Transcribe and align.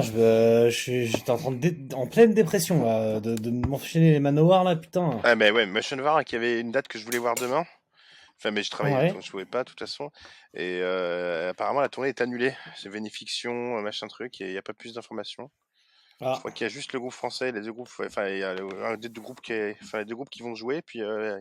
Putain, 0.00 0.68
je 0.70 0.70
suis- 0.70 1.06
j'étais 1.06 1.30
en 1.30 1.36
train 1.36 1.50
de 1.52 1.56
dé- 1.58 1.94
en 1.94 2.06
pleine 2.06 2.32
dépression 2.34 2.84
là, 2.84 3.20
de, 3.20 3.34
de 3.34 3.50
m'enchaîner 3.50 4.12
les 4.12 4.20
manowars 4.20 4.64
là, 4.64 4.74
putain. 4.76 5.20
Ah, 5.24 5.34
mais 5.34 5.50
ouais, 5.50 5.66
Motion 5.66 5.98
War, 5.98 6.24
qui 6.24 6.34
avait 6.36 6.60
une 6.60 6.72
date 6.72 6.88
que 6.88 6.98
je 6.98 7.04
voulais 7.04 7.18
voir 7.18 7.34
demain. 7.34 7.64
Enfin, 8.38 8.50
mais 8.50 8.62
je 8.62 8.70
travaillais, 8.70 8.96
Ouais. 8.96 9.12
donc 9.12 9.22
je 9.22 9.30
pouvais 9.30 9.44
pas, 9.44 9.62
de 9.64 9.68
toute 9.68 9.78
façon. 9.78 10.10
Et 10.54 10.80
euh, 10.82 11.50
apparemment, 11.50 11.80
la 11.80 11.88
tournée 11.88 12.08
est 12.08 12.20
annulée. 12.20 12.54
C'est 12.76 12.88
Vénifiction, 12.88 13.78
euh, 13.78 13.82
machin 13.82 14.08
truc, 14.08 14.40
et 14.40 14.46
il 14.46 14.52
n'y 14.52 14.58
a 14.58 14.62
pas 14.62 14.72
plus 14.72 14.94
d'informations. 14.94 15.50
Ah, 16.20 16.32
Je 16.34 16.38
crois 16.40 16.50
qu'il 16.52 16.64
y 16.64 16.70
a 16.70 16.72
juste 16.72 16.92
le 16.92 16.98
groupe 17.00 17.12
français, 17.12 17.52
les 17.52 17.60
deux 17.60 17.72
groupes, 17.72 17.88
enfin, 18.00 18.28
il 18.28 18.38
y 18.38 18.42
a 18.44 18.54
le- 18.54 18.84
un 18.84 18.96
des 18.96 19.08
deux 19.08 19.20
groupes 19.20 19.40
qui, 19.40 19.52
est- 19.52 19.76
enfin, 19.82 19.98
les 19.98 20.04
deux 20.04 20.14
groupes 20.14 20.30
qui 20.30 20.42
vont 20.42 20.54
jouer, 20.54 20.80
puis 20.82 21.02
euh, 21.02 21.38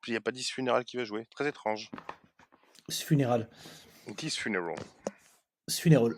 puis 0.00 0.10
il 0.12 0.14
n'y 0.14 0.18
a 0.18 0.20
pas 0.20 0.30
10 0.32 0.50
Funeral 0.50 0.84
qui 0.84 0.96
va 0.96 1.04
jouer. 1.04 1.26
Très 1.30 1.48
étrange. 1.48 1.90
ce 2.90 3.04
funéral. 3.04 3.48
10 4.06 4.36
Funeral. 4.36 4.74
Ce 5.68 5.80
funéral. 5.80 6.14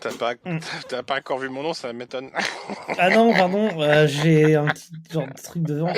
T'as 0.00 0.12
pas, 0.16 0.34
Mm. 0.44 0.58
t'as 0.88 1.02
pas 1.04 1.18
encore 1.18 1.38
vu 1.38 1.48
mon 1.48 1.62
nom, 1.62 1.72
ça 1.74 1.92
m'étonne. 1.92 2.30
Ah 2.98 3.10
non, 3.10 3.32
pardon, 3.32 3.80
euh, 3.80 4.06
j'ai 4.08 4.56
un 4.56 4.66
petit 4.66 4.90
genre 5.10 5.26
de 5.28 5.42
truc 5.42 5.62
devant. 5.62 5.92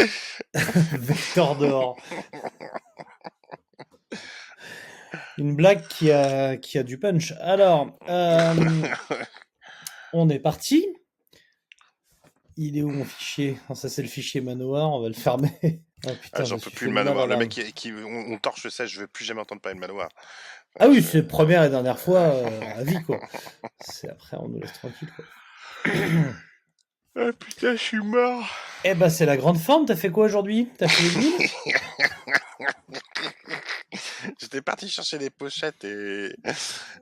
Vector 0.54 1.56
dehors. 1.56 1.96
Une 5.38 5.56
blague 5.56 5.86
qui 5.88 6.10
a, 6.12 6.56
qui 6.56 6.78
a 6.78 6.82
du 6.82 6.98
punch. 6.98 7.32
Alors, 7.40 7.96
euh, 8.08 8.54
on 10.12 10.28
est 10.28 10.38
parti. 10.38 10.86
Il 12.56 12.78
est 12.78 12.82
où 12.82 12.90
mon 12.90 13.04
fichier? 13.04 13.58
Ça, 13.74 13.88
c'est 13.88 14.02
le 14.02 14.08
fichier 14.08 14.40
Manoir, 14.40 14.90
on 14.92 15.00
va 15.00 15.08
le 15.08 15.14
fermer. 15.14 15.82
Ah, 16.06 16.10
putain, 16.12 16.38
Ah, 16.40 16.44
je 16.44 16.48
J'en 16.50 16.58
peux 16.58 16.70
plus 16.70 16.86
le 16.86 16.92
manoir. 16.92 17.26
Le 17.26 17.36
mec 17.36 17.48
qui, 17.48 17.72
qui- 17.72 17.92
on, 17.92 18.32
on 18.32 18.38
torche 18.38 18.68
ça, 18.68 18.86
je 18.86 19.00
veux 19.00 19.06
plus 19.06 19.24
jamais 19.24 19.40
entendre 19.40 19.60
parler 19.60 19.76
de 19.76 19.80
manoir. 19.80 20.08
Ah 20.80 20.88
oui, 20.88 21.02
c'est 21.02 21.22
première 21.22 21.62
et 21.64 21.70
dernière 21.70 21.98
fois 21.98 22.18
euh, 22.20 22.60
à 22.76 22.82
vie, 22.84 23.02
quoi. 23.04 23.20
C'est 23.80 24.08
après, 24.10 24.36
on 24.38 24.48
nous 24.48 24.60
laisse 24.60 24.72
tranquille, 24.72 25.10
quoi. 25.14 25.24
Ah 27.16 27.30
putain, 27.38 27.72
je 27.76 27.80
suis 27.80 27.98
mort. 28.02 28.44
Eh 28.82 28.94
ben, 28.94 29.08
c'est 29.08 29.24
la 29.24 29.36
grande 29.36 29.56
forme. 29.60 29.86
T'as 29.86 29.94
fait 29.94 30.10
quoi 30.10 30.24
aujourd'hui? 30.26 30.68
T'as 30.76 30.88
fait 30.88 31.20
les 31.20 31.48
J'étais 34.40 34.62
parti 34.62 34.88
chercher 34.88 35.18
des 35.18 35.30
pochettes 35.30 35.84
et, 35.84 36.34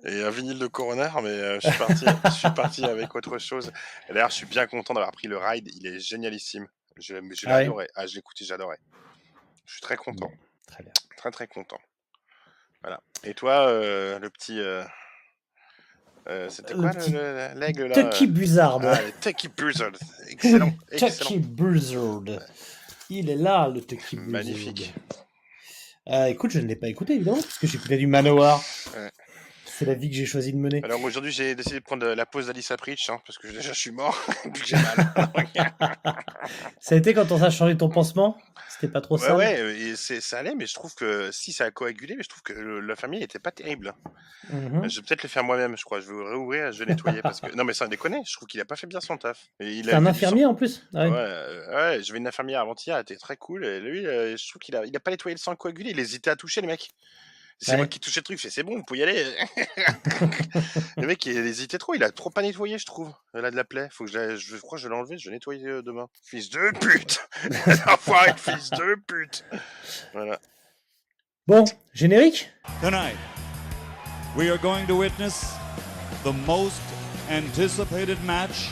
et 0.04 0.22
un 0.22 0.30
vinyle 0.30 0.58
de 0.58 0.66
Coroner, 0.66 1.08
mais 1.22 1.28
euh, 1.30 1.58
je 1.60 1.68
suis 1.70 1.78
parti, 1.78 2.04
je 2.26 2.30
suis 2.30 2.50
parti 2.50 2.84
avec 2.84 3.14
autre 3.14 3.38
chose. 3.38 3.72
D'ailleurs, 4.10 4.28
je 4.30 4.34
suis 4.34 4.46
bien 4.46 4.66
content 4.66 4.92
d'avoir 4.92 5.12
pris 5.12 5.28
le 5.28 5.38
ride. 5.38 5.70
Il 5.74 5.86
est 5.86 5.98
génialissime. 5.98 6.66
Je, 6.96 7.14
je 7.14 7.46
l'ai 7.46 7.52
Ah 7.52 7.56
ouais 7.56 7.62
adoré. 7.64 7.88
Ah, 7.94 8.06
je 8.06 8.18
écouté, 8.18 8.44
j'adorais. 8.44 8.78
Je 9.66 9.72
suis 9.74 9.80
très 9.82 9.96
content. 9.96 10.30
Très 10.66 10.82
bien. 10.82 10.92
Très, 11.16 11.30
très 11.30 11.46
content. 11.46 11.78
Voilà. 12.82 13.00
Et 13.24 13.34
toi, 13.34 13.68
euh, 13.68 14.18
le 14.18 14.28
petit. 14.30 14.58
euh, 14.60 14.82
euh, 16.28 16.48
C'était 16.48 16.74
Le 16.74 16.80
quoi 16.80 17.54
l'aigle 17.54 17.86
là 17.86 17.94
Tucky 18.10 18.24
euh? 18.24 18.28
Buzzard. 18.28 18.80
Ah, 18.84 18.98
Tucky 19.20 19.48
Buzzard. 19.48 19.92
Excellent. 20.28 20.72
excellent. 20.90 21.10
Tucky 21.10 21.38
Buzzard. 21.38 22.40
Il 23.10 23.30
est 23.30 23.36
là, 23.36 23.68
le 23.68 23.80
Tucky 23.80 24.16
Buzzard. 24.16 24.30
Magnifique. 24.30 24.92
Euh, 26.08 26.26
écoute, 26.26 26.50
je 26.50 26.58
ne 26.58 26.66
l'ai 26.66 26.74
pas 26.76 26.88
écouté, 26.88 27.14
évidemment, 27.14 27.40
parce 27.40 27.58
que 27.58 27.66
j'écoutais 27.68 27.96
du 27.96 28.06
Manowar. 28.08 28.60
Ouais. 28.96 29.10
C'est 29.78 29.86
la 29.86 29.94
vie 29.94 30.10
que 30.10 30.16
j'ai 30.16 30.26
choisi 30.26 30.52
de 30.52 30.58
mener. 30.58 30.80
Alors 30.84 31.02
aujourd'hui, 31.02 31.32
j'ai 31.32 31.54
décidé 31.54 31.80
de 31.80 31.84
prendre 31.84 32.06
la 32.06 32.26
pause 32.26 32.46
d'Alice 32.48 32.72
Preach, 32.78 33.08
hein, 33.10 33.20
parce 33.26 33.38
que 33.38 33.48
déjà 33.48 33.72
je 33.72 33.78
suis 33.78 33.90
mort, 33.90 34.16
puis 34.52 34.62
que 34.62 34.66
j'ai 34.66 34.76
mal. 34.76 35.12
Ça 36.80 36.94
a 36.94 36.98
été 36.98 37.14
quand 37.14 37.30
on 37.32 37.42
a 37.42 37.50
changé 37.50 37.76
ton 37.76 37.88
pansement? 37.88 38.36
C'était 38.68 38.92
pas 38.92 39.00
trop 39.00 39.16
Ouais, 39.16 39.26
ça 39.26 39.36
ouais, 39.36 39.58
euh, 39.60 39.76
et 39.76 39.96
c'est- 39.96 40.20
ça 40.20 40.38
allait, 40.38 40.54
mais 40.54 40.66
je 40.66 40.74
trouve 40.74 40.94
que 40.94 41.30
si 41.30 41.52
ça 41.52 41.64
a 41.66 41.70
coagulé, 41.70 42.16
mais 42.16 42.22
je 42.22 42.28
trouve 42.28 42.42
que 42.42 42.52
le- 42.52 42.80
la 42.80 42.96
famille 42.96 43.22
était 43.22 43.38
pas 43.38 43.50
terrible. 43.52 43.94
Mhm. 44.50 44.88
Je 44.88 44.96
vais 45.00 45.06
peut-être 45.06 45.22
le 45.22 45.28
faire 45.28 45.44
moi-même, 45.44 45.76
je 45.76 45.84
crois. 45.84 46.00
Je 46.00 46.06
vais 46.12 46.28
réouvrir, 46.30 46.72
je 46.72 46.80
vais 46.84 46.86
nettoyer 46.90 47.22
parce 47.22 47.40
que 47.40 47.46
non, 47.56 47.64
mais 47.64 47.74
sans 47.74 47.86
déconner, 47.86 48.20
je 48.26 48.34
trouve 48.36 48.48
qu'il 48.48 48.60
a 48.60 48.64
pas 48.64 48.76
fait 48.76 48.86
bien 48.86 49.00
son 49.00 49.16
taf. 49.18 49.46
A 49.60 49.64
un 49.96 50.06
infirmier 50.06 50.44
en 50.46 50.54
plus? 50.54 50.86
Ah 50.94 51.04
Ouais, 51.04 51.10
ouais. 51.10 51.74
ouais, 51.76 52.02
je 52.02 52.12
vais 52.12 52.18
une 52.18 52.26
infirmière 52.26 52.60
avant-hier, 52.62 52.96
elle 52.96 53.02
était 53.02 53.16
très 53.16 53.36
cool. 53.36 53.64
Et 53.64 53.80
lui, 53.80 54.06
euh, 54.06 54.36
je 54.36 54.48
trouve 54.48 54.60
qu'il 54.60 54.74
a, 54.76 54.84
il 54.84 54.96
a 54.96 55.00
pas 55.00 55.10
nettoyé 55.12 55.34
le 55.34 55.40
sang 55.40 55.54
coagulé, 55.54 55.90
il 55.90 55.98
hésitait 55.98 56.30
à 56.30 56.36
toucher 56.36 56.60
le 56.60 56.66
mec. 56.66 56.90
C'est 57.64 57.70
Ouais. 57.72 57.76
moi 57.76 57.86
qui 57.86 58.00
touchais 58.00 58.18
le 58.18 58.24
truc, 58.24 58.38
je 58.38 58.42
fais, 58.42 58.50
c'est 58.50 58.64
bon, 58.64 58.76
on 58.78 58.82
peut 58.82 58.96
y 58.96 59.02
aller. 59.04 59.24
le 60.96 61.06
mec, 61.06 61.24
il 61.26 61.36
hésitait 61.38 61.78
trop, 61.78 61.94
il 61.94 62.02
a 62.02 62.10
trop 62.10 62.28
pas 62.28 62.42
nettoyé, 62.42 62.76
je 62.76 62.84
trouve. 62.86 63.12
Il 63.38 63.44
a 63.44 63.52
de 63.52 63.56
la 63.56 63.62
plaie, 63.62 63.86
faut 63.92 64.04
que 64.04 64.10
je, 64.10 64.18
la- 64.18 64.36
je 64.36 64.56
crois 64.56 64.78
que 64.78 64.82
je 64.82 64.88
vais 64.88 64.94
l'enlever, 64.94 65.16
je 65.16 65.28
vais 65.28 65.34
nettoyer 65.36 65.66
euh, 65.68 65.80
demain. 65.82 66.08
Fils 66.24 66.50
de 66.50 66.72
pute 66.80 67.20
Enfoiré, 67.86 68.32
fils 68.36 68.70
de 68.70 68.96
pute 69.06 69.44
Voilà. 70.12 70.40
Bon, 71.46 71.64
générique? 71.94 72.50
Tonight, 72.80 73.16
we 74.36 74.50
are 74.50 74.58
going 74.58 74.84
to 74.88 74.96
witness 74.96 75.54
the 76.24 76.32
most 76.46 76.80
anticipated 77.30 78.18
match 78.24 78.70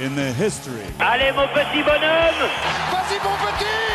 in 0.00 0.14
the 0.14 0.32
history 0.32 0.84
Allez 1.00 1.32
mon 1.32 1.48
petit 1.48 1.82
bonhomme 1.82 2.48
Vas-y 2.92 3.18
mon 3.24 3.36
petit 3.36 3.87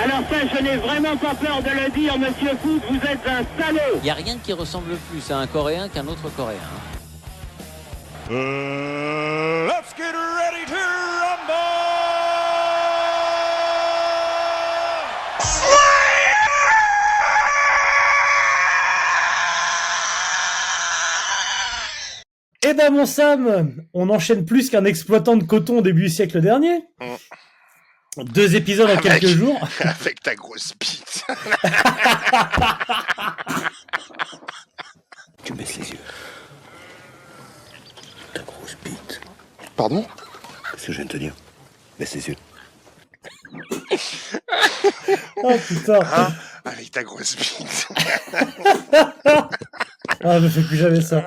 Alors 0.00 0.22
ça, 0.30 0.36
je 0.54 0.62
n'ai 0.62 0.76
vraiment 0.76 1.16
pas 1.16 1.34
peur 1.34 1.60
de 1.60 1.70
le 1.70 1.90
dire, 1.90 2.16
monsieur 2.16 2.56
Foot, 2.62 2.80
vous 2.88 2.96
êtes 2.98 3.26
un 3.26 3.42
salaud 3.60 3.96
Il 3.96 4.02
n'y 4.04 4.10
a 4.10 4.14
rien 4.14 4.36
qui 4.38 4.52
ressemble 4.52 4.94
plus 5.10 5.28
à 5.32 5.38
un 5.38 5.46
Coréen 5.48 5.88
qu'un 5.88 6.06
autre 6.06 6.30
Coréen. 6.36 6.56
Uh, 8.30 9.66
let's 9.66 9.92
get 9.96 10.12
ready 10.12 10.66
to 10.66 10.74
rumble! 10.74 11.54
Eh 22.62 22.74
ben 22.74 22.92
mon 22.92 23.06
Sam, 23.06 23.72
on 23.94 24.10
enchaîne 24.10 24.44
plus 24.44 24.70
qu'un 24.70 24.84
exploitant 24.84 25.36
de 25.36 25.42
coton 25.42 25.78
au 25.78 25.82
début 25.82 26.02
du 26.02 26.08
siècle 26.08 26.40
dernier. 26.40 26.84
Deux 28.24 28.56
épisodes 28.56 28.90
en 28.90 28.96
quelques 28.96 29.26
jours. 29.26 29.66
Avec 29.80 30.20
ta 30.22 30.34
grosse 30.34 30.72
bite 30.78 31.24
Tu 35.44 35.52
baisses 35.52 35.76
les 35.76 35.90
yeux. 35.90 35.98
Ta 38.34 38.42
grosse 38.42 38.76
bite. 38.84 39.20
Pardon? 39.76 40.04
Qu'est-ce 40.72 40.86
que 40.86 40.92
je 40.92 40.96
viens 40.98 41.06
de 41.06 41.10
te 41.10 41.16
dire? 41.16 41.34
Baisse 41.98 42.14
les 42.14 42.28
yeux. 42.28 42.36
Oh 45.42 45.56
putain. 45.66 46.00
Hein? 46.02 46.28
Avec 46.64 46.90
ta 46.90 47.02
grosse 47.04 47.36
bite 47.36 47.88
Ah, 50.24 50.40
je 50.40 50.48
fais 50.48 50.62
plus 50.62 50.76
jamais 50.76 51.00
ça. 51.00 51.24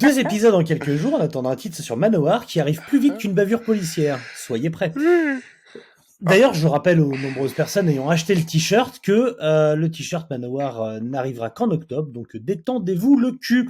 Deux 0.00 0.18
épisodes 0.18 0.54
en 0.54 0.64
quelques 0.64 0.96
jours, 0.96 1.14
on 1.14 1.20
attendra 1.20 1.52
un 1.52 1.56
titre 1.56 1.80
sur 1.80 1.96
Manowar 1.96 2.46
qui 2.46 2.60
arrive 2.60 2.80
plus 2.82 2.98
vite 2.98 3.18
qu'une 3.18 3.34
bavure 3.34 3.62
policière. 3.62 4.18
Soyez 4.34 4.70
prêts. 4.70 4.92
D'ailleurs, 6.20 6.54
je 6.54 6.66
rappelle 6.66 7.00
aux 7.00 7.14
nombreuses 7.16 7.52
personnes 7.52 7.88
ayant 7.88 8.08
acheté 8.08 8.34
le 8.34 8.42
t-shirt 8.42 9.00
que 9.00 9.36
euh, 9.42 9.76
le 9.76 9.90
t-shirt 9.90 10.28
Manowar 10.30 10.80
euh, 10.80 11.00
n'arrivera 11.00 11.50
qu'en 11.50 11.70
octobre, 11.70 12.10
donc 12.10 12.36
détendez-vous 12.36 13.18
le 13.18 13.32
cul. 13.32 13.68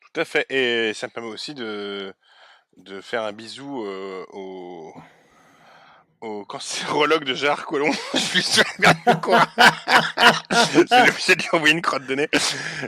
Tout 0.00 0.20
à 0.20 0.24
fait. 0.24 0.46
Et 0.48 0.94
ça 0.94 1.06
me 1.06 1.12
permet 1.12 1.28
aussi 1.28 1.52
de, 1.52 2.14
de 2.78 3.00
faire 3.02 3.24
un 3.24 3.32
bisou 3.32 3.84
euh, 3.84 4.24
au, 4.32 4.94
au 6.20 6.44
cancérologue 6.44 7.24
de 7.24 7.34
Gérard 7.34 7.66
Collomb. 7.66 7.92
Je 8.14 9.14
quoi. 9.20 9.46
C'est 10.50 11.08
obligé 11.08 11.36
de 11.36 11.42
lui 11.42 11.48
envoyer 11.52 11.74
une 11.74 11.82
crotte 11.82 12.06
de 12.06 12.14
nez. 12.14 12.28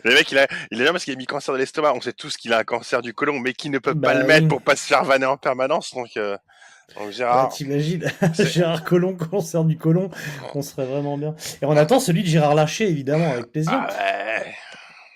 Le 0.05 0.15
mec, 0.15 0.31
il 0.33 0.39
a, 0.39 0.47
il 0.71 0.81
est 0.81 0.85
là 0.85 0.93
parce 0.93 1.05
qu'il 1.05 1.15
a 1.15 1.17
mis 1.17 1.27
cancer 1.27 1.53
de 1.55 1.59
l'estomac. 1.59 1.93
On 1.95 2.01
sait 2.01 2.13
tous 2.13 2.37
qu'il 2.37 2.53
a 2.53 2.59
un 2.59 2.65
cancer 2.65 3.03
du 3.03 3.15
côlon, 3.15 3.39
mais 3.39 3.53
qui 3.53 3.71
ne 3.71 3.79
peut 3.79 3.95
Bah 3.95 4.13
pas 4.13 4.19
le 4.19 4.27
mettre 4.27 4.49
pour 4.49 4.63
pas 4.63 4.77
se 4.77 4.87
faire 4.87 5.05
vanner 5.05 5.27
en 5.27 5.37
permanence. 5.37 5.95
Donc, 5.95 6.17
euh, 6.17 6.37
donc 6.97 7.11
Gérard. 7.11 7.51
T'imagines 7.51 8.11
Gérard 8.39 8.85
Collomb, 8.85 9.17
concert 9.17 9.65
du 9.65 9.77
Collomb, 9.77 10.11
on 10.55 10.63
serait 10.63 10.87
vraiment 10.87 11.19
bien. 11.19 11.35
Et 11.61 11.67
on 11.67 11.77
attend 11.77 12.01
celui 12.01 12.23
de 12.23 12.29
Gérard 12.29 12.55
Larcher, 12.55 12.89
évidemment, 12.89 13.31
avec 13.31 13.53
plaisir. 13.53 13.73
Ah 13.75 13.89
ouais. 13.89 14.55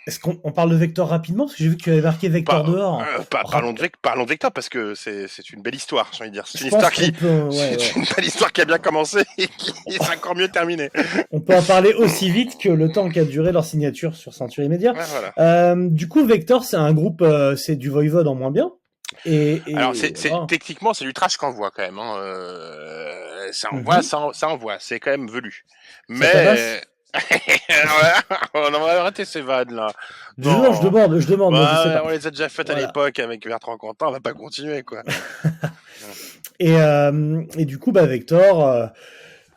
Est-ce 0.06 0.18
qu'on 0.18 0.40
on 0.42 0.50
parle 0.50 0.70
de 0.70 0.76
Vector 0.76 1.08
rapidement? 1.08 1.44
Parce 1.44 1.56
que 1.56 1.62
j'ai 1.62 1.68
vu 1.70 1.76
que 1.76 1.82
tu 1.82 1.90
avais 1.92 2.00
marqué 2.00 2.28
Vector 2.28 2.64
dehors. 2.64 3.00
Euh, 3.02 3.22
pas- 3.22 3.42
parlons, 3.48 3.72
de 3.72 3.82
parlons 4.02 4.24
de 4.24 4.28
Vector 4.28 4.50
parce 4.50 4.68
que 4.68 4.94
c'est 4.96 5.26
une 5.52 5.62
belle 5.62 5.76
histoire, 5.76 6.10
j'ai 6.12 6.22
envie 6.22 6.30
de 6.30 6.34
dire. 6.34 6.44
C'est 6.46 6.60
une 6.60 6.66
histoire 6.68 6.90
qui. 6.90 7.12
qu'on 7.12 7.18
peut- 7.20 7.40
ouais, 7.42 7.52
c'est 7.78 7.94
ouais. 7.94 8.02
une 8.02 8.04
belle 8.16 8.24
histoire 8.24 8.52
qui 8.52 8.60
a 8.62 8.64
bien 8.64 8.78
commencé 8.78 9.22
et 9.38 9.46
qui 9.46 9.72
s'est 9.88 10.00
encore 10.16 10.34
mieux 10.34 10.48
terminée. 10.48 10.90
On 11.30 11.40
peut 11.40 11.54
en 11.54 11.62
parler 11.62 11.94
aussi 11.94 12.30
vite 12.30 12.58
que 12.60 12.68
le 12.68 12.90
temps 12.90 13.08
qu'a 13.10 13.24
duré 13.24 13.52
leur 13.52 13.64
signature 13.64 14.16
sur 14.16 14.34
Century 14.34 14.68
Media. 14.68 14.92
Ouais, 14.92 15.04
voilà. 15.10 15.32
Euh, 15.38 15.88
du 15.88 16.08
coup, 16.08 16.24
Vector, 16.26 16.64
c'est 16.64 16.76
un 16.76 16.92
groupe, 16.92 17.22
euh, 17.22 17.54
c'est 17.54 17.76
du 17.76 17.88
Voivode 17.88 18.26
en 18.26 18.34
moins 18.34 18.50
bien. 18.50 18.70
Et, 19.24 19.62
et- 19.68 19.76
Alors, 19.76 19.94
c'est, 19.94 20.14
techniquement, 20.48 20.94
c'est 20.94 21.04
du 21.04 21.12
trash 21.12 21.36
qu'on 21.36 21.50
voit 21.50 21.70
quand 21.70 21.82
même. 21.82 21.98
Hein. 21.98 22.16
Ça 23.52 23.68
envoie, 23.72 24.02
ça, 24.02 24.18
en- 24.18 24.32
ça 24.32 24.48
envoie. 24.48 24.78
C'est 24.80 24.98
quand 24.98 25.10
même 25.12 25.28
velu. 25.30 25.64
Mais. 26.08 26.80
On 28.54 28.72
arrêter 29.12 29.24
ces 29.24 29.40
vannes 29.42 29.74
là. 29.74 29.88
je, 30.38 30.48
non. 30.48 30.62
non, 30.62 30.72
je 30.74 30.82
demande, 30.82 31.18
je 31.18 31.26
demande. 31.28 31.54
je 31.54 31.60
sais 31.60 31.94
pas. 31.94 32.02
on 32.04 32.08
les 32.08 32.26
a 32.26 32.30
déjà 32.30 32.48
faites 32.48 32.70
à 32.70 32.74
l'époque 32.74 33.18
avec 33.18 33.44
Bertrand 33.46 33.76
Quentin, 33.76 34.06
on 34.08 34.12
va 34.12 34.20
pas 34.20 34.32
continuer 34.32 34.82
quoi. 34.82 35.02
Et, 36.58 36.76
euh, 36.76 37.42
et 37.56 37.64
du 37.64 37.78
coup, 37.78 37.90
bah, 37.90 38.06
Vector. 38.06 38.64
euh, 38.68 38.86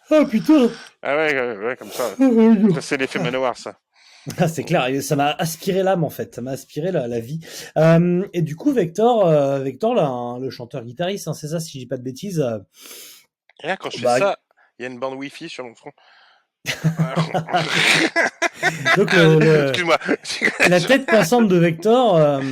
Oh 0.10 0.26
putain 0.26 0.70
Ah 1.04 1.16
ouais, 1.16 1.58
ouais, 1.58 1.76
comme 1.76 1.90
ça. 1.92 2.04
Oh, 2.20 2.74
Ça, 2.76 2.82
c'est 2.82 2.98
l'effet 2.98 3.20
Manowar 3.20 3.58
ça. 3.58 3.78
Ah, 4.40 4.48
c'est 4.48 4.64
clair, 4.64 4.88
ça 5.04 5.16
m'a 5.16 5.30
aspiré 5.34 5.84
l'âme 5.84 6.04
en 6.04 6.10
fait, 6.10 6.34
ça 6.34 6.42
m'a 6.42 6.50
aspiré 6.52 6.92
la, 6.92 7.08
la 7.08 7.20
vie. 7.20 7.42
Euh, 7.78 8.26
et 8.34 8.42
du 8.42 8.56
coup, 8.56 8.72
Vector, 8.72 9.28
euh, 9.28 9.60
Vector, 9.60 9.94
là, 9.94 10.08
hein, 10.08 10.40
le 10.40 10.50
chanteur-guitariste, 10.50 11.28
hein, 11.28 11.34
c'est 11.36 11.50
ça, 11.50 11.60
si 11.60 11.74
je 11.74 11.78
dis 11.84 11.86
pas 11.86 11.98
de 11.98 12.02
bêtises. 12.02 12.40
euh, 12.40 12.58
Et 13.64 13.68
là, 13.68 13.78
quand 13.78 13.92
je 13.92 13.98
fais 13.98 14.04
Bah, 14.04 14.18
ça, 14.18 14.38
il 14.80 14.84
y 14.84 14.86
a 14.88 14.90
une 14.92 14.98
bande 14.98 15.14
Wi-Fi 15.14 15.48
sur 15.48 15.64
mon 15.64 15.76
front. 15.76 15.92
Donc 18.98 19.14
le- 19.14 19.40
le- 19.40 19.64
Excuse-moi. 19.70 19.98
la 20.70 20.80
tête 20.82 21.06
pensante 21.06 21.48
de 21.48 21.58
Vector, 21.58 22.16
euh, 22.18 22.40
Ouais. 22.40 22.44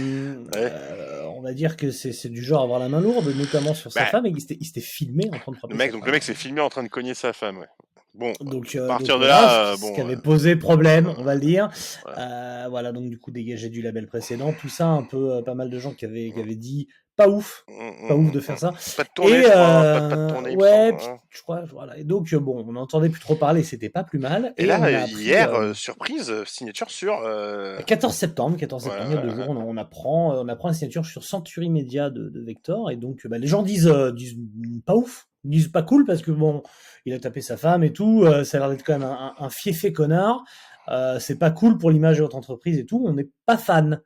euh, 0.57 1.23
on 1.35 1.41
va 1.41 1.53
dire 1.53 1.75
que 1.77 1.91
c'est 1.91 2.11
c'est 2.13 2.29
du 2.29 2.43
genre 2.43 2.61
à 2.61 2.63
avoir 2.63 2.79
la 2.79 2.89
main 2.89 3.01
lourde, 3.01 3.33
notamment 3.35 3.73
sur 3.73 3.91
sa 3.91 4.01
Bah. 4.01 4.05
femme, 4.07 4.25
et 4.25 4.29
il 4.29 4.39
s'était 4.41 4.57
il 4.59 4.65
s'était 4.65 4.81
filmé 4.81 5.29
en 5.33 5.37
train 5.39 5.51
de 5.51 5.57
frapper 5.57 5.73
Le 5.73 5.77
mec, 5.77 5.87
sa 5.87 5.93
donc 5.93 6.01
femme. 6.01 6.07
le 6.07 6.11
mec 6.13 6.23
s'est 6.23 6.33
filmé 6.33 6.61
en 6.61 6.69
train 6.69 6.83
de 6.83 6.89
cogner 6.89 7.13
sa 7.13 7.33
femme. 7.33 7.57
Ouais. 7.57 7.67
Bon, 8.15 8.31
Donc, 8.41 8.75
euh, 8.75 8.85
à 8.85 8.89
partir 8.89 9.15
donc 9.15 9.23
de 9.23 9.27
là, 9.27 9.71
euh, 9.71 9.75
ce 9.75 9.81
bon, 9.81 9.95
qui 9.95 10.01
avait 10.01 10.15
euh, 10.15 10.21
posé 10.21 10.55
problème, 10.55 11.11
on 11.17 11.23
va 11.23 11.33
le 11.33 11.41
dire. 11.41 11.69
Ouais. 12.05 12.11
Euh, 12.19 12.67
voilà, 12.69 12.91
donc 12.91 13.09
du 13.09 13.17
coup 13.19 13.31
dégagé 13.31 13.69
du 13.69 13.81
label 13.81 14.05
précédent, 14.05 14.53
tout 14.61 14.69
ça, 14.69 14.85
un 14.85 15.01
peu, 15.01 15.31
euh, 15.33 15.41
pas 15.41 15.55
mal 15.55 15.71
de 15.71 15.79
gens 15.79 15.93
qui 15.95 16.05
avaient, 16.05 16.31
qui 16.31 16.39
avaient 16.39 16.53
dit 16.53 16.87
pas 17.15 17.27
ouf, 17.29 17.63
mm, 17.67 18.07
pas 18.07 18.15
mm, 18.15 18.25
ouf 18.25 18.31
de 18.31 18.39
mm, 18.39 18.41
faire 18.41 18.59
ça. 18.59 18.73
Pas 18.97 19.03
de 19.03 19.09
tournée, 19.15 19.35
Et 19.37 19.43
je 19.43 19.49
crois. 19.49 19.53
Pas, 19.53 19.99
pas 20.09 20.15
euh, 20.15 20.27
de 20.27 20.31
tournée, 20.33 20.55
ouais, 20.55 20.89
semble, 20.99 21.13
hein. 21.13 21.19
je 21.29 21.41
crois, 21.41 21.61
voilà. 21.71 21.97
Et 21.97 22.03
donc 22.03 22.33
euh, 22.33 22.39
bon, 22.39 22.63
on 22.67 22.71
n'entendait 22.73 23.09
plus 23.09 23.21
trop 23.21 23.35
parler, 23.35 23.63
c'était 23.63 23.89
pas 23.89 24.03
plus 24.03 24.19
mal. 24.19 24.53
Et 24.57 24.65
là, 24.65 24.75
appris, 24.83 25.11
hier, 25.13 25.53
euh, 25.53 25.73
surprise, 25.73 26.33
signature 26.45 26.89
sur. 26.89 27.19
euh, 27.25 27.79
14 27.81 28.13
septembre, 28.13 28.57
14 28.57 28.83
Ouais, 28.85 28.89
septembre, 28.91 29.11
il 29.11 29.15
y 29.15 29.17
a 29.17 29.21
deux 29.21 29.35
jours, 29.43 29.49
on, 29.49 29.57
on 29.57 29.77
apprend, 29.77 30.35
on 30.39 30.47
apprend 30.47 30.67
la 30.69 30.73
signature 30.73 31.05
sur 31.05 31.23
Century 31.23 31.69
Media 31.69 32.09
de, 32.09 32.29
de 32.29 32.41
Vector, 32.41 32.89
et 32.91 32.95
donc 32.95 33.27
bah, 33.27 33.37
les 33.37 33.47
gens 33.47 33.63
disent, 33.63 33.87
euh, 33.87 34.11
disent 34.11 34.37
pas 34.85 34.95
ouf, 34.95 35.27
disent 35.43 35.67
pas 35.69 35.83
cool 35.83 36.05
parce 36.05 36.21
que 36.21 36.31
bon, 36.31 36.63
il 37.05 37.13
a 37.13 37.19
tapé 37.19 37.41
sa 37.41 37.57
femme 37.57 37.83
et 37.83 37.91
tout, 37.93 38.23
euh, 38.23 38.43
ça 38.43 38.57
a 38.57 38.59
l'air 38.61 38.69
d'être 38.69 38.83
quand 38.83 38.93
même 38.97 39.03
un, 39.07 39.33
un, 39.37 39.45
un 39.45 39.49
fiefé 39.49 39.91
connard, 39.93 40.43
euh, 40.89 41.19
c'est 41.19 41.37
pas 41.37 41.51
cool 41.51 41.77
pour 41.77 41.91
l'image 41.91 42.17
de 42.17 42.23
votre 42.23 42.35
entreprise 42.35 42.77
et 42.77 42.85
tout, 42.85 43.03
on 43.05 43.13
n'est 43.13 43.29
pas 43.45 43.57
fan. 43.57 44.01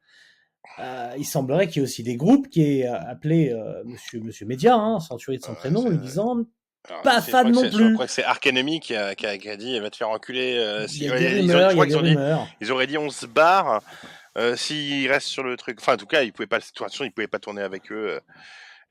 Euh, 0.79 1.11
il 1.17 1.25
semblerait 1.25 1.67
qu'il 1.67 1.77
y 1.77 1.79
ait 1.79 1.87
aussi 1.87 2.03
des 2.03 2.15
groupes 2.15 2.49
qui 2.49 2.61
aient 2.81 2.87
euh, 2.87 2.93
appelé 3.09 3.49
euh, 3.51 3.81
Monsieur 3.85 4.19
Monsieur 4.19 4.45
Média, 4.45 4.75
hein, 4.75 4.99
Century 4.99 5.37
de 5.39 5.43
son 5.43 5.51
Ouais, 5.53 5.57
prénom, 5.57 5.89
lui 5.89 5.97
disant 5.97 6.45
alors, 6.87 7.01
Pas 7.01 7.21
fan 7.21 7.51
non 7.51 7.61
plus. 7.69 7.89
Je 7.89 7.93
crois 7.93 8.05
que 8.05 8.11
c'est 8.11 8.23
Ark 8.23 8.45
Enemy 8.45 8.79
qui 8.79 8.95
a, 8.95 9.15
qui, 9.15 9.25
a, 9.25 9.37
qui 9.37 9.49
a 9.49 9.57
dit 9.57 9.79
va 9.79 9.89
te 9.89 9.97
faire 9.97 10.09
enculer. 10.09 10.55
euh, 10.57 10.83
il 10.83 10.89
si- 10.89 11.03
y 11.05 11.09
a 11.09 11.13
ouais, 11.13 11.19
des 11.19 11.39
ils, 11.41 11.51
ont- 11.51 11.55
rumeurs, 11.55 11.69
je 11.71 11.75
il 11.75 11.79
y 11.79 11.81
a 11.81 11.85
des 11.87 11.95
ont 11.95 12.01
dit, 12.01 12.09
rumeurs. 12.09 12.47
ils 12.61 12.71
auraient 12.71 12.87
dit 12.87 12.97
on 12.97 13.09
se 13.09 13.25
barre 13.25 13.81
euh, 14.37 14.55
s'ils 14.55 15.09
restent 15.11 15.27
sur 15.27 15.43
le 15.43 15.57
truc. 15.57 15.79
Enfin, 15.81 15.95
en 15.95 15.97
tout 15.97 16.05
cas, 16.05 16.21
ils 16.21 16.31
pouvaient 16.31 16.45
pas. 16.47 16.59
Ils 17.01 17.11
pouvaient 17.11 17.27
pas 17.27 17.39
tourner 17.39 17.63
avec 17.63 17.91
eux. 17.91 18.19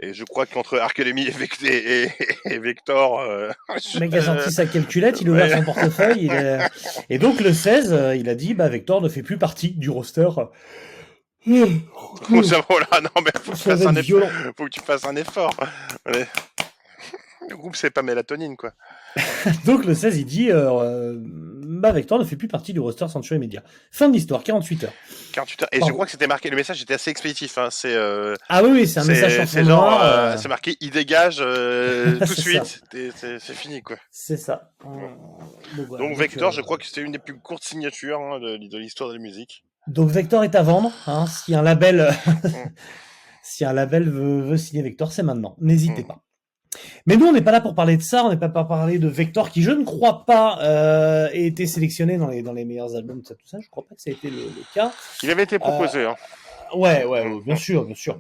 Et 0.00 0.12
je 0.12 0.25
crois 0.25 0.44
qu'entre 0.44 0.78
Ark 0.78 0.99
Enemy 1.00 1.28
et, 1.28 1.67
et, 1.69 2.02
et- 2.05 2.11
et 2.55 2.58
Vector, 2.58 3.20
euh, 3.20 3.50
Le 3.94 4.00
mec 4.00 4.12
a 4.14 4.20
sorti 4.23 4.52
sa 4.52 4.67
calculette, 4.67 5.20
il 5.23 5.28
a 5.28 5.31
ouvert 5.31 5.56
son 5.56 5.64
portefeuille, 5.64 6.25
il 6.25 6.32
a- 6.32 6.69
et 7.11 7.19
donc 7.19 7.40
le 7.40 7.52
16, 7.55 7.93
euh, 7.94 8.14
il 8.17 8.28
a 8.28 8.34
dit 8.34 8.52
bah 8.52 8.69
Vector 8.69 9.00
ne 9.00 9.08
fait 9.08 9.23
plus 9.23 9.38
partie 9.38 9.70
du 9.70 9.88
roster. 9.88 10.28
Oh, 11.49 12.19
va, 12.31 12.41
là, 12.91 13.01
non 13.01 13.23
mais 13.25 13.31
faut 13.43 13.53
que 13.53 13.57
tu 13.57 13.63
fasses 13.63 13.87
un 13.87 13.97
effort. 13.97 14.31
Faut 14.57 14.65
que 14.65 14.71
tu 14.71 14.81
fasses 14.81 15.05
un 15.05 15.17
effort. 15.17 15.55
Le 17.49 17.57
groupe 17.57 17.77
c'est 17.77 17.91
pas 17.91 18.03
mélatonine 18.03 18.57
quoi. 18.57 18.73
Donc 19.65 19.85
le 19.85 19.95
16, 19.95 20.19
il 20.19 20.25
dit 20.25 20.51
euh, 20.51 20.69
euh, 20.71 21.17
bah 21.19 21.93
Vector 21.93 22.19
ne 22.19 22.25
fait 22.25 22.37
plus 22.37 22.49
partie 22.49 22.73
du 22.73 22.81
roster 22.81 23.09
Century 23.09 23.39
Media. 23.39 23.63
Fin 23.91 24.09
de 24.09 24.15
l'histoire, 24.15 24.43
48 24.43 24.85
heures. 24.85 24.93
48 25.33 25.63
heures. 25.63 25.69
Et 25.73 25.79
Pardon. 25.79 25.89
je 25.89 25.93
crois 25.93 26.05
que 26.07 26.11
c'était 26.13 26.27
marqué. 26.27 26.51
Le 26.51 26.57
message 26.57 26.83
était 26.83 26.95
assez 26.95 27.11
expéditif. 27.11 27.57
Hein. 27.59 27.69
C'est 27.71 27.95
euh, 27.95 28.35
Ah 28.49 28.63
oui, 28.63 28.71
oui, 28.73 28.89
c'est 28.89 29.01
un 29.01 29.05
message 29.05 29.35
sur 29.35 29.49
c'est 29.49 29.65
genre, 29.65 30.01
euh, 30.03 30.37
c'est 30.37 30.49
marqué, 30.49 30.77
il 30.81 30.91
dégage 30.91 31.37
tout 31.37 31.45
de 31.45 32.41
suite. 32.41 32.83
Et 32.95 33.11
C'est 33.13 33.55
fini 33.55 33.83
quoi. 33.83 33.97
C'est 34.11 34.37
ça. 34.37 34.73
Euh, 34.85 34.89
donc, 35.77 35.87
voilà, 35.89 36.05
Donc 36.05 36.17
Vector, 36.19 36.51
je 36.51 36.61
crois 36.61 36.79
que 36.79 36.87
c'était 36.87 37.03
une 37.03 37.13
des 37.13 37.19
plus 37.19 37.39
courtes 37.39 37.65
signatures 37.65 38.21
hein, 38.21 38.41
de, 38.41 38.57
de 38.57 38.79
l'histoire 38.79 39.11
de 39.11 39.15
la 39.15 39.21
musique. 39.21 39.65
Donc 39.88 40.09
Vector 40.11 40.44
est 40.44 40.55
à 40.55 40.62
vendre. 40.62 40.93
Hein, 41.06 41.27
si 41.27 41.55
un 41.55 41.62
label, 41.62 42.11
si 43.43 43.65
un 43.65 43.73
label 43.73 44.09
veut, 44.09 44.41
veut 44.43 44.56
signer 44.56 44.83
Vector, 44.83 45.12
c'est 45.12 45.23
maintenant. 45.23 45.56
N'hésitez 45.61 46.03
Mm. 46.03 46.06
pas. 46.06 46.23
Mais 47.06 47.17
nous, 47.17 47.27
on 47.27 47.33
n'est 47.33 47.43
pas 47.43 47.53
là 47.53 47.61
pour 47.62 47.75
parler 47.75 47.97
de 47.97 48.03
ça. 48.03 48.25
On 48.25 48.31
n'est 48.31 48.37
pas 48.37 48.49
pour 48.50 48.67
parler 48.69 48.99
de 48.99 49.09
Vector, 49.09 49.50
qui 49.50 49.62
je 49.62 49.71
ne 49.71 49.85
crois 49.85 50.27
pas 50.27 50.59
euh, 50.62 51.29
ait 51.33 51.47
été 51.47 51.67
sélectionné 51.67 52.19
dans 52.19 52.29
les 52.29 52.43
dans 52.43 52.53
les 52.53 52.65
meilleurs 52.67 52.94
albums, 52.97 53.23
tout 53.23 53.29
ça, 53.29 53.35
tout 53.35 53.47
ça. 53.47 53.59
Je 53.62 53.69
crois 53.71 53.85
pas 53.88 53.94
que 53.94 54.03
ça 54.03 54.11
a 54.11 54.12
été 54.12 54.29
le, 54.29 54.37
le 54.37 54.75
cas. 54.75 54.93
Il 55.23 55.31
avait 55.31 55.44
été 55.44 55.59
proposé. 55.59 56.05
Hein. 56.05 56.17
Ouais, 56.75 57.05
ouais, 57.05 57.27
ouais, 57.27 57.41
bien 57.47 57.56
sûr, 57.56 57.85
bien 57.85 57.94
sûr. 57.94 58.19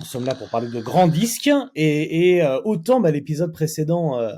Nous 0.00 0.06
sommes 0.06 0.24
là 0.24 0.34
pour 0.34 0.48
parler 0.48 0.68
de 0.68 0.80
grands 0.80 1.08
disques 1.08 1.50
et, 1.76 2.36
et 2.36 2.42
euh, 2.42 2.58
autant 2.64 3.00
bah, 3.00 3.10
l'épisode 3.10 3.52
précédent 3.52 4.18
euh, 4.18 4.30
euh, 4.30 4.32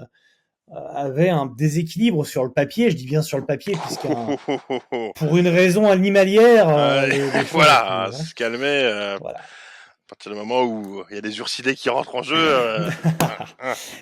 avait 0.94 1.28
un 1.28 1.46
déséquilibre 1.46 2.24
sur 2.24 2.44
le 2.44 2.50
papier. 2.50 2.90
Je 2.90 2.96
dis 2.96 3.06
bien 3.06 3.22
sur 3.22 3.38
le 3.38 3.44
papier 3.44 3.76
oh. 4.08 4.36
pour 5.16 5.36
une 5.36 5.48
raison 5.48 5.90
animalière. 5.90 6.68
euh, 6.68 7.06
les- 7.06 7.28
voilà, 7.52 8.10
se 8.12 8.34
calmer. 8.34 8.66
euh, 8.66 9.16
Voilà. 9.20 9.38
À 9.38 10.14
partir 10.14 10.32
du 10.32 10.38
moment 10.38 10.62
où 10.64 11.02
il 11.10 11.14
y 11.14 11.18
a 11.18 11.22
des 11.22 11.38
ursidés 11.38 11.74
qui 11.74 11.88
rentrent 11.88 12.16
en 12.16 12.22
jeu. 12.22 12.36
euh, 12.36 12.90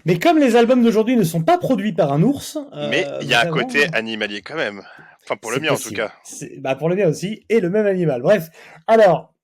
Mais 0.05 0.19
comme 0.19 0.39
les 0.39 0.57
albums 0.57 0.83
d'aujourd'hui 0.83 1.17
ne 1.17 1.23
sont 1.23 1.43
pas 1.43 1.57
produits 1.57 1.93
par 1.93 2.13
un 2.13 2.23
ours, 2.23 2.59
euh, 2.73 2.89
mais 2.91 3.07
il 3.21 3.29
y 3.29 3.35
a 3.35 3.43
un 3.43 3.51
côté 3.51 3.87
animalier 3.93 4.43
quand 4.43 4.57
même. 4.57 4.83
Enfin, 5.25 5.37
pour 5.37 5.53
le 5.53 5.61
mien 5.61 5.71
en 5.73 5.77
tout 5.77 5.93
cas. 5.93 6.13
Bah 6.59 6.75
pour 6.75 6.89
le 6.89 6.97
mien 6.97 7.07
aussi, 7.07 7.45
et 7.49 7.61
le 7.61 7.71
même 7.71 7.87
animal. 7.87 8.23
Bref, 8.23 8.49
alors 8.89 9.35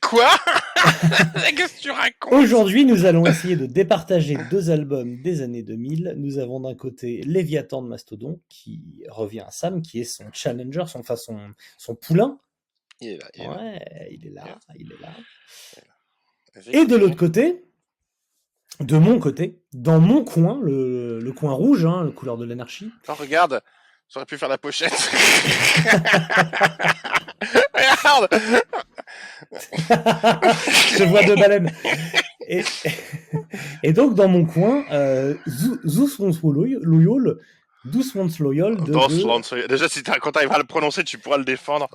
Quoi? 0.00 0.30
Qu'est-ce 1.56 1.76
que 1.76 1.80
tu 1.80 1.90
racontes? 1.90 2.32
Aujourd'hui 2.32 2.84
nous 2.84 3.04
allons 3.04 3.26
essayer 3.26 3.56
de 3.56 3.66
départager 3.66 4.36
deux 4.50 4.70
albums 4.70 5.20
des 5.22 5.42
années 5.42 5.62
2000. 5.62 6.14
Nous 6.16 6.38
avons 6.38 6.60
d'un 6.60 6.74
côté 6.74 7.22
Léviathan 7.24 7.82
de 7.82 7.88
Mastodon 7.88 8.40
qui 8.48 9.04
revient 9.08 9.40
à 9.40 9.50
Sam, 9.50 9.82
qui 9.82 10.00
est 10.00 10.04
son 10.04 10.24
challenger, 10.32 10.84
son, 10.86 11.00
enfin, 11.00 11.16
son, 11.16 11.38
son 11.78 11.94
poulain. 11.94 12.38
Il 13.00 13.10
est 13.10 13.18
là. 13.18 13.28
il 13.34 13.42
est 13.42 13.46
là. 13.46 13.56
Ouais, 13.56 14.08
il 14.12 14.26
est 14.26 14.30
là, 14.30 14.58
il 14.76 14.92
est 14.92 15.00
là. 15.00 15.14
Vas-y, 16.54 16.76
Et 16.76 16.86
de 16.86 16.96
l'autre 16.96 17.16
côté, 17.16 17.64
de 18.80 18.96
mon 18.96 19.18
côté, 19.18 19.60
dans 19.72 20.00
mon 20.00 20.24
coin, 20.24 20.60
le, 20.62 21.20
le 21.20 21.32
coin 21.32 21.52
rouge, 21.52 21.84
hein, 21.84 22.04
la 22.04 22.10
couleur 22.10 22.36
de 22.36 22.44
l'anarchie, 22.44 22.90
Oh, 23.08 23.14
regarde, 23.14 23.60
j'aurais 24.08 24.26
pu 24.26 24.38
faire 24.38 24.48
la 24.48 24.58
pochette. 24.58 24.92
regarde 27.74 28.28
je 30.98 31.04
vois 31.04 31.22
deux 31.24 31.34
baleines. 31.36 31.72
Et, 32.48 32.64
et 33.82 33.92
donc, 33.92 34.14
dans 34.14 34.28
mon 34.28 34.44
coin, 34.44 34.84
euh, 34.90 35.34
Zeus 35.48 35.78
Zeus 35.84 36.18
Wants 38.14 38.38
Loyal 38.40 38.76
de, 38.76 38.92
Déjà, 39.68 39.88
si 39.88 40.02
quand 40.02 40.32
t'arriveras 40.32 40.56
à 40.56 40.60
le 40.60 40.64
prononcer, 40.64 41.04
tu 41.04 41.18
pourras 41.18 41.38
le 41.38 41.44
défendre. 41.44 41.88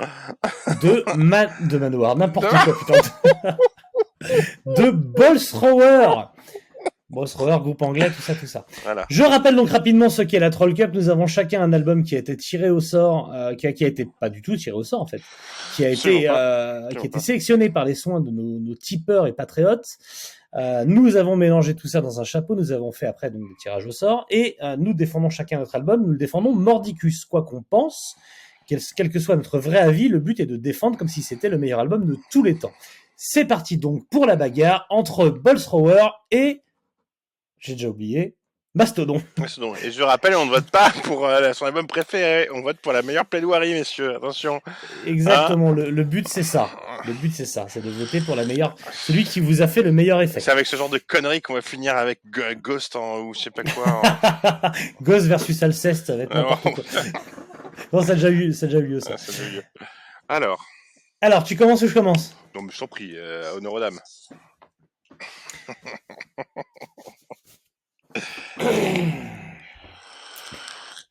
de, 0.82 1.04
Ma- 1.16 1.48
de 1.62 1.78
Manoir, 1.78 2.16
n'importe 2.16 2.48
quoi, 2.50 2.78
putain. 2.78 3.58
De 4.66 4.90
Bolsrower. 4.92 6.26
Bolsrower, 7.10 7.60
groupe 7.62 7.82
anglais, 7.82 8.10
tout 8.10 8.22
ça, 8.22 8.36
tout 8.36 8.48
ça. 8.48 8.66
Voilà. 8.84 9.06
Je 9.10 9.24
rappelle 9.24 9.56
donc 9.56 9.70
rapidement 9.70 10.10
ce 10.10 10.22
qu'est 10.22 10.40
la 10.40 10.50
Troll 10.50 10.74
Cup. 10.74 10.92
Nous 10.94 11.10
avons 11.10 11.26
chacun 11.26 11.62
un 11.62 11.72
album 11.72 12.04
qui 12.04 12.16
a 12.16 12.20
été 12.20 12.36
tiré 12.36 12.70
au 12.70 12.82
sort, 12.82 13.32
euh, 13.34 13.56
qui, 13.56 13.66
a, 13.66 13.74
qui 13.74 13.86
a 13.86 13.88
été 13.88 14.08
pas 14.20 14.30
du 14.30 14.42
tout 14.42 14.58
tiré 14.58 14.76
au 14.76 14.84
sort 14.84 15.02
en 15.02 15.08
fait, 15.08 15.22
qui 15.76 15.86
a 15.86 15.90
Absolument 15.90 16.20
été, 16.20 16.30
euh, 16.30 16.90
qui 16.90 16.98
a 16.98 17.06
été 17.06 17.20
sélectionné 17.20 17.70
par 17.70 17.86
les 17.86 17.96
soins 17.96 18.20
de 18.20 18.30
nos, 18.30 18.60
nos 18.60 18.76
tipeurs 18.76 19.26
et 19.26 19.34
patriotes. 19.34 19.98
Euh, 20.56 20.86
nous 20.86 21.16
avons 21.18 21.36
mélangé 21.36 21.76
tout 21.76 21.88
ça 21.88 22.02
dans 22.02 22.20
un 22.20 22.24
chapeau. 22.24 22.56
Nous 22.56 22.72
avons 22.72 22.92
fait 22.92 23.06
après 23.06 23.30
donc, 23.30 23.42
le 23.42 23.56
tirage 23.62 23.86
au 23.86 23.92
sort 23.92 24.26
et 24.30 24.58
euh, 24.64 24.76
nous 24.78 24.94
défendons 24.94 25.30
chacun 25.30 25.60
notre 25.60 25.76
album. 25.76 26.04
Nous 26.04 26.12
le 26.12 26.18
défendons 26.18 26.54
mordicus, 26.54 27.26
quoi 27.26 27.44
qu'on 27.44 27.62
pense, 27.62 28.16
quel, 28.68 28.80
quel 28.96 29.10
que 29.10 29.20
soit 29.20 29.36
notre 29.36 29.60
vrai 29.60 29.80
avis. 29.80 30.08
Le 30.10 30.20
but 30.20 30.40
est 30.40 30.46
de 30.46 30.58
défendre 30.58 30.98
comme 30.98 31.10
si 31.10 31.22
c'était 31.22 31.50
le 31.50 31.58
meilleur 31.58 31.80
album 31.80 32.06
de 32.06 32.18
tous 32.32 32.44
les 32.44 32.58
temps. 32.58 32.74
C'est 33.16 33.46
parti 33.46 33.78
donc 33.78 34.08
pour 34.10 34.26
la 34.26 34.36
bagarre 34.36 34.86
entre 34.90 35.30
Bolsrower 35.30 36.10
et 36.32 36.62
j'ai 37.60 37.74
déjà 37.74 37.90
oublié 37.90 38.36
Mastodon. 38.76 39.24
Donc- 39.58 39.82
Et 39.84 39.92
je 39.92 40.04
rappelle, 40.04 40.36
on 40.36 40.46
ne 40.46 40.52
vote 40.52 40.70
pas 40.70 40.92
pour 41.04 41.26
euh, 41.26 41.52
son 41.54 41.66
album 41.66 41.88
préféré. 41.88 42.48
On 42.54 42.62
vote 42.62 42.78
pour 42.78 42.92
la 42.94 43.02
meilleure 43.02 43.26
plaidoirie, 43.26 43.74
messieurs. 43.74 44.16
Attention. 44.18 44.62
Exactement, 45.08 45.72
le, 45.72 45.90
le 45.90 46.04
but 46.04 46.28
c'est 46.28 46.44
ça. 46.44 46.70
Le 47.08 47.14
but 47.14 47.34
c'est 47.34 47.46
ça, 47.48 47.66
c'est 47.70 47.82
de 47.84 47.90
voter 47.90 48.22
pour 48.22 48.36
la 48.36 48.46
meilleure, 48.46 48.76
celui 48.92 49.24
qui 49.24 49.40
vous 49.40 49.64
a 49.64 49.68
fait 49.68 49.82
le 49.82 49.92
meilleur 49.92 50.22
effet. 50.22 50.40
C'est 50.42 50.52
avec 50.52 50.68
ce 50.68 50.76
genre 50.76 50.90
de 50.90 51.00
conneries 51.00 51.42
qu'on 51.42 51.56
va 51.56 51.62
finir 51.64 51.98
avec 51.98 52.20
Ghost 52.62 52.96
en, 52.96 53.22
ou 53.22 53.34
je 53.34 53.40
sais 53.40 53.50
pas 53.52 53.64
quoi. 53.64 54.02
en- 54.04 54.72
Ghost 55.02 55.26
versus 55.26 55.64
Alceste, 55.64 56.06
ça 56.08 56.16
va 56.18 56.24
être 56.24 56.32
Ah, 56.34 56.42
n'importe 56.42 56.64
bon. 56.64 56.74
quoi. 56.74 56.84
Non, 57.94 58.02
ça 58.04 58.12
a 58.14 58.16
déjà 58.16 58.30
eu, 58.32 58.54
ça 58.54 58.66
a 58.66 58.70
déjà 58.70 58.80
eu 58.80 58.88
lieu 58.88 59.00
ça. 59.00 59.12
Ah, 59.14 59.18
c'est 59.18 59.44
dégueu. 59.50 59.64
Alors, 60.30 60.64
Alors, 61.22 61.44
tu 61.44 61.56
commences 61.56 61.82
ou 61.84 61.88
je 61.88 61.94
commence? 61.96 62.36
Non, 62.54 62.62
mais 62.64 62.72
je 62.72 62.78
t'en 62.80 62.88
prie, 62.88 63.14
euh, 63.16 63.56
honneur 63.56 63.74
aux 63.74 63.80
dames. 63.80 64.00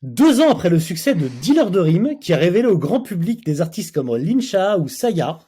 Deux 0.03 0.41
ans 0.41 0.51
après 0.51 0.69
le 0.69 0.79
succès 0.79 1.15
de 1.15 1.27
Dealer 1.27 1.71
de 1.71 1.79
Rime, 1.79 2.19
qui 2.21 2.31
a 2.31 2.37
révélé 2.37 2.67
au 2.67 2.77
grand 2.77 3.01
public 3.01 3.43
des 3.45 3.61
artistes 3.61 3.93
comme 3.93 4.15
Lincha 4.15 4.77
ou 4.77 4.87
Saya, 4.87 5.39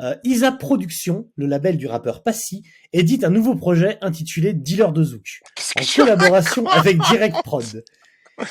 euh, 0.00 0.14
Isa 0.22 0.52
Productions, 0.52 1.28
le 1.36 1.46
label 1.46 1.76
du 1.76 1.88
rappeur 1.88 2.22
Passy, 2.22 2.62
édite 2.92 3.24
un 3.24 3.30
nouveau 3.30 3.56
projet 3.56 3.98
intitulé 4.00 4.52
Dealer 4.52 4.92
de 4.92 5.02
Zouk, 5.02 5.40
en 5.76 5.82
collaboration 5.96 6.66
avec 6.68 6.98
Direct 7.10 7.36
Prod. 7.42 7.84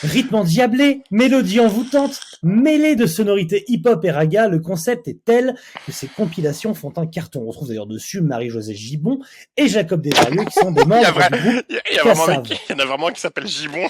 Rythme 0.03 0.35
endiablé, 0.35 1.01
mélodie 1.11 1.59
envoûtante, 1.61 2.19
mêlée 2.43 2.95
de 2.95 3.05
sonorités 3.05 3.63
hip-hop 3.67 4.03
et 4.03 4.11
raga, 4.11 4.47
le 4.49 4.59
concept 4.59 5.07
est 5.07 5.17
tel 5.23 5.55
que 5.85 5.91
ces 5.93 6.07
compilations 6.07 6.73
font 6.73 6.91
un 6.97 7.07
carton. 7.07 7.41
On 7.43 7.47
retrouve 7.47 7.69
d'ailleurs 7.69 7.87
dessus 7.87 8.19
Marie-Josée 8.21 8.75
Gibon 8.75 9.19
et 9.55 9.67
Jacob 9.69 10.01
Desvarieux 10.01 10.43
qui 10.45 10.59
sont 10.59 10.71
des 10.71 10.81
Il 10.85 10.89
y, 10.89 10.93
a 10.93 10.95
membres 11.11 11.13
vrai- 11.13 11.29
du 11.31 11.39
groupe. 11.49 11.65
il 11.69 11.75
y 11.75 11.77
a- 11.77 11.81
il 11.91 11.95
y 11.95 11.99
a 11.99 12.03
vraiment 12.13 12.43
il 12.43 12.71
y 12.71 12.73
en 12.73 12.79
a 12.79 12.85
vraiment 12.85 13.07
un 13.07 13.11
qui 13.13 13.21
s'appelle 13.21 13.47
Gibon. 13.47 13.87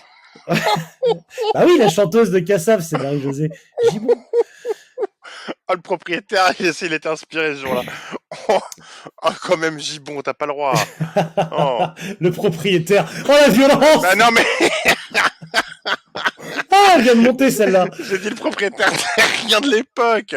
Ah 1.56 1.66
oui, 1.66 1.78
la 1.80 1.90
chanteuse 1.90 2.30
de 2.30 2.40
Cassav, 2.40 2.82
c'est 2.82 2.98
Marie-Josée 2.98 3.50
Gibon. 3.92 4.14
Ah, 5.68 5.74
le 5.76 5.82
propriétaire, 5.82 6.52
il, 6.60 6.72
il 6.82 6.94
était 6.94 7.10
inspiré 7.10 7.56
ce 7.56 7.62
jour-là. 7.62 7.82
Oh, 8.50 8.60
oh, 9.24 9.30
quand 9.42 9.58
même, 9.58 9.80
Gibon, 9.80 10.22
t'as 10.22 10.34
pas 10.34 10.46
le 10.46 10.54
droit. 10.54 10.74
Oh. 11.60 11.80
Le 12.20 12.32
propriétaire. 12.32 13.10
Oh 13.26 13.32
la 13.32 13.50
violence 13.50 14.02
Bah 14.02 14.16
non, 14.16 14.28
mais 14.34 14.46
elle 16.98 17.04
vient 17.04 17.16
de 17.16 17.22
monter 17.22 17.52
celle-là. 17.52 17.88
j'ai 18.00 18.18
dit 18.18 18.30
le 18.30 18.36
propriétaire, 18.36 18.92
rien 19.48 19.62
de 19.62 19.70
l'époque. 19.70 20.36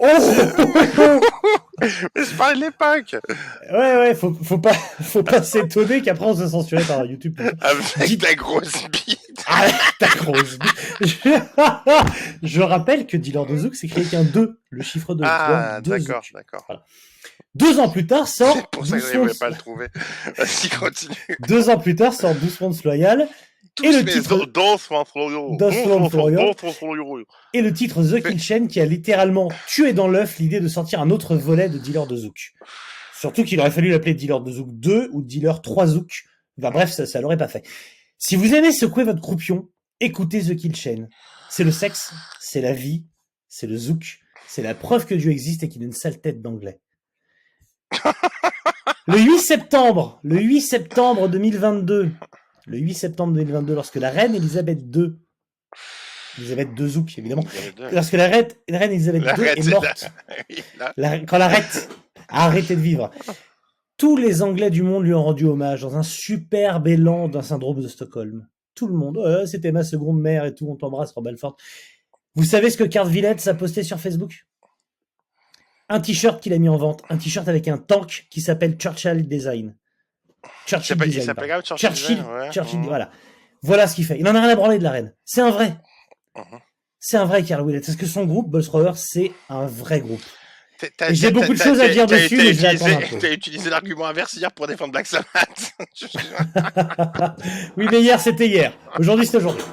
Oh 0.00 0.06
Mais 1.80 1.88
je 1.88 2.36
parlais 2.36 2.54
de 2.56 2.60
l'époque. 2.60 3.16
Ouais, 3.70 3.96
ouais, 3.96 4.14
faut, 4.14 4.32
faut 4.42 4.58
pas, 4.58 4.72
faut 4.72 5.22
pas 5.22 5.42
s'étonner 5.42 6.02
qu'après 6.02 6.24
on 6.24 6.36
se 6.36 6.46
censuré 6.46 6.82
par 6.84 7.04
YouTube. 7.04 7.40
Avec 7.96 8.18
ta 8.20 8.34
grosse 8.34 8.84
bite. 8.90 9.44
Ah, 9.46 9.66
ta 9.98 10.08
grosse 10.08 10.58
bite. 10.58 11.18
Je... 12.42 12.60
Rappelle 12.60 13.06
que 13.06 13.16
Dealer 13.16 13.46
de 13.46 13.56
Zouk 13.56 13.74
s'écrit 13.74 14.02
avec 14.02 14.14
un 14.14 14.24
2, 14.24 14.60
le 14.70 14.82
chiffre 14.82 15.14
2. 15.14 15.24
Ah, 15.26 15.80
d'accord, 15.82 16.22
Zouk. 16.22 16.60
Deux 17.58 17.78
ans 17.78 17.88
plus 17.88 18.06
tard 18.06 18.28
sort 18.28 18.54
C'est 18.56 18.70
pour 18.70 18.86
ça 18.86 18.96
que 18.96 19.02
12 19.02 19.12
j'arrivais 19.12 19.32
Onces- 19.32 19.38
pas 19.38 19.46
à 19.46 19.50
le 19.50 19.56
trouver. 19.56 19.86
Vas-y, 20.36 20.68
continue. 20.68 21.14
Deux 21.48 21.68
ans 21.70 21.78
plus 21.78 21.96
tard 21.96 22.12
sort 22.14 22.34
12 22.34 22.58
Onces 22.62 22.84
Loyal 22.84 23.28
Et 23.84 23.92
le 23.92 23.98
titre- 24.12 24.28
et 27.54 27.62
le 27.62 27.72
titre 27.72 28.02
The 28.02 28.22
Kill 28.26 28.40
Chain 28.40 28.66
qui 28.66 28.80
a 28.80 28.84
littéralement 28.84 29.48
tué 29.68 29.92
dans 29.92 30.08
l'œuf 30.08 30.38
l'idée 30.38 30.60
de 30.60 30.68
sortir 30.68 31.00
un 31.00 31.10
autre 31.10 31.36
volet 31.36 31.68
de 31.68 31.78
Dealer 31.78 32.06
de 32.06 32.16
Zouk. 32.16 32.54
Surtout 33.18 33.44
qu'il 33.44 33.58
aurait 33.60 33.70
fallu 33.70 33.90
l'appeler 33.90 34.14
Dealer 34.14 34.40
de 34.40 34.50
Zouk 34.52 34.68
2 34.72 35.10
ou 35.12 35.22
Dealer 35.22 35.60
3 35.62 35.86
Zouk. 35.88 36.24
Enfin, 36.58 36.70
bref, 36.70 36.90
ça, 36.92 37.06
ça 37.06 37.20
l'aurait 37.20 37.36
pas 37.36 37.48
fait. 37.48 37.64
Si 38.18 38.34
vous 38.36 38.52
aimez 38.54 38.72
secouer 38.72 39.04
votre 39.04 39.20
croupion, 39.20 39.68
écoutez 40.00 40.42
The 40.42 40.56
Kill 40.56 40.74
Chain. 40.74 41.08
C'est 41.50 41.64
le 41.64 41.70
sexe, 41.72 42.12
c'est 42.40 42.60
la 42.60 42.72
vie, 42.72 43.04
c'est 43.48 43.66
le 43.68 43.76
Zouk, 43.76 44.18
c'est 44.48 44.62
la 44.62 44.74
preuve 44.74 45.06
que 45.06 45.14
Dieu 45.14 45.30
existe 45.30 45.62
et 45.62 45.68
qu'il 45.68 45.82
a 45.82 45.86
une 45.86 45.92
sale 45.92 46.20
tête 46.20 46.42
d'anglais. 46.42 46.80
Le 49.06 49.18
8 49.18 49.38
septembre, 49.38 50.20
le 50.22 50.38
8 50.40 50.60
septembre 50.60 51.28
2022, 51.28 52.10
le 52.66 52.78
8 52.78 52.94
septembre 52.94 53.32
2022, 53.34 53.74
lorsque 53.74 53.96
la 53.96 54.10
reine 54.10 54.34
Elisabeth 54.34 54.80
II, 54.94 55.12
Elisabeth 56.38 56.68
II 56.78 56.88
Zouk, 56.88 57.18
évidemment, 57.18 57.44
lorsque 57.92 58.12
la 58.12 58.26
reine, 58.28 58.48
la 58.68 58.78
reine 58.78 58.92
Elisabeth 58.92 59.22
La 59.22 59.36
II 59.36 59.44
est 59.46 59.70
morte, 59.70 60.10
la- 60.96 61.18
quand 61.20 61.38
la 61.38 61.48
reine 61.48 61.64
a 62.28 62.44
arrêté 62.46 62.76
de 62.76 62.80
vivre, 62.80 63.10
tous 63.96 64.16
les 64.16 64.42
Anglais 64.42 64.70
du 64.70 64.82
monde 64.82 65.04
lui 65.04 65.14
ont 65.14 65.24
rendu 65.24 65.46
hommage 65.46 65.80
dans 65.80 65.96
un 65.96 66.02
superbe 66.02 66.86
élan 66.86 67.28
d'un 67.28 67.42
syndrome 67.42 67.80
de 67.80 67.88
Stockholm. 67.88 68.46
Tout 68.74 68.86
le 68.88 68.94
monde, 68.94 69.18
c'était 69.46 69.72
ma 69.72 69.82
seconde 69.82 70.20
mère 70.20 70.44
et 70.44 70.54
tout, 70.54 70.68
on 70.68 70.76
t'embrasse, 70.76 71.12
Rob 71.12 71.26
Alford. 71.26 71.56
Vous 72.34 72.44
savez 72.44 72.70
ce 72.70 72.76
que 72.76 72.84
Carl 72.84 73.08
Villette 73.08 73.48
a 73.48 73.54
posté 73.54 73.82
sur 73.82 73.98
Facebook? 73.98 74.46
Un 75.88 76.00
t-shirt 76.00 76.42
qu'il 76.42 76.52
a 76.52 76.58
mis 76.58 76.68
en 76.68 76.76
vente, 76.76 77.02
un 77.08 77.16
t-shirt 77.16 77.48
avec 77.48 77.66
un 77.68 77.78
tank 77.78 78.26
qui 78.30 78.40
s'appelle 78.40 78.76
Churchill 78.76 79.26
Design. 79.28 79.74
Il 80.44 80.50
Churchill 80.68 80.96
Design. 80.98 81.34
Churchill. 81.34 81.76
Churchill, 81.76 82.16
Design, 82.16 82.24
ouais. 82.30 82.50
Churchill, 82.52 82.78
Mhm. 82.80 82.86
voilà. 82.86 83.10
Voilà 83.62 83.86
ce 83.88 83.94
qu'il 83.96 84.04
fait. 84.04 84.18
Il 84.18 84.28
en 84.28 84.34
a 84.34 84.40
rien 84.40 84.50
à 84.50 84.56
branler 84.56 84.78
de 84.78 84.84
la 84.84 84.90
reine. 84.90 85.14
C'est 85.24 85.40
un 85.40 85.50
vrai. 85.50 85.74
Mhm. 86.36 86.58
C'est 87.00 87.16
un 87.16 87.24
vrai 87.24 87.42
Carl 87.42 87.64
Willett. 87.66 87.84
Parce 87.86 87.96
que 87.96 88.06
son 88.06 88.24
groupe, 88.24 88.50
Boss 88.50 88.68
Rower, 88.68 88.92
c'est 88.96 89.32
un 89.48 89.66
vrai 89.66 90.00
groupe. 90.00 90.20
J'ai 91.10 91.30
beaucoup 91.32 91.54
de 91.54 91.58
choses 91.58 91.80
à 91.80 91.88
dire 91.88 92.06
dessus, 92.06 92.36
mais 92.36 92.52
je 92.54 93.16
vais 93.18 93.34
utilisé- 93.34 93.68
l'argument 93.70 94.06
inverse 94.06 94.34
hier 94.34 94.52
pour 94.52 94.66
défendre 94.68 94.92
Black 94.92 95.06
Sabbath. 95.08 95.72
oui, 97.76 97.88
mais 97.90 98.00
hier, 98.00 98.20
c'était 98.20 98.46
hier. 98.46 98.72
Aujourd'hui, 98.98 99.26
c'est 99.26 99.38
aujourd'hui. 99.38 99.64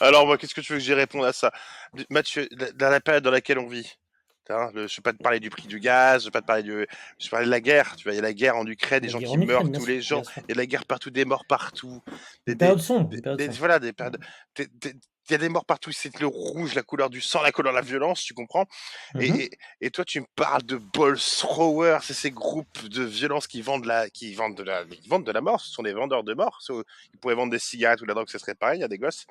Alors, 0.00 0.26
moi, 0.26 0.36
qu'est-ce 0.38 0.54
que 0.54 0.60
tu 0.60 0.72
veux 0.72 0.78
que 0.78 0.84
j'y 0.84 0.94
réponde 0.94 1.24
à 1.24 1.32
ça? 1.32 1.52
Mathieu, 2.08 2.48
dans 2.76 2.88
la 2.88 3.00
période 3.00 3.22
dans 3.22 3.30
laquelle 3.30 3.58
on 3.58 3.68
vit, 3.68 3.88
hein, 4.50 4.70
le- 4.74 4.86
je 4.88 4.92
ne 4.94 4.96
vais 4.96 5.02
pas 5.02 5.12
te 5.12 5.22
parler 5.22 5.40
du 5.40 5.50
prix 5.50 5.66
du 5.68 5.80
gaz, 5.80 6.22
je 6.22 6.26
ne 6.26 6.28
vais 6.28 6.32
pas 6.32 6.40
te 6.42 6.46
parler 6.46 6.62
du. 6.62 6.86
Je 7.18 7.26
vais 7.26 7.30
parler 7.30 7.46
de 7.46 7.50
la 7.50 7.60
guerre. 7.60 7.96
Tu 7.96 8.04
vois, 8.04 8.12
il 8.12 8.16
y 8.16 8.18
a 8.18 8.22
la 8.22 8.32
guerre 8.32 8.56
en 8.56 8.66
Ukraine, 8.66 9.00
des 9.00 9.08
gens 9.08 9.18
qui 9.18 9.24
Ukraine, 9.24 9.46
meurent 9.46 9.62
tous 9.72 9.86
les 9.86 10.00
jours. 10.02 10.24
sûr. 10.24 10.32
Il 10.36 10.50
y 10.50 10.52
a 10.52 10.54
de 10.54 10.58
la 10.58 10.66
guerre 10.66 10.84
partout, 10.84 11.10
des 11.10 11.24
morts 11.24 11.44
partout. 11.46 12.02
Des, 12.46 12.54
Des 12.54 12.56
périodes 12.56 12.78
des- 13.08 13.20
des- 13.36 13.48
voilà, 13.58 13.78
des 13.78 13.92
périodes. 13.92 14.18
Il 15.30 15.32
y 15.32 15.36
a 15.36 15.38
des 15.38 15.48
morts 15.48 15.64
partout, 15.64 15.92
c'est 15.92 16.18
le 16.18 16.26
rouge, 16.26 16.74
la 16.74 16.82
couleur 16.82 17.08
du 17.08 17.20
sang, 17.20 17.40
la 17.40 17.52
couleur 17.52 17.72
de 17.72 17.76
la 17.78 17.84
violence, 17.84 18.22
tu 18.24 18.34
comprends? 18.34 18.66
Et, 19.16 19.28
Mhm. 19.28 19.42
et, 19.44 19.50
et 19.80 19.90
toi, 19.92 20.04
tu 20.04 20.20
me 20.20 20.26
parles 20.34 20.64
de 20.64 20.76
ball 20.76 21.16
thrower, 21.16 21.98
c'est 22.02 22.14
ces 22.14 22.32
groupes 22.32 22.88
de 22.88 23.04
violence 23.04 23.46
qui 23.46 23.62
vendent 23.62 23.84
la, 23.86 24.10
qui 24.10 24.34
vendent 24.34 24.56
de 24.56 24.64
la, 24.64 24.84
qui 24.84 25.08
vendent 25.08 25.24
de 25.24 25.30
la 25.30 25.40
mort. 25.40 25.60
Ce 25.60 25.70
sont 25.70 25.84
des 25.84 25.92
vendeurs 25.92 26.24
de 26.24 26.34
mort. 26.34 26.58
Ils 26.68 27.20
pourraient 27.20 27.36
vendre 27.36 27.52
des 27.52 27.60
cigarettes 27.60 28.00
ou 28.00 28.04
de 28.04 28.08
la 28.08 28.14
drogue, 28.14 28.28
ce 28.28 28.38
serait 28.38 28.56
pareil. 28.56 28.78
Il 28.78 28.82
y 28.82 28.84
a 28.84 28.88
des 28.88 28.98
gosses. 28.98 29.24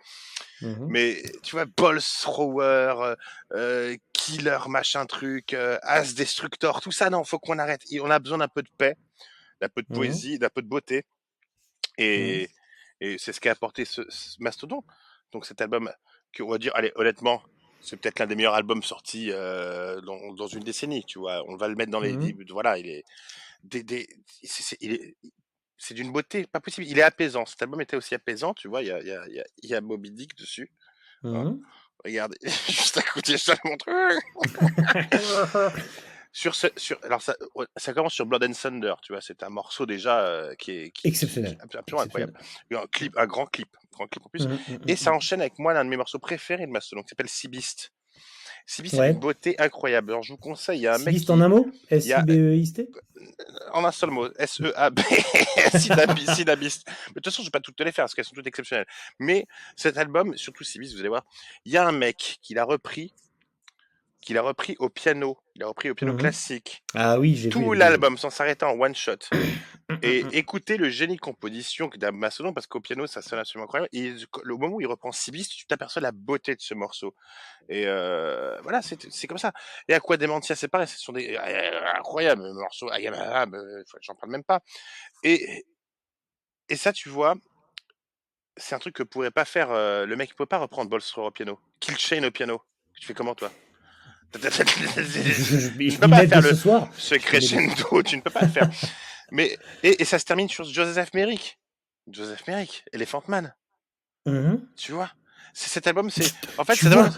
Mhm. 0.62 0.94
Mais 0.94 1.22
tu 1.44 1.56
vois, 1.56 1.66
ball 1.66 2.00
thrower, 2.02 2.96
euh, 3.02 3.16
euh, 3.54 3.98
killer, 4.14 4.60
machin 4.68 5.06
truc, 5.06 5.54
euh, 5.54 5.78
as 5.84 6.14
destructor, 6.14 6.80
tout 6.82 6.92
ça, 6.94 7.10
non, 7.10 7.26
faut 7.26 7.40
qu'on 7.40 7.60
arrête. 7.60 7.82
Et 7.92 8.00
on 8.00 8.10
a 8.10 8.20
besoin 8.20 8.38
d'un 8.38 8.48
peu 8.48 8.64
de 8.64 8.70
paix, 8.78 8.96
d'un 9.62 9.70
peu 9.70 9.82
de 9.82 9.90
Mhm. 9.90 9.98
poésie, 9.98 10.40
d'un 10.40 10.50
peu 10.50 10.62
de 10.62 10.68
beauté. 10.70 11.06
Et, 11.98 12.50
et 13.02 13.18
c'est 13.18 13.34
ce 13.34 13.42
qu'a 13.42 13.52
apporté 13.52 13.86
ce, 13.86 14.04
ce 14.10 14.38
mastodon. 14.42 14.84
Donc 15.32 15.46
cet 15.46 15.62
album, 15.62 15.92
que 16.34 16.44
on 16.44 16.50
va 16.50 16.58
dire, 16.58 16.72
allez, 16.76 16.92
honnêtement, 16.96 17.42
c'est 17.82 17.96
peut-être 17.98 18.20
l'un 18.20 18.28
des 18.28 18.36
meilleurs 18.36 18.56
albums 18.56 18.84
sortis 18.84 19.30
euh, 19.32 20.02
dans, 20.02 20.34
dans 20.34 20.48
une 20.48 20.64
décennie, 20.64 21.04
tu 21.06 21.20
vois. 21.20 21.44
On 21.48 21.56
va 21.56 21.68
le 21.68 21.76
mettre 21.76 21.92
dans 21.92 22.00
les, 22.02 22.16
voilà, 22.50 22.78
il 22.78 22.88
est, 22.88 23.06
des, 23.64 23.84
des, 23.84 24.08
c'est, 24.44 24.64
c'est- 24.64 24.78
il 24.82 24.94
est, 24.94 25.16
c'est 25.78 25.94
d'une 25.94 26.12
beauté 26.12 26.46
pas 26.46 26.60
possible. 26.60 26.86
Il 26.88 27.00
est 27.00 27.04
apaisant. 27.04 27.46
Cet 27.46 27.62
album 27.62 27.80
était 27.82 27.96
aussi 27.96 28.14
apaisant, 28.16 28.54
tu 28.54 28.68
vois. 28.68 28.82
Il 28.82 28.88
y 28.88 28.92
a, 28.92 29.00
il 29.00 29.08
y 29.08 29.12
a, 29.12 29.28
il 29.28 29.36
y 29.36 29.40
a, 29.40 29.46
il 29.64 29.70
y 29.70 29.76
a 29.76 29.82
Moby 29.82 30.12
Dick 30.12 30.36
dessus. 30.36 30.72
Mhm. 31.24 31.62
Regarde, 32.04 32.36
juste 32.68 32.98
à 32.98 33.02
côté, 33.02 33.38
je 33.38 33.46
te 33.46 33.52
le 33.52 33.70
montre. 33.70 33.88
sur 36.32 36.54
ce, 36.56 36.68
sur, 36.78 36.98
alors 37.04 37.22
ça, 37.22 37.36
commence 37.94 38.14
sur 38.14 38.26
Blood 38.26 38.44
and 38.44 38.54
Thunder, 38.54 38.94
tu 39.02 39.14
vois. 39.14 39.22
C'est 39.22 39.42
un 39.44 39.50
morceau 39.50 39.86
déjà 39.86 40.22
euh, 40.22 40.54
qui 40.56 40.72
est 40.72 40.92
qui- 40.92 41.08
Exceptionnel. 41.08 41.58
qui 41.58 41.76
est 41.76 41.80
absolument 41.80 42.04
incroyable. 42.04 42.34
Un 42.72 42.86
clip, 42.92 43.18
un 43.18 43.26
grand 43.26 43.46
clip, 43.48 43.70
grand 43.92 44.08
clip 44.08 44.26
en 44.26 44.30
plus. 44.30 44.46
Mhm, 44.48 44.54
mhm, 44.70 44.80
Et 44.88 44.96
ça 44.96 45.12
enchaîne 45.12 45.42
avec 45.42 45.58
moi 45.60 45.74
l'un 45.74 45.84
de 45.84 45.90
mes 45.90 45.98
morceaux 45.98 46.20
préférés 46.20 46.66
de 46.68 46.72
Mastodon 46.72 47.02
qui 47.04 47.10
s'appelle. 47.10 47.30
Sea 47.30 47.48
Beast, 47.48 47.92
Ouais. 48.78 49.08
c'est 49.08 49.12
une 49.14 49.20
beauté 49.20 49.56
incroyable. 49.60 50.12
Alors 50.12 50.22
je 50.22 50.32
vous 50.34 50.38
conseille, 50.38 50.78
il 50.80 50.84
y 50.84 50.88
a 50.88 50.94
un 50.94 51.00
mec 51.00 51.16
qui- 51.18 51.32
en 51.32 51.42
un 51.42 51.48
mot? 51.50 51.68
y 51.90 51.96
a- 52.14 52.20
S-I-B-E-I-S-T? 52.20 52.88
En 53.74 53.84
un 53.84 53.92
seul 53.92 54.12
mot, 54.12 54.28
S-E-A-B, 54.38 55.00
Syllabiste. 55.80 56.84
Mais 56.88 56.94
de 57.08 57.14
toute 57.16 57.26
façon, 57.26 57.42
je 57.42 57.48
vais 57.48 57.52
pas 57.52 57.60
toutes 57.60 57.76
te 57.76 57.84
les 57.84 57.92
faire 57.92 58.04
parce 58.04 58.14
qu'elles 58.14 58.26
sont 58.26 58.36
toutes 58.36 58.46
exceptionnelles. 58.48 58.86
Mais 59.18 59.46
cet 59.76 59.98
album, 59.98 60.38
surtout 60.38 60.64
Sibis, 60.64 60.94
vous 60.94 61.00
allez 61.00 61.10
voir, 61.10 61.26
il 61.66 61.72
y 61.72 61.78
a 61.78 61.88
un 61.88 61.92
mec 61.92 62.38
qui 62.42 62.54
l'a 62.54 62.64
repris, 62.64 63.14
qui 64.22 64.34
l'a 64.34 64.42
repris 64.42 64.76
au 64.80 64.90
piano. 64.90 65.38
Il 65.56 65.64
a 65.64 65.68
repris 65.68 65.90
au 65.90 65.96
piano 65.96 66.14
Mhm. 66.14 66.20
classique. 66.20 66.84
Ah 66.94 67.20
oui, 67.20 67.36
j'ai. 67.36 67.50
Tout 67.50 67.74
l'album 67.74 68.18
sans 68.18 68.30
s'arrêter 68.30 68.66
en 68.66 68.72
one 68.80 68.96
shot. 68.96 69.18
Et 70.04 70.24
écoutez 70.34 70.78
le 70.78 70.90
génie 70.90 71.16
de 71.16 71.20
composition 71.22 71.90
d'un 71.96 72.12
Mastodon 72.12 72.54
parce 72.54 72.68
qu'au 72.68 72.80
piano 72.80 73.08
ça 73.08 73.22
sonne 73.24 73.40
absolument 73.40 73.66
incroyable. 73.66 73.90
Et 73.92 74.14
au 74.48 74.58
moment 74.58 74.76
où 74.76 74.82
il 74.82 74.88
reprend 74.88 75.12
Sibis, 75.12 75.48
tu 75.48 75.66
t'aperçois 75.66 76.02
la 76.02 76.12
beauté 76.12 76.54
de 76.56 76.62
ce 76.62 76.74
morceau. 76.76 77.16
Et 77.70 77.86
euh, 77.88 78.56
voilà, 78.62 78.82
c'est 78.84 79.28
comme 79.28 79.40
ça. 79.40 79.52
Et 79.88 79.94
à 79.96 80.00
quoi 80.00 80.18
Dementia, 80.18 80.56
c'est 80.56 80.68
pareil, 80.68 80.88
ce 80.88 81.00
sont 81.00 81.12
des 81.14 81.36
euh, 81.36 81.82
incroyables 81.98 82.44
morceaux. 82.54 82.90
I 82.94 83.08
am 83.08 83.16
a 83.16 83.42
Ham, 83.42 83.56
euh, 83.56 83.84
j'en 84.02 84.14
parle 84.16 84.32
même 84.32 84.44
pas. 84.44 84.62
Et, 85.24 85.66
et 86.70 86.76
ça, 86.76 86.94
tu 86.94 87.10
vois, 87.10 87.34
c'est 88.58 88.76
un 88.76 88.80
truc 88.80 88.96
que 88.96 89.04
pourrait 89.04 89.32
pas 89.32 89.46
faire. 89.46 89.72
euh, 89.72 90.06
le 90.06 90.16
mec, 90.16 90.30
il 90.30 90.36
peut 90.36 90.46
pas 90.46 90.60
reprendre 90.60 90.90
Bolster 90.90 91.22
au 91.22 91.32
piano. 91.32 91.60
Kill 91.80 91.98
Chain 91.98 92.24
au 92.24 92.32
piano. 92.32 92.62
Tu 93.00 93.08
fais 93.08 93.14
comment, 93.16 93.34
toi? 93.34 93.52
je 94.34 95.98
peux 96.00 96.08
pas 96.08 96.28
faire 96.28 96.42
le- 96.42 96.56
soir. 96.56 96.90
ce 96.98 97.16
crescendo, 97.16 98.04
tu 98.06 98.18
ne 98.18 98.22
peux 98.22 98.30
pas 98.30 98.42
le 98.42 98.48
faire. 98.50 98.70
Mais 99.32 99.58
et, 99.84 100.02
et 100.02 100.06
ça 100.06 100.20
se 100.20 100.26
termine 100.26 100.50
sur 100.50 100.64
Joseph 100.66 101.14
Merrick. 101.14 101.60
Joseph 102.12 102.46
Merrick, 102.48 102.84
Elephant 102.94 103.24
Man, 103.28 103.54
Mhm. 104.26 104.68
tu 104.76 104.92
vois? 104.92 105.12
Cet 105.54 105.88
album, 105.88 106.10
c'est 106.12 106.32
en 106.60 106.64
fait 106.64 106.76
cet 106.76 106.94
album, 106.94 107.12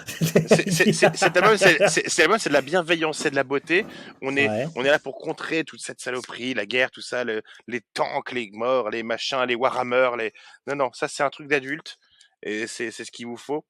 cet 1.58 2.20
album, 2.20 2.40
c'est 2.40 2.50
de 2.50 2.54
la 2.54 2.62
bienveillance, 2.62 3.18
c'est 3.18 3.30
de 3.32 3.36
la 3.36 3.44
beauté. 3.44 3.86
On 4.22 4.36
est 4.38 4.48
Ouais. 4.48 4.68
on 4.76 4.86
est 4.86 4.90
là 4.90 5.00
pour 5.00 5.18
contrer 5.18 5.64
toute 5.66 5.82
cette 5.82 6.00
saloperie, 6.00 6.54
la 6.54 6.66
guerre, 6.66 6.92
tout 6.92 7.02
ça, 7.02 7.24
le- 7.26 7.42
les 7.68 7.82
tanks, 7.94 8.32
les 8.32 8.50
morts, 8.54 8.90
les 8.90 9.04
machins, 9.04 9.44
les 9.48 9.56
Warhammer, 9.56 10.12
les 10.18 10.32
non 10.68 10.76
non, 10.76 10.90
ça 10.94 11.08
c'est 11.10 11.24
un 11.24 11.30
truc 11.30 11.48
d'adulte 11.50 11.98
et 12.44 12.68
c'est 12.68 12.90
ce 12.92 13.04
qu'il 13.12 13.28
vous 13.28 13.38
faut. 13.38 13.66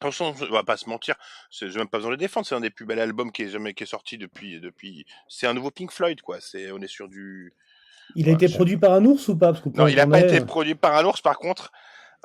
Franchement, 0.00 0.34
on 0.42 0.52
va 0.52 0.62
pas 0.62 0.76
se 0.76 0.88
mentir, 0.90 1.14
c'est- 1.50 1.70
j'ai 1.70 1.78
même 1.78 1.88
pas 1.88 1.96
besoin 1.98 2.10
de 2.10 2.16
le 2.16 2.18
défendre. 2.18 2.46
C'est 2.46 2.54
un 2.54 2.60
des 2.60 2.68
plus 2.70 2.84
bels 2.84 3.00
albums 3.00 3.32
qui 3.32 3.42
est 3.44 3.48
jamais 3.48 3.72
qui 3.72 3.84
est 3.84 3.86
sorti 3.86 4.18
depuis 4.18 4.60
depuis. 4.60 5.06
C'est 5.28 5.46
un 5.46 5.54
nouveau 5.54 5.70
Pink 5.70 5.90
Floyd 5.90 6.20
quoi. 6.20 6.36
C'est 6.40 6.70
on 6.70 6.78
est 6.82 6.86
sur 6.88 7.08
du. 7.08 7.54
Il 8.14 8.28
a 8.28 8.32
été 8.32 8.46
je- 8.46 8.54
produit 8.54 8.76
par 8.76 8.92
un 8.92 9.04
ours 9.06 9.26
ou 9.28 9.36
pas? 9.36 9.52
Parce 9.52 9.64
que 9.64 9.70
Non, 9.70 9.88
il 9.88 9.98
a 9.98 10.04
qu'on 10.04 10.10
pas 10.10 10.20
été 10.20 10.40
euh, 10.40 10.44
produit 10.44 10.74
par 10.74 10.94
un 10.96 11.04
ours. 11.06 11.22
Par 11.22 11.38
contre, 11.38 11.72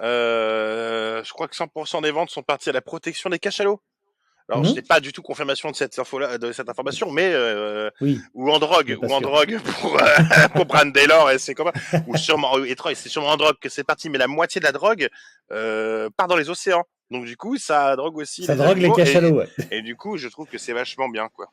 euh, 0.02 1.24
je 1.24 1.32
crois 1.32 1.48
que 1.48 1.56
100% 1.56 2.02
des 2.02 2.12
ventes 2.12 2.30
sont 2.30 2.44
parties 2.44 2.70
à 2.70 2.74
la 2.74 2.82
protection 2.82 3.30
des 3.30 3.40
cachalots. 3.40 3.82
Alors, 4.50 4.66
je 4.66 4.70
Mhm. 4.72 4.76
n'ai 4.76 4.82
pas 4.82 5.00
du 5.00 5.14
tout 5.14 5.22
confirmation 5.22 5.72
de 5.72 5.76
cette 5.78 5.98
info-là, 5.98 6.38
de 6.38 6.52
cette 6.52 6.68
information, 6.68 7.10
mais 7.10 7.32
euh, 7.34 7.90
Oui. 8.02 8.20
ou 8.34 8.52
en 8.52 8.60
drogue, 8.60 8.98
ou 9.02 9.14
en 9.14 9.22
drogue 9.22 9.60
pour 9.82 9.96
euh, 10.02 10.08
pour 10.56 10.66
Brand 10.66 10.92
Taylor 10.94 11.32
et 11.32 11.40
c'est 11.40 11.54
comment 11.54 11.72
ou 12.08 12.18
sûrement 12.18 12.58
et 12.66 12.76
c'est 12.96 13.08
sûrement 13.08 13.30
en 13.30 13.38
drogue 13.38 13.56
que 13.62 13.70
c'est 13.70 13.86
parti, 13.86 14.10
mais 14.10 14.18
la 14.18 14.28
moitié 14.28 14.60
de 14.60 14.66
la 14.66 14.74
drogue 14.74 15.08
euh, 15.52 16.10
part 16.18 16.28
dans 16.28 16.36
les 16.36 16.50
océans. 16.50 16.84
Donc 17.12 17.26
du 17.26 17.38
coup, 17.38 17.58
ça 17.58 17.96
drogue 17.96 18.18
aussi. 18.18 18.46
Ça 18.46 18.56
drogue 18.56 18.78
les 18.78 18.86
animaux, 18.86 18.96
et- 18.96 19.04
cachalots, 19.04 19.36
ouais. 19.36 19.48
Et, 19.70 19.82
du 19.82 19.96
coup, 19.96 20.18
je 20.18 20.28
trouve 20.30 20.48
que 20.48 20.58
c'est 20.58 20.74
vachement 20.74 21.10
bien, 21.10 21.28
quoi. 21.36 21.48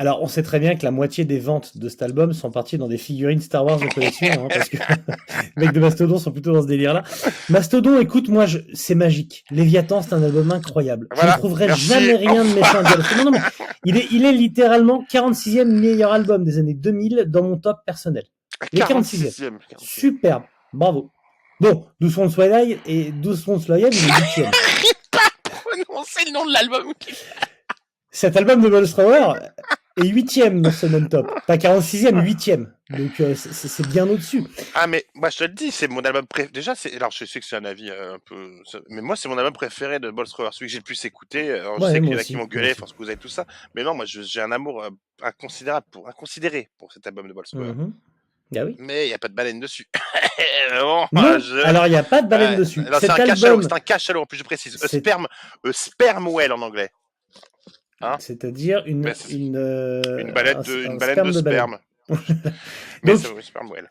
Alors, 0.00 0.22
on 0.22 0.28
sait 0.28 0.44
très 0.44 0.60
bien 0.60 0.76
que 0.76 0.84
la 0.84 0.92
moitié 0.92 1.24
des 1.24 1.40
ventes 1.40 1.76
de 1.76 1.88
cet 1.88 2.02
album 2.02 2.32
sont 2.32 2.52
parties 2.52 2.78
dans 2.78 2.86
des 2.86 2.98
figurines 2.98 3.40
Star 3.40 3.64
Wars 3.64 3.78
de 3.78 3.86
collection, 3.86 4.28
hein, 4.30 4.48
parce 4.48 4.68
que 4.68 4.76
les 5.56 5.66
mecs 5.66 5.72
de 5.72 5.80
Mastodon 5.80 6.18
sont 6.18 6.30
plutôt 6.30 6.52
dans 6.52 6.62
ce 6.62 6.68
délire-là. 6.68 7.02
Mastodon, 7.48 7.98
écoute, 7.98 8.28
moi, 8.28 8.46
je... 8.46 8.58
c'est 8.74 8.94
magique. 8.94 9.44
Léviathan, 9.50 10.02
c'est 10.02 10.12
un 10.12 10.22
album 10.22 10.52
incroyable. 10.52 11.08
Voilà, 11.12 11.32
je 11.32 11.36
ne 11.36 11.40
trouverai 11.40 11.66
merci. 11.66 11.88
jamais 11.88 12.14
rien 12.14 12.44
de 12.44 12.54
méchant 12.54 12.78
à 12.78 13.24
non, 13.24 13.32
non, 13.32 13.38
il 13.84 13.96
est, 13.96 14.06
il 14.12 14.24
est 14.24 14.32
littéralement 14.32 15.04
46e 15.10 15.64
meilleur 15.64 16.12
album 16.12 16.44
des 16.44 16.58
années 16.58 16.74
2000 16.74 17.24
dans 17.26 17.42
mon 17.42 17.56
top 17.56 17.78
personnel. 17.84 18.22
Les 18.72 18.82
46e. 18.82 19.32
46e. 19.32 19.52
Superbe. 19.78 20.44
Bravo. 20.72 21.10
Bon, 21.60 21.86
Doucement 22.00 22.28
Soyal 22.28 22.76
et 22.86 23.10
Doucement 23.10 23.58
Soyal, 23.58 23.92
il 23.92 23.98
est 23.98 24.12
8e. 24.12 24.67
Non, 25.88 26.02
c'est 26.06 26.24
le 26.26 26.32
nom 26.32 26.46
de 26.46 26.52
l'album. 26.52 26.92
Cet 28.10 28.36
album 28.36 28.60
de 28.62 28.68
Bolstrower 28.68 29.38
est 29.96 30.02
8e 30.04 30.60
dans 30.62 30.70
ce 30.70 30.86
même 30.86 31.08
top. 31.08 31.30
Pas 31.46 31.56
46e, 31.56 32.22
8e. 32.22 32.72
Donc, 32.90 33.20
euh, 33.20 33.34
c'est- 33.34 33.86
bien 33.88 34.08
au-dessus. 34.08 34.42
Ah 34.74 34.86
mais 34.86 35.04
moi 35.14 35.28
je 35.28 35.38
te 35.38 35.44
le 35.44 35.50
dis, 35.50 35.70
c'est 35.70 35.88
mon 35.88 36.00
album 36.00 36.26
préféré. 36.26 36.52
Déjà, 36.52 36.74
c'est 36.74 36.94
alors 36.96 37.10
je 37.10 37.24
sais 37.26 37.38
que 37.38 37.44
c'est 37.44 37.56
un 37.56 37.64
avis 37.66 37.90
euh, 37.90 38.14
un 38.14 38.18
peu, 38.18 38.50
mais 38.88 39.02
moi 39.02 39.14
c'est 39.14 39.28
mon 39.28 39.36
album 39.36 39.52
préféré 39.52 39.98
de 40.00 40.10
Bolstrower, 40.10 40.48
celui 40.52 40.66
que 40.68 40.72
j'ai 40.72 40.78
le 40.78 40.84
plus 40.84 41.04
écouté. 41.04 41.52
Alors, 41.52 41.78
je 41.78 41.84
Ouais, 41.84 41.92
sais 41.92 42.00
qu'il 42.00 42.10
y 42.10 42.14
en 42.14 42.18
a 42.18 42.24
qui 42.24 42.36
m'ont 42.36 42.46
gueulé, 42.46 42.74
parce 42.74 42.92
que 42.92 42.98
vous 42.98 43.08
avez 43.08 43.18
tout 43.18 43.28
ça. 43.28 43.44
Mais 43.74 43.82
non, 43.82 43.94
moi 43.94 44.06
j'ai 44.06 44.40
un 44.40 44.52
amour 44.52 44.82
euh, 44.82 44.88
inconsidérable 45.22 45.86
pour 45.90 46.08
inconsidéré 46.08 46.70
pour 46.78 46.90
cet 46.92 47.06
album 47.06 47.28
de 47.28 47.34
Bolstrower. 47.34 47.72
Mhm. 47.74 47.92
Ah 48.56 48.64
oui. 48.64 48.76
Mais 48.78 49.06
il 49.06 49.10
y 49.10 49.14
a 49.14 49.18
pas 49.18 49.28
de 49.28 49.34
baleine 49.34 49.60
dessus. 49.60 49.86
Mais 50.72 50.80
bon, 50.80 51.06
Non, 51.12 51.38
je- 51.38 51.64
alors 51.64 51.86
il 51.86 51.90
n'y 51.90 51.96
a 51.96 52.02
pas 52.02 52.22
de 52.22 52.28
baleine 52.28 52.50
Ouais. 52.52 52.56
dessus. 52.56 52.82
C'est 53.00 53.10
un 53.10 53.14
cachalot, 53.16 53.46
album, 53.58 53.68
un 53.72 53.80
cachalot 53.80 54.20
en 54.22 54.26
plus 54.26 54.38
je 54.38 54.44
précise. 54.44 54.74
A 54.82 54.88
C'est- 54.88 54.98
sperm, 55.00 55.26
a 55.64 55.72
sperm 55.72 56.28
whale 56.28 56.52
en 56.52 56.62
anglais. 56.62 56.90
hein 58.00 58.16
c'est-à-dire 58.20 58.82
une, 58.86 59.02
Bah, 59.02 59.12
une, 59.30 59.56
euh, 59.56 60.18
Une 60.18 60.32
baleine 60.32 60.62
de, 60.62 60.72
un 60.86 60.90
une 60.92 60.98
baleine 60.98 61.16
de 61.32 61.40
baleine. 61.40 61.42
sperme. 61.42 61.78
Mais 63.02 63.12
Donc, 63.18 63.42
sperm 63.42 63.70
whale. 63.70 63.88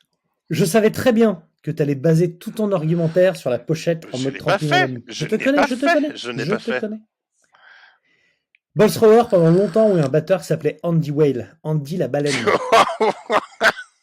je 0.49 0.65
savais 0.65 0.91
très 0.91 1.11
bien 1.11 1.43
que 1.63 1.71
tu 1.71 1.81
allais 1.81 1.95
baser 1.95 2.35
tout 2.35 2.51
ton 2.51 2.71
argumentaire 2.71 3.35
sur 3.35 3.49
la 3.49 3.59
pochette 3.59 4.05
en 4.13 4.17
Je 4.17 4.23
mode 4.23 4.33
l'ai 4.33 4.39
pas 4.39 4.57
31 4.57 4.69
fait. 4.73 4.81
volumes. 4.87 5.01
Je 5.07 5.25
te 5.25 5.35
n'ai 5.35 5.43
connais, 5.43 5.57
pas 5.57 5.67
je 5.67 5.75
te 5.75 5.79
fait. 5.87 5.93
connais. 5.93 6.11
Je 6.15 6.31
pas 6.49 6.55
te 6.57 6.61
fait. 6.61 6.79
connais. 6.79 6.99
Bolstrower, 8.75 9.23
pendant 9.29 9.49
longtemps, 9.51 9.97
eu 9.97 9.99
un 10.01 10.07
batteur 10.07 10.39
qui 10.39 10.45
s'appelait 10.47 10.77
Andy 10.83 11.09
Whale. 11.11 11.57
Andy 11.63 11.97
la 11.97 12.07
baleine. 12.07 12.35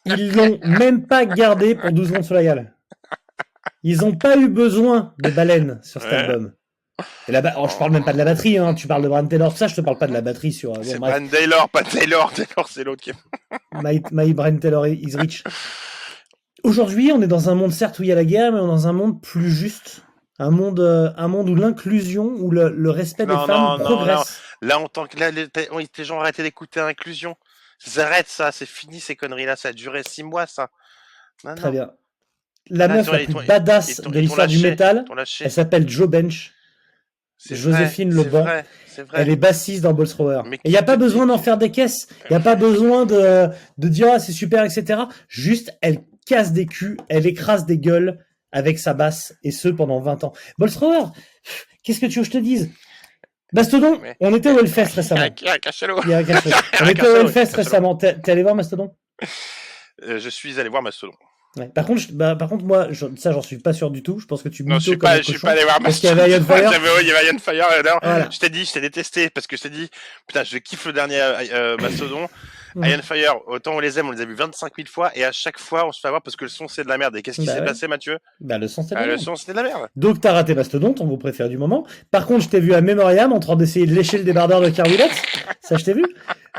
Ils 0.05 0.33
l'ont 0.35 0.59
même 0.63 1.05
pas 1.07 1.25
gardé 1.25 1.75
pour 1.75 1.91
12 1.91 2.07
secondes 2.09 2.23
sur 2.23 2.35
la 2.35 2.43
gale. 2.43 2.73
Ils 3.83 4.03
ont 4.05 4.13
pas 4.15 4.37
eu 4.37 4.47
besoin 4.47 5.13
de 5.23 5.29
baleines 5.29 5.79
sur 5.83 6.01
cet 6.01 6.11
Ouais. 6.11 6.17
album. 6.17 6.53
Et 7.27 7.31
ba- 7.41 7.53
oh, 7.57 7.67
je 7.69 7.75
parle 7.77 7.91
même 7.91 8.05
pas 8.05 8.13
de 8.13 8.17
la 8.17 8.23
batterie, 8.25 8.57
hein. 8.57 8.73
tu 8.73 8.87
parles 8.87 9.03
de 9.03 9.09
Brian 9.09 9.27
Taylor, 9.27 9.55
ça, 9.57 9.67
je 9.67 9.75
te 9.75 9.81
parle 9.81 9.97
pas 9.97 10.07
de 10.07 10.13
la 10.13 10.21
batterie 10.21 10.53
sur 10.53 10.71
euh, 10.71 10.75
bon, 10.77 10.83
C'est 10.83 10.97
bref, 10.99 11.13
Brian 11.15 11.27
Taylor, 11.27 11.69
pas 11.69 11.83
Taylor. 11.83 12.31
Taylor, 12.33 12.67
c'est 12.69 12.83
l'autre 12.85 13.03
qui. 13.03 13.11
My, 13.73 14.01
My 14.11 14.33
Brian 14.33 14.57
Taylor 14.57 14.87
is 14.87 15.15
rich. 15.17 15.43
Aujourd'hui, 16.63 17.11
on 17.13 17.21
est 17.21 17.27
dans 17.27 17.49
un 17.49 17.55
monde 17.55 17.71
certes 17.71 17.99
où 17.99 18.03
il 18.03 18.09
y 18.09 18.11
a 18.11 18.15
la 18.15 18.25
guerre, 18.25 18.51
mais 18.51 18.59
on 18.59 18.65
est 18.65 18.69
dans 18.69 18.87
un 18.87 18.93
monde 18.93 19.21
plus 19.21 19.51
juste. 19.51 20.03
Un 20.39 20.51
monde, 20.51 20.79
euh, 20.79 21.11
un 21.17 21.27
monde 21.27 21.49
où 21.49 21.55
l'inclusion, 21.55 22.25
où 22.37 22.51
le, 22.51 22.69
le 22.69 22.89
respect 22.89 23.25
Non, 23.25 23.41
des 23.41 23.47
femmes 23.47 23.61
non, 23.61 23.77
non, 23.77 23.83
progresse. 23.83 24.39
Là, 24.61 24.79
on 24.79 24.87
tant 24.87 25.05
que 25.05 25.19
là, 25.19 25.31
les, 25.31 25.47
les- 25.55 26.03
gens 26.03 26.19
arrêtent 26.19 26.41
d'écouter 26.41 26.79
l'inclusion. 26.79 27.35
Arrête 27.97 28.27
ça, 28.27 28.51
c'est 28.51 28.65
fini 28.65 28.99
ces 28.99 29.15
conneries-là. 29.15 29.55
Ça 29.55 29.69
a 29.69 29.73
duré 29.73 30.01
six 30.07 30.23
mois, 30.23 30.47
ça. 30.47 30.69
Non, 31.43 31.55
Très 31.55 31.67
non, 31.67 31.71
bien. 31.71 31.91
La 32.69 32.87
meuf 32.87 33.11
la 33.11 33.19
plus 33.19 33.33
badass 33.45 34.01
de 34.01 34.19
l'histoire 34.19 34.47
du 34.47 34.59
métal, 34.59 35.05
elle 35.39 35.51
s'appelle 35.51 35.87
Joe 35.87 36.07
Bench. 36.09 36.51
C'est 37.37 37.55
Joséphine 37.55 38.11
vrai, 38.13 38.23
Leban. 38.23 38.37
C'est 38.39 38.43
vrai, 38.43 38.65
c'est 38.87 39.01
vrai. 39.03 39.21
Elle 39.21 39.29
est 39.29 39.35
bassiste 39.35 39.83
dans. 39.83 39.93
Mais 40.45 40.55
Et 40.57 40.59
il 40.65 40.71
n'y 40.71 40.77
a 40.77 40.83
pas 40.83 40.95
besoin 40.95 41.25
d'en 41.25 41.37
faire 41.37 41.57
des 41.57 41.69
caisses. 41.69 42.07
Il 42.29 42.31
n'y 42.31 42.37
a 42.37 42.39
pas 42.39 42.55
besoin 42.55 43.05
de, 43.05 43.49
de 43.77 43.87
dire 43.87 44.07
ah, 44.13 44.19
c'est 44.19 44.31
super, 44.31 44.63
etc. 44.63 45.01
Juste, 45.27 45.77
elle 45.81 45.99
casse 46.25 46.53
des 46.53 46.65
culs, 46.65 46.97
elle 47.09 47.27
écrase 47.27 47.65
des 47.65 47.77
gueules 47.77 48.25
avec 48.51 48.79
sa 48.79 48.93
basse, 48.93 49.35
et 49.43 49.51
ce 49.51 49.67
pendant 49.67 49.99
20 49.99 50.23
ans. 50.23 50.33
Bolstrower, 50.57 51.07
qu'est-ce 51.83 51.99
que 51.99 52.05
tu 52.05 52.19
veux 52.19 52.25
que 52.25 52.31
je 52.31 52.31
te 52.31 52.37
dise? 52.37 52.71
Mastodon, 53.55 54.01
on 54.19 54.35
était 54.35 54.51
au 54.51 54.59
Hellfest 54.59 54.93
récemment. 54.95 55.25
il 55.41 55.47
y 55.47 55.49
a 55.49 55.53
un 55.53 55.57
cachalot. 55.57 55.99
Il 56.03 56.09
y 56.09 56.13
a 56.13 56.23
quelque 56.23 56.43
chose. 56.43 56.53
On 56.81 56.85
était 56.87 57.07
au 57.07 57.15
Hellfest 57.15 57.55
récemment. 57.55 57.95
T'es 57.95 58.19
t'es 58.19 58.31
allé 58.33 58.43
voir 58.43 58.53
Mastodon? 58.55 58.93
Euh, 60.03 60.19
Je 60.19 60.29
suis 60.29 60.59
allé 60.59 60.69
voir 60.69 60.81
Mastodon. 60.81 61.13
Ouais. 61.57 61.69
Par 61.69 61.85
contre, 61.85 62.01
je- 62.01 62.11
bah, 62.11 62.35
par 62.35 62.49
contre, 62.49 62.65
moi, 62.65 62.87
je- 62.91 63.05
ça, 63.17 63.31
j'en 63.31 63.41
suis 63.41 63.57
pas 63.59 63.71
sûr 63.71 63.89
du 63.89 64.03
tout. 64.03 64.19
Je 64.19 64.25
pense 64.25 64.43
que 64.43 64.49
tu 64.49 64.65
Non, 64.65 64.75
je 64.77 64.89
suis 64.89 64.97
pas, 64.97 65.17
je 65.21 65.23
suis 65.31 65.39
pas 65.39 65.51
allé 65.51 65.63
voir 65.63 65.79
Parce 65.81 65.99
qu'il 65.99 66.09
y 66.09 66.11
avait 66.11 66.29
Iron 66.29 66.43
Fire. 66.43 66.57
Il 67.01 67.07
y 67.07 67.11
avait 67.11 67.27
Iron 67.27 67.37
Fire. 67.39 67.65
et 67.79 67.81
d'ailleurs, 67.83 67.99
Voilà. 68.03 68.29
Je 68.29 68.37
t'ai 68.39 68.49
dit, 68.49 68.65
je 68.65 68.73
t'ai 68.73 68.81
détesté 68.81 69.29
parce 69.29 69.47
que 69.47 69.55
je 69.55 69.61
t'ai 69.63 69.69
dit, 69.69 69.89
putain, 70.27 70.43
je 70.43 70.57
kiffe 70.57 70.85
le 70.85 70.91
dernier 70.93 71.21
euh, 71.21 71.43
euh, 71.53 71.77
Mastodon. 71.77 72.27
Iron 72.83 73.01
Fire, 73.01 73.35
autant 73.47 73.73
on 73.75 73.79
les 73.79 73.97
aime, 73.99 74.07
on 74.07 74.11
les 74.11 74.21
a 74.21 74.25
vus 74.25 74.35
25 74.35 74.71
000 74.75 74.87
fois 74.89 75.11
et 75.15 75.23
à 75.23 75.31
chaque 75.31 75.59
fois 75.59 75.87
on 75.87 75.91
se 75.91 75.99
fait 75.99 76.07
avoir 76.07 76.21
parce 76.21 76.35
que 76.35 76.45
le 76.45 76.49
son 76.49 76.67
c'est 76.67 76.83
de 76.83 76.89
la 76.89 76.97
merde. 76.97 77.15
Et 77.15 77.21
qu'est-ce 77.21 77.39
qui 77.41 77.47
Bah 77.47 77.53
s'est 77.53 77.59
ouais. 77.61 77.65
passé, 77.65 77.87
Mathieu? 77.87 78.17
Bah, 78.41 78.57
le 78.57 78.67
son, 78.67 78.83
c'est 78.83 78.95
Ah, 78.97 79.05
c'était 79.37 79.51
de 79.53 79.57
la 79.57 79.63
merde. 79.63 79.87
Donc 79.95 80.19
t'as 80.21 80.33
raté 80.33 80.55
Mastodon, 80.55 80.93
ton 80.93 81.05
groupe 81.05 81.21
préféré 81.21 81.49
du 81.49 81.57
moment. 81.57 81.85
Par 82.11 82.25
contre, 82.25 82.43
je 82.43 82.49
t'ai 82.49 82.59
vu 82.59 82.73
à 82.73 82.81
Memoriam 82.81 83.31
en 83.33 83.39
train 83.39 83.55
d'essayer 83.55 83.85
de 83.85 83.93
lécher 83.93 84.17
le 84.17 84.23
débardeur 84.23 84.61
de 84.61 84.69
Carwilex. 84.69 85.15
Ça, 85.61 85.77
je 85.77 85.85
t'ai 85.85 85.93
vu. 85.93 86.05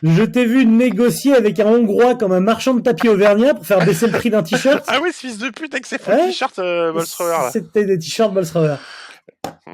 Je 0.02 0.22
t'ai 0.24 0.44
vu 0.44 0.66
négocier 0.66 1.34
avec 1.34 1.58
un 1.60 1.66
Hongrois 1.66 2.14
comme 2.16 2.32
un 2.32 2.40
marchand 2.40 2.74
de 2.74 2.80
tapis 2.80 3.08
auvergnat 3.08 3.54
pour 3.54 3.64
faire 3.66 3.84
baisser 3.84 4.06
le 4.06 4.12
prix 4.12 4.28
d'un 4.30 4.42
t-shirt. 4.42 4.84
Ah 4.88 4.98
oui, 5.02 5.10
ce 5.12 5.18
fils 5.20 5.38
de 5.38 5.48
pute 5.50 5.72
avec 5.72 5.86
ses 5.86 5.98
faux 5.98 6.10
Ouais. 6.10 6.26
t-shirts 6.26 6.58
euh. 6.58 6.92
C'était 7.50 7.84
des 7.84 7.98
t-shirts 7.98 8.32
Bolstrower. 8.34 8.76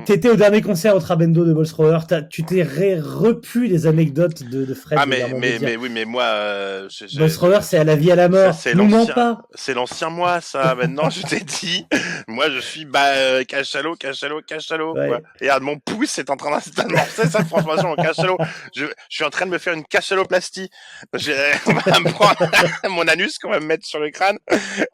T'étais 0.04 0.30
au 0.30 0.36
dernier 0.36 0.62
concert 0.62 0.96
au 0.96 1.00
Trabendo 1.00 1.44
de 1.44 1.52
Bolstrower. 1.52 1.98
Tu 2.28 2.42
t'es 2.44 2.62
repu 2.64 3.66
les 3.66 3.86
anecdotes 3.86 4.42
de, 4.42 4.64
de 4.64 4.74
Fred. 4.74 4.98
Ah 5.00 5.06
mais, 5.06 5.22
mais, 5.60 5.76
oui, 5.76 5.88
mais 5.90 6.04
moi, 6.04 6.24
euh, 6.24 6.88
je- 6.90 7.06
je- 7.06 7.18
Bolstrower, 7.18 7.60
c'est 7.62 7.78
à 7.78 7.84
la 7.84 7.94
vie 7.94 8.10
à 8.10 8.16
la 8.16 8.28
mort. 8.28 8.52
C'est 8.54 8.74
l'ancien. 8.74 9.38
c'est 9.54 9.74
l'ancien 9.74 10.10
moi 10.10 10.40
ça. 10.40 10.74
Maintenant 10.78 11.08
je 11.08 11.22
t'ai 11.22 11.40
dit, 11.40 11.86
moi 12.26 12.50
je 12.50 12.58
suis 12.58 12.84
bah 12.84 13.12
euh, 13.14 13.44
cachalot, 13.44 13.94
cachalot, 13.96 14.40
cachalot. 14.42 14.94
Ouais. 14.96 15.08
quoi. 15.08 15.18
Et 15.40 15.44
regarde, 15.44 15.62
mon 15.62 15.78
pouce 15.78 16.18
est 16.18 16.30
en 16.30 16.36
train 16.36 16.58
d'amorcer 16.76 17.28
cette 17.28 17.48
transformation 17.48 17.90
en 17.92 17.96
cachalot. 17.96 18.38
Je, 18.74 18.86
je 18.86 18.90
suis 19.14 19.24
en 19.24 19.30
train 19.30 19.46
de 19.46 19.50
me 19.52 19.58
faire 19.58 19.74
une 19.74 19.84
cachaloplastie. 19.84 20.68
J'ai- 21.14 21.52
On 21.66 21.72
va 21.74 22.00
me 22.00 22.10
prendre 22.10 22.50
mon 22.90 23.06
anus 23.08 23.38
qu'on 23.38 23.50
va 23.50 23.60
me 23.60 23.66
mettre 23.66 23.86
sur 23.86 24.00
le 24.00 24.10
crâne. 24.10 24.38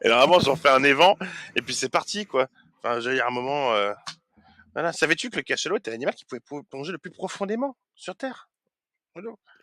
Et 0.03 0.09
vraiment 0.09 0.39
j'en 0.39 0.55
fais 0.55 0.69
un 0.69 0.83
évent. 0.83 1.15
Et 1.55 1.61
puis 1.61 1.73
c'est 1.73 1.89
parti 1.89 2.25
quoi. 2.27 2.47
Enfin, 2.83 2.99
j'ai 2.99 3.15
eu 3.17 3.21
un 3.21 3.31
moment. 3.31 3.73
Euh... 3.73 3.91
Voilà. 4.73 4.93
Savais-tu 4.93 5.29
que 5.29 5.35
le 5.37 5.41
cachalot 5.43 5.77
était 5.77 5.91
l'animal 5.91 6.13
qui 6.15 6.25
pouvait 6.25 6.39
pou- 6.41 6.63
plonger 6.63 6.91
le 6.91 6.97
plus 6.97 7.11
profondément 7.11 7.75
sur 7.95 8.15
Terre? 8.15 8.49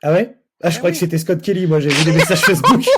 Ah 0.02 0.12
ouais? 0.12 0.36
Ah, 0.62 0.70
je 0.70 0.78
Ah 0.78 0.82
oui. 0.84 0.90
que 0.92 0.96
c'était 0.96 1.18
Scott 1.18 1.40
Kelly. 1.42 1.66
Moi, 1.66 1.80
j'ai 1.80 1.88
vu 1.90 2.04
des 2.04 2.12
messages 2.12 2.40
Facebook. 2.40 2.82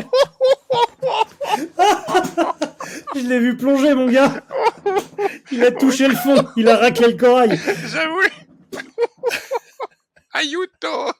je 3.15 3.21
l'ai 3.21 3.39
vu 3.41 3.57
plonger, 3.57 3.95
mon 3.95 4.11
gars. 4.11 4.43
Il 5.53 5.65
a 5.65 5.71
touché 5.73 6.09
le 6.09 6.15
fond. 6.17 6.47
Il 6.57 6.69
a 6.69 6.77
raclé 6.77 7.09
le 7.09 7.17
corail. 7.17 7.59
J'avoue. 7.87 8.21
Ayuto 10.35 11.13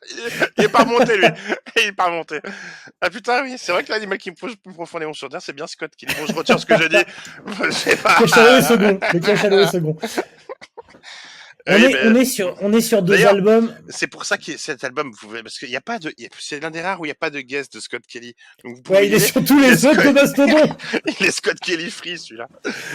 il 0.59 0.65
est, 0.65 0.69
pas 0.69 0.85
remonté 0.85 1.17
lui. 1.17 1.27
Il 1.77 1.83
est 1.83 1.93
pas 1.93 2.05
remonté. 2.05 2.41
Ah 3.01 3.11
putain 3.11 3.43
oui, 3.43 3.57
c'est 3.59 3.73
vrai 3.73 3.83
que 3.83 3.91
l'animal 3.91 4.19
qui 4.19 4.31
me 4.31 4.37
plonge 4.37 4.55
plus 4.57 4.73
profondément 4.73 5.13
sur 5.15 5.29
Terre, 5.29 5.41
c'est 5.43 5.55
bien 5.55 5.67
Scott 5.67 5.91
qui. 5.97 6.07
Bon, 6.07 6.13
je 6.29 6.33
retire 6.35 6.61
ce 6.61 6.67
que 6.67 6.77
je 6.81 6.87
dis. 6.89 7.03
Je 7.65 7.71
sais 7.71 7.97
pas. 7.97 8.15
Cachalot 8.19 8.59
est 8.59 8.63
second. 8.63 9.01
Le 9.13 9.19
cachalot 9.19 9.59
est 9.61 9.67
second. 9.73 9.97
On, 11.71 11.75
Oui, 11.75 11.85
est, 11.85 11.89
mais 11.89 11.99
on, 12.07 12.15
est 12.15 12.25
sur, 12.25 12.57
on 12.63 12.73
est 12.73 12.81
sur 12.81 13.03
deux 13.03 13.27
albums. 13.27 13.75
C'est 13.91 14.07
pour 14.07 14.25
ça 14.25 14.39
que 14.39 14.57
cet 14.57 14.85
album, 14.85 15.11
vous 15.21 15.29
parce 15.43 15.59
qu'il 15.59 15.69
n'y 15.69 15.77
a 15.77 15.83
pas 15.83 15.99
de, 15.99 16.11
c'est 16.39 16.61
l'un 16.61 16.71
des 16.71 16.81
rares 16.81 16.99
où 17.01 17.05
il 17.05 17.09
n'y 17.09 17.13
a 17.13 17.17
pas 17.17 17.29
de 17.31 17.41
guest 17.41 17.75
de 17.75 17.81
Scott 17.81 18.03
Kelly. 18.09 18.35
Donc 18.65 18.77
vous 18.77 18.83
pouvez 18.83 18.99
Ouais, 19.01 19.07
il 19.09 19.13
est 19.15 19.19
sur 19.19 19.45
tous 19.45 19.59
les 19.61 19.85
autres 19.85 20.03
de 20.03 20.11
Mastodon. 20.11 20.77
Il 21.21 21.27
est 21.27 21.31
Scott 21.31 21.59
Kelly 21.61 21.91
free 21.91 22.17
celui-là. 22.17 22.49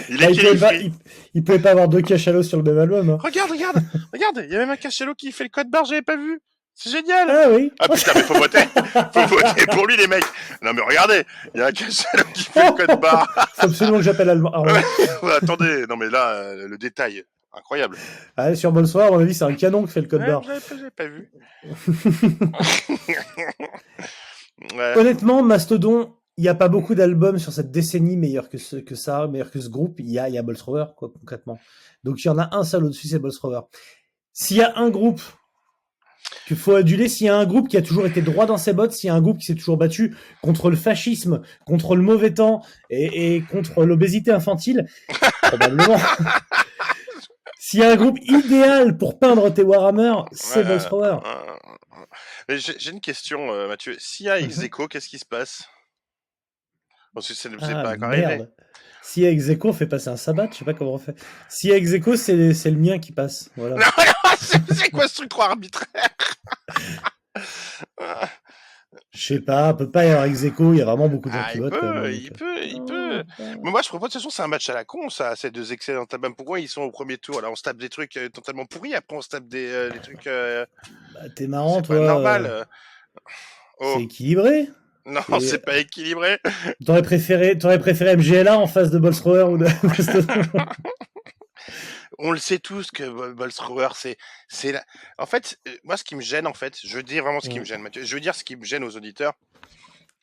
Il 0.10 0.18
Bah, 0.18 0.26
il, 0.32 0.38
pouvait 0.40 0.58
pas, 0.58 0.68
free. 0.70 0.86
il, 0.86 0.92
il 1.36 1.44
pouvait 1.44 1.60
pas 1.60 1.72
avoir 1.72 1.88
deux 1.88 2.02
cachalots 2.02 2.42
sur 2.42 2.58
le 2.58 2.64
même 2.64 2.80
album. 2.80 3.10
hein. 3.12 3.18
Regarde, 3.22 3.52
regarde, 3.52 3.78
regarde. 4.12 4.42
Il 4.48 4.52
y 4.52 4.56
a 4.56 4.60
même 4.60 4.72
un 4.72 4.78
cachalot 4.78 5.14
qui 5.14 5.32
fait 5.32 5.44
le 5.44 5.50
code 5.52 5.70
barre, 5.70 5.86
j'avais 5.86 6.02
pas 6.02 6.16
vu. 6.18 6.40
C'est 6.74 6.90
génial. 6.90 7.30
Ah 7.30 7.50
oui. 7.52 7.72
Ah 7.80 7.88
putain, 7.88 8.14
mais 8.16 8.24
faut 8.24 8.34
voter. 8.34 8.58
Faut 9.14 9.28
voter 9.28 9.66
pour 9.68 9.86
lui, 9.86 9.96
les 9.98 10.08
mecs. 10.08 10.24
Non, 10.64 10.74
mais 10.74 10.82
regardez, 10.82 11.24
il 11.54 11.60
y 11.60 11.64
a 11.64 11.68
un 11.68 11.72
cachalot 11.72 12.24
qui 12.34 12.44
fait 12.46 12.66
le 12.66 12.72
code 12.72 13.00
barre. 13.00 13.32
Faut 13.56 13.66
absolument 13.68 13.98
que 14.00 14.04
j'appelle 14.04 14.30
Allemand. 14.32 14.52
Ah, 14.56 14.62
ouais. 14.64 14.82
Ouais, 15.22 15.34
attendez, 15.34 15.86
non, 15.88 15.98
mais 15.98 16.10
là, 16.10 16.30
euh, 16.30 16.68
le 16.68 16.78
détail. 16.80 17.24
Incroyable. 17.54 17.98
Ah, 18.38 18.56
sur 18.56 18.72
Bonsoir, 18.72 19.08
à 19.08 19.12
mon 19.12 19.20
avis, 19.20 19.34
c'est 19.34 19.44
un 19.46 19.54
canon 19.54 19.86
qui 19.86 19.92
fait 19.92 20.02
le 20.02 20.08
code 20.08 20.22
Ouais, 20.22 20.28
barre. 20.28 20.42
pas, 20.96 21.08
vu. 21.08 21.32
Ouais. 24.76 24.94
Honnêtement, 24.98 25.44
Mastodon, 25.44 26.14
il 26.38 26.44
n'y 26.44 26.48
a 26.48 26.56
pas 26.56 26.70
beaucoup 26.70 26.96
d'albums 26.96 27.38
sur 27.38 27.52
cette 27.52 27.72
décennie 27.72 28.16
meilleurs 28.16 28.50
que, 28.50 28.58
ce, 28.58 28.78
que 28.78 28.96
ça, 28.96 29.28
meilleurs 29.28 29.52
que 29.52 29.60
ce 29.60 29.68
groupe. 29.70 30.00
Il 30.00 30.10
y 30.10 30.20
a, 30.20 30.30
il 30.30 30.36
y 30.36 30.38
a 30.38 30.42
Bolstrower, 30.44 30.86
quoi, 30.96 31.12
concrètement. 31.20 31.60
Donc 32.04 32.24
il 32.24 32.28
y 32.28 32.30
en 32.30 32.38
a 32.38 32.56
un 32.56 32.64
seul 32.64 32.86
au-dessus, 32.86 33.08
c'est 33.08 33.20
Bolstrower. 33.20 33.62
S'il 34.32 34.58
y 34.58 34.62
a 34.62 34.74
un 34.78 34.90
groupe 34.90 35.22
qu'il 36.48 36.56
faut 36.56 36.76
aduler, 36.76 37.10
s'il 37.10 37.28
y 37.28 37.30
a 37.30 37.36
un 37.36 37.46
groupe 37.46 37.68
qui 37.68 37.78
a 37.78 37.82
toujours 37.82 38.06
été 38.06 38.22
droit 38.22 38.46
dans 38.46 38.58
ses 38.58 38.74
bottes, 38.74 38.94
s'il 38.94 39.08
y 39.08 39.12
a 39.12 39.16
un 39.16 39.22
groupe 39.22 39.40
qui 39.40 39.46
s'est 39.46 39.56
toujours 39.56 39.78
battu 39.78 40.16
contre 40.42 40.70
le 40.70 40.76
fascisme, 40.78 41.42
contre 41.66 41.96
le 41.96 42.02
mauvais 42.02 42.34
temps 42.34 42.64
et, 42.90 43.36
et 43.36 43.42
contre 43.42 43.84
l'obésité 43.86 44.32
infantile, 44.32 44.88
probablement. 45.42 45.98
S'il 47.66 47.80
y 47.80 47.84
a 47.84 47.92
un 47.92 47.96
groupe 47.96 48.20
idéal 48.24 48.98
pour 48.98 49.20
peindre 49.20 49.50
tes 49.50 49.64
Warhammer, 49.64 50.14
c'est 50.34 50.64
Ouais, 50.64 50.68
Bolstrower. 50.68 51.20
euh, 51.26 51.56
mais 52.50 52.58
J'ai 52.58 52.78
j'ai 52.78 52.92
une 52.92 53.00
question, 53.00 53.54
euh, 53.54 53.70
Mathieu. 53.70 53.96
S'il 54.00 54.26
y 54.26 54.30
a 54.30 54.42
Mhm. 54.42 54.64
aequo, 54.64 54.90
qu'est-ce 54.90 55.08
qui 55.08 55.18
se 55.18 55.26
passe? 55.26 55.64
Parce 57.14 57.30
que 57.30 57.34
c'est 57.34 57.50
Ah, 57.62 57.84
pas 57.84 57.96
merde. 57.96 58.52
Si 59.02 59.22
y 59.22 59.26
a 59.26 59.30
Execo, 59.30 59.70
on 59.70 59.74
fait 59.74 59.88
passer 59.88 60.10
un 60.10 60.18
sabbat, 60.18 60.50
je 60.52 60.58
sais 60.58 60.66
pas 60.66 60.74
comment 60.74 60.96
on 60.96 60.98
fait. 60.98 61.16
Si 61.48 61.70
y 61.70 61.72
a 61.72 61.78
Execo, 61.78 62.18
c'est 62.18 62.36
le 62.36 62.78
mien 62.78 63.00
qui 63.00 63.14
passe. 63.14 63.50
Voilà. 63.56 63.76
Non, 63.78 63.86
non, 64.06 64.32
c'est 64.38 64.74
c'est 64.74 64.90
quoi 64.90 65.08
ce 65.08 65.16
truc 65.16 65.30
trop 65.30 65.44
arbitraire? 65.44 65.88
Je 69.12 69.26
sais 69.26 69.40
pas, 69.40 69.70
on 69.72 69.76
peut 69.76 69.90
pas 69.92 70.06
y 70.06 70.10
avoir 70.10 70.26
Execo, 70.26 70.74
il 70.74 70.80
y 70.80 70.82
a 70.82 70.86
vraiment 70.86 71.08
beaucoup 71.08 71.30
de 71.30 71.34
gens 71.36 71.42
Ah, 71.46 71.52
qui 71.52 71.58
il 71.58 71.62
votent. 71.62 71.74
quand 71.80 71.94
même, 71.94 72.04
peut, 72.04 72.14
il 72.14 72.26
euh. 72.28 72.34
peut, 72.38 72.64
il 72.66 72.86
peut. 72.86 73.24
Mais 73.64 73.70
moi, 73.72 73.82
je 73.84 73.90
propose, 73.90 74.10
de 74.10 74.14
toute 74.14 74.22
façon, 74.22 74.30
c'est 74.30 74.42
un 74.42 74.48
match 74.48 74.68
à 74.70 74.74
la 74.74 74.86
con, 74.86 75.10
ça, 75.10 75.36
ces 75.36 75.52
deux 75.52 75.72
excellents 75.72 76.06
albums. 76.12 76.36
Pourquoi 76.36 76.60
ils 76.60 76.68
sont 76.68 76.82
au 76.82 76.92
premier 76.92 77.18
tour? 77.18 77.42
Là, 77.42 77.50
on 77.52 77.56
se 77.56 77.62
tape 77.64 77.78
des 77.78 77.90
trucs 77.90 78.18
euh, 78.18 78.30
totalement 78.30 78.66
pourris, 78.66 78.96
après, 78.96 79.16
on 79.18 79.22
se 79.22 79.30
tape 79.30 79.48
des, 79.48 79.68
euh, 79.72 79.92
des 79.92 80.00
trucs. 80.00 80.26
euh, 80.28 80.66
bah, 81.14 81.30
T'es 81.36 81.48
marrant, 81.48 81.82
toi. 81.82 82.00
normal. 82.00 82.46
euh, 82.48 82.62
euh. 82.62 82.66
Oh, 83.80 83.94
C'est 83.98 84.04
équilibré? 84.04 84.70
non, 85.06 85.22
c'est- 85.40 85.48
c'est 85.48 85.60
pas 85.66 85.78
équilibré. 85.78 86.40
T'aurais 86.86 87.02
préféré, 87.04 87.58
t'aurais 87.58 87.80
préféré 87.80 88.16
MGLA 88.16 88.58
en 88.58 88.68
face 88.68 88.90
de 88.90 88.98
Bolstrower 89.00 89.44
ou 89.54 89.58
de. 89.58 89.66
On 92.20 92.32
le 92.32 92.38
sait 92.40 92.60
tous 92.60 92.92
que 92.92 93.04
Bol- 93.04 93.34
Bolstrower, 93.34 93.90
c'est, 93.96 94.18
c'est 94.48 94.72
la... 94.72 94.84
En 95.18 95.26
fait, 95.26 95.58
euh, 95.68 95.76
moi, 95.84 95.98
ce 95.98 96.04
qui 96.04 96.16
me 96.16 96.22
gêne, 96.22 96.48
en 96.48 96.54
fait, 96.54 96.78
je 96.84 96.96
veux 96.96 97.04
dire 97.04 97.24
vraiment 97.24 97.40
ce 97.40 97.50
qui 97.50 97.60
me 97.60 97.66
gêne, 97.66 97.82
Mathieu. 97.82 98.04
Je 98.04 98.14
veux 98.14 98.22
dire 98.22 98.36
ce 98.36 98.44
qui 98.44 98.56
me 98.56 98.64
gêne 98.66 98.84
aux 98.84 98.96
auditeurs. 98.96 99.34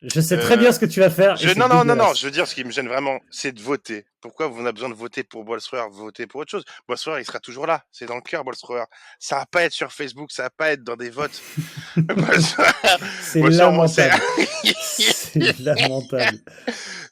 Je 0.03 0.21
sais 0.21 0.39
très 0.39 0.55
Euh, 0.55 0.57
bien 0.57 0.73
ce 0.73 0.79
que 0.79 0.87
tu 0.87 1.01
vas 1.01 1.11
faire. 1.11 1.37
Je... 1.37 1.51
Non, 1.59 1.69
non, 1.69 1.85
non, 1.85 1.95
non, 1.95 2.15
je 2.15 2.25
veux 2.25 2.31
dire 2.31 2.47
ce 2.47 2.55
qui 2.55 2.65
me 2.65 2.71
gêne 2.71 2.89
vraiment, 2.89 3.19
c'est 3.31 3.53
de 3.53 3.61
voter. 3.61 4.07
Pourquoi 4.21 4.49
vous 4.49 4.61
avez 4.61 4.73
besoin 4.73 4.89
de 4.89 4.95
voter 4.95 5.25
pour 5.25 5.45
Bolstrower, 5.45 5.89
voter 5.91 6.27
pour 6.27 6.41
autre 6.41 6.51
chose? 6.51 6.65
Bolstrower, 6.89 7.21
il 7.21 7.25
sera 7.25 7.41
toujours 7.41 7.67
là. 7.67 7.85
C'est 7.93 8.07
dans 8.07 8.15
le 8.17 8.21
cœur, 8.21 8.45
Bolstrower. 8.45 8.85
Ça 9.19 9.37
va 9.37 9.47
pas 9.47 9.63
être 9.63 9.73
sur 9.73 9.93
Facebook, 9.93 10.31
ça 10.33 10.45
va 10.45 10.51
pas 10.51 10.73
être 10.73 10.85
dans 10.85 10.97
des 10.97 11.11
votes. 11.11 11.41
C'est 13.21 13.41
lamentable. 13.41 14.23
C'est 14.83 15.59
lamentable. 15.61 16.39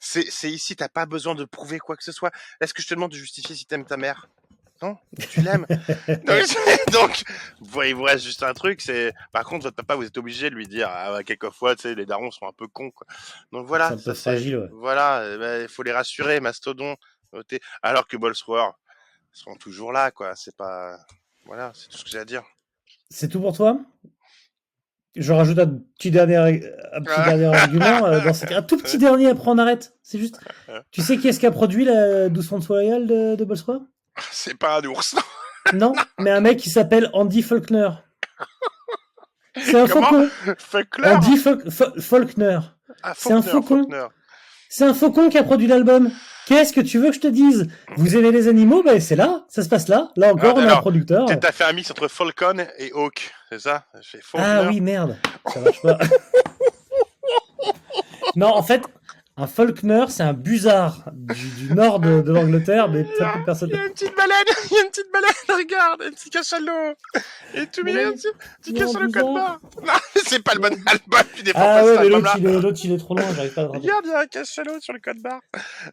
c'est 0.01 0.51
ici, 0.51 0.77
t'as 0.77 0.89
pas 0.89 1.07
besoin 1.07 1.35
de 1.35 1.45
prouver 1.45 1.79
quoi 1.79 1.97
que 1.97 2.05
ce 2.05 2.13
soit. 2.13 2.31
Est-ce 2.61 2.75
que 2.75 2.83
je 2.83 2.89
te 2.89 2.95
demande 2.95 3.11
de 3.13 3.17
justifier 3.17 3.55
si 3.55 3.67
t'aimes 3.67 3.85
ta 3.87 3.97
mère? 3.97 4.29
Non 4.83 4.97
Tu 5.31 5.41
l'aimes 5.43 5.67
Donc, 6.27 6.93
donc, 6.93 7.23
vous 7.61 7.83
il 7.83 7.95
vous 7.95 8.05
reste 8.05 8.25
juste 8.25 8.43
un 8.45 8.55
truc, 8.55 8.81
c'est... 8.81 9.13
Par 9.33 9.45
contre, 9.45 9.65
votre 9.65 9.77
papa, 9.77 9.97
vous 9.97 10.05
êtes 10.05 10.17
obligé 10.19 10.51
de 10.51 10.55
lui 10.55 10.67
dire, 10.69 10.89
ah, 10.91 11.19
quelquefois, 11.25 11.75
tu 11.75 11.83
sais, 11.83 11.95
les 11.97 12.07
darons 12.07 12.31
sont 12.31 12.47
un 12.47 12.53
peu 12.53 12.69
cons, 12.69 12.91
quoi. 12.93 13.07
Donc 13.53 13.67
voilà. 13.67 13.89
C'est 13.89 13.95
un 13.95 13.97
peu 13.97 14.15
ça, 14.15 14.33
fragile, 14.33 14.57
ouais. 14.59 14.69
Voilà, 14.73 15.25
eh 15.35 15.37
ben, 15.39 15.63
il 15.63 15.69
faut 15.69 15.83
les 15.83 15.93
rassurer, 15.93 16.39
Mastodon. 16.41 16.95
Alors 17.83 18.07
que 18.07 18.17
Bolsrower 18.17 18.71
seront 19.33 19.57
toujours 19.57 19.93
là, 19.93 20.11
quoi. 20.11 20.35
C'est 20.37 20.57
pas... 20.57 20.97
Voilà, 21.47 21.73
c'est 21.75 21.89
tout 21.89 21.99
ce 21.99 22.05
que 22.05 22.11
j'ai 22.11 22.19
à 22.19 22.25
dire. 22.25 22.43
C'est 23.11 23.29
tout 23.29 23.41
pour 23.41 23.57
toi? 23.57 23.81
Je 25.17 25.33
rajoute 25.33 25.59
un 25.59 25.67
petit 25.99 26.11
dernier, 26.13 26.37
un 26.37 26.51
petit 27.03 27.15
Ah. 27.17 27.25
dernier 27.31 27.47
argument. 27.47 28.07
euh, 28.07 28.21
dans 28.21 28.57
Un 28.57 28.63
tout 28.63 28.77
petit 28.77 28.99
dernier, 28.99 29.29
après 29.31 29.49
on 29.51 29.59
arrête. 29.59 29.95
C'est 30.03 30.19
juste. 30.19 30.39
Tu 30.93 31.03
sais 31.03 31.17
qui 31.17 31.27
est-ce 31.29 31.41
qui 31.41 31.47
a 31.47 31.51
produit 31.51 31.85
la 31.85 32.29
12 32.29 32.49
Fonds 32.49 32.61
Royal 32.61 33.07
de, 33.07 33.35
de 33.35 33.45
Bolsrower 33.45 33.81
C'est 34.31 34.57
pas 34.59 34.79
un 34.79 34.85
ours, 34.85 35.15
non 35.75 35.93
mais 36.19 36.31
un 36.31 36.41
mec 36.41 36.59
qui 36.59 36.71
s'appelle 36.71 37.11
Andy 37.13 37.43
Faulkner. 37.43 37.91
C'est 39.61 39.81
un 39.81 39.89
Comment 39.89 40.07
faucon. 40.07 40.31
Faulkner 40.59 41.09
Andy 41.09 41.37
Faul- 41.37 41.71
Fa- 41.71 41.93
Faulkner. 42.01 42.59
Ah, 43.03 43.13
c'est 43.17 43.33
un 43.33 43.43
faucon. 43.43 43.87
C'est 44.69 44.85
un 44.85 44.95
faucon 44.95 45.29
qui 45.31 45.39
a 45.39 45.43
produit 45.43 45.67
l'album. 45.67 46.11
Qu'est-ce 46.47 46.73
que 46.73 46.81
tu 46.81 46.99
veux 46.99 47.09
que 47.09 47.15
je 47.17 47.21
te 47.21 47.27
dise? 47.27 47.69
Vous 47.97 48.17
aimez 48.17 48.31
les 48.31 48.49
animaux? 48.49 48.83
Ben 48.83 49.01
c'est 49.01 49.17
là, 49.17 49.45
ça 49.49 49.63
se 49.63 49.69
passe 49.69 49.89
là. 49.89 50.11
Là 50.17 50.33
encore, 50.33 50.55
Ah, 50.57 50.61
on 50.61 50.69
a 50.69 50.73
un 50.75 50.81
producteur. 50.81 51.27
T'as 51.41 51.53
fait 51.53 51.65
un 51.65 51.73
mix 51.73 51.91
entre 51.91 52.09
Falcon 52.09 52.57
et 52.79 52.93
Hawk, 52.95 53.33
c'est 53.51 53.61
ça? 53.61 53.85
Ah 54.35 54.63
oui, 54.69 54.81
merde. 54.81 55.17
Ça 55.53 55.61
marche 55.61 55.83
pas. 55.83 55.99
non, 58.37 58.49
en 58.55 58.63
fait, 58.63 58.83
un 59.39 59.47
Faulkner, 59.47 60.07
c'est 60.09 60.25
un 60.25 60.33
busard 60.33 61.05
du, 61.13 61.49
du 61.67 61.73
nord 61.73 62.01
de, 62.01 62.21
de 62.23 62.33
l'Angleterre, 62.33 62.89
mais 62.89 63.05
très 63.05 63.33
peu 63.33 63.39
de 63.39 63.45
personnes. 63.45 63.69
Il 63.73 63.77
y 63.77 63.79
a 63.79 63.87
une 63.87 63.93
petite 63.93 64.17
baleine, 64.17 64.45
il 64.71 64.77
y 64.77 64.79
a 64.79 64.83
une 64.83 64.91
petite 64.91 65.13
baleine, 65.13 65.31
regarde, 65.49 66.03
un 66.03 66.11
petit 66.11 66.31
cachalot. 66.31 66.95
Et 67.55 67.67
tout 67.67 67.83
Mais 67.85 67.95
mignon, 67.95 68.13
petit, 68.13 68.29
petit 68.63 68.75
cachalot 68.75 69.11
barre. 69.13 69.61
Non, 69.81 69.93
c'est 70.29 70.43
pas 70.43 70.55
le 70.55 70.61
bon 70.61 70.67
album, 70.87 71.23
tu 71.35 71.43
défends 71.43 71.59
Ah 71.61 71.65
pas 71.81 71.85
ouais, 71.85 71.93
cet 71.95 72.01
mais 72.03 72.09
l'autre, 72.09 72.35
il, 72.39 72.47
est- 72.47 72.61
l'autre, 72.61 72.81
il 72.85 72.93
est 72.93 72.99
trop 72.99 73.15
loin, 73.17 73.35
j'arrive 73.35 73.55
pas 73.55 73.61
à 73.63 73.65
le 73.65 73.71
rattraper. 73.71 73.87
Regarde, 73.89 74.05
il 74.07 74.11
y 74.11 74.15
a 74.15 74.19
un 74.21 74.27
cachalot 74.27 74.81
sur 74.81 74.93
le 74.93 75.01
code 75.01 75.19
barre. 75.23 75.41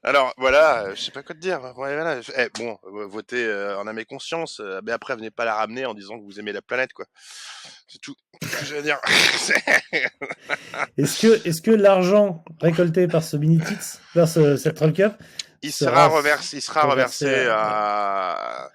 Alors 0.04 0.34
voilà, 0.38 0.84
euh, 0.86 0.95
je 0.95 1.02
sais 1.02 1.12
pas 1.12 1.24
quoi 1.24 1.36
te 1.36 1.39
dire. 1.39 1.62
Ouais, 1.78 1.93
voilà. 1.95 2.21
je- 2.21 2.32
eh, 2.38 2.50
bon, 2.58 2.78
euh, 2.93 3.06
votez 3.08 3.43
euh, 3.45 3.78
en 3.78 3.88
âme 3.88 4.00
et 4.00 4.06
conscience, 4.06 4.60
euh, 4.60 4.80
mais 4.84 4.91
après 4.91 5.15
venez 5.15 5.32
pas 5.32 5.45
la 5.45 5.56
ramener 5.56 5.86
en 5.86 5.93
disant 5.93 6.17
que 6.19 6.24
vous 6.24 6.39
aimez 6.39 6.52
la 6.54 6.62
planète, 6.62 6.93
quoi. 6.93 7.06
C'est 7.88 8.00
tout 8.00 8.15
ce 8.41 8.58
que 8.60 8.65
je 8.65 8.76
veux 8.76 8.82
dire. 8.82 9.00
Est-ce 10.98 11.21
que, 11.21 11.48
est-ce 11.48 11.62
que 11.62 11.71
l'argent 11.71 12.43
récolté 12.62 13.08
par 13.08 13.24
ce 13.24 13.38
mini 13.38 13.60
tits, 13.60 14.00
par 14.13 14.28
ce, 14.28 14.58
cette 14.58 14.76
Troll 14.76 14.93
Cup, 14.93 15.13
il 15.62 15.71
sera 15.71 16.08
reversé, 16.08 16.58
il 16.58 16.62
sera 16.62 16.82
reversé 16.82 17.26
reversé 17.26 17.48
à- 17.50 18.69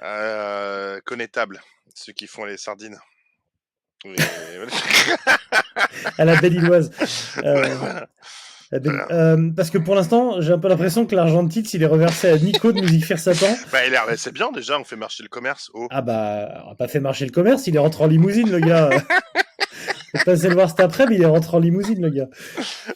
à, 0.00 0.94
à 0.96 1.00
Connétable, 1.02 1.60
ceux 1.94 2.12
qui 2.12 2.26
font 2.26 2.44
les 2.44 2.56
sardines. 2.56 2.98
Voilà. 4.04 4.24
à 6.18 6.24
la 6.24 6.40
belle 6.40 6.54
Illoise 6.54 6.90
euh, 7.44 8.00
belle- 8.72 9.06
euh, 9.10 9.50
Parce 9.54 9.70
que 9.70 9.78
pour 9.78 9.94
l'instant, 9.94 10.40
j'ai 10.40 10.52
un 10.52 10.58
peu 10.58 10.68
l'impression 10.68 11.06
que 11.06 11.14
l'argent 11.14 11.42
de 11.42 11.50
tits, 11.52 11.60
il 11.74 11.82
est 11.82 11.86
reversé 11.86 12.28
à 12.30 12.36
Nico 12.38 12.72
de 12.72 12.80
Musique 12.80 13.04
Faire 13.04 13.18
Satan. 13.18 13.54
bah, 13.72 13.84
il 13.86 13.90
l'air- 13.92 14.06
c'est 14.16 14.32
bien 14.32 14.50
déjà, 14.52 14.78
on 14.78 14.84
fait 14.84 14.96
marcher 14.96 15.22
le 15.22 15.28
commerce. 15.28 15.70
Oh. 15.74 15.86
Ah 15.90 16.02
bah, 16.02 16.64
on 16.66 16.72
a 16.72 16.74
pas 16.74 16.88
fait 16.88 17.00
marcher 17.00 17.26
le 17.26 17.32
commerce, 17.32 17.66
il 17.66 17.76
est 17.76 17.78
rentré 17.78 18.04
en 18.04 18.06
limousine, 18.08 18.50
le 18.50 18.60
gars. 18.60 18.90
J'ai 20.14 20.24
passé 20.24 20.48
le 20.48 20.54
voir 20.54 20.68
cet 20.68 20.80
après, 20.80 21.06
mais 21.06 21.14
il 21.16 21.22
est 21.22 21.26
rentré 21.26 21.56
en 21.56 21.60
limousine, 21.60 22.02
le 22.02 22.10
gars. 22.10 22.28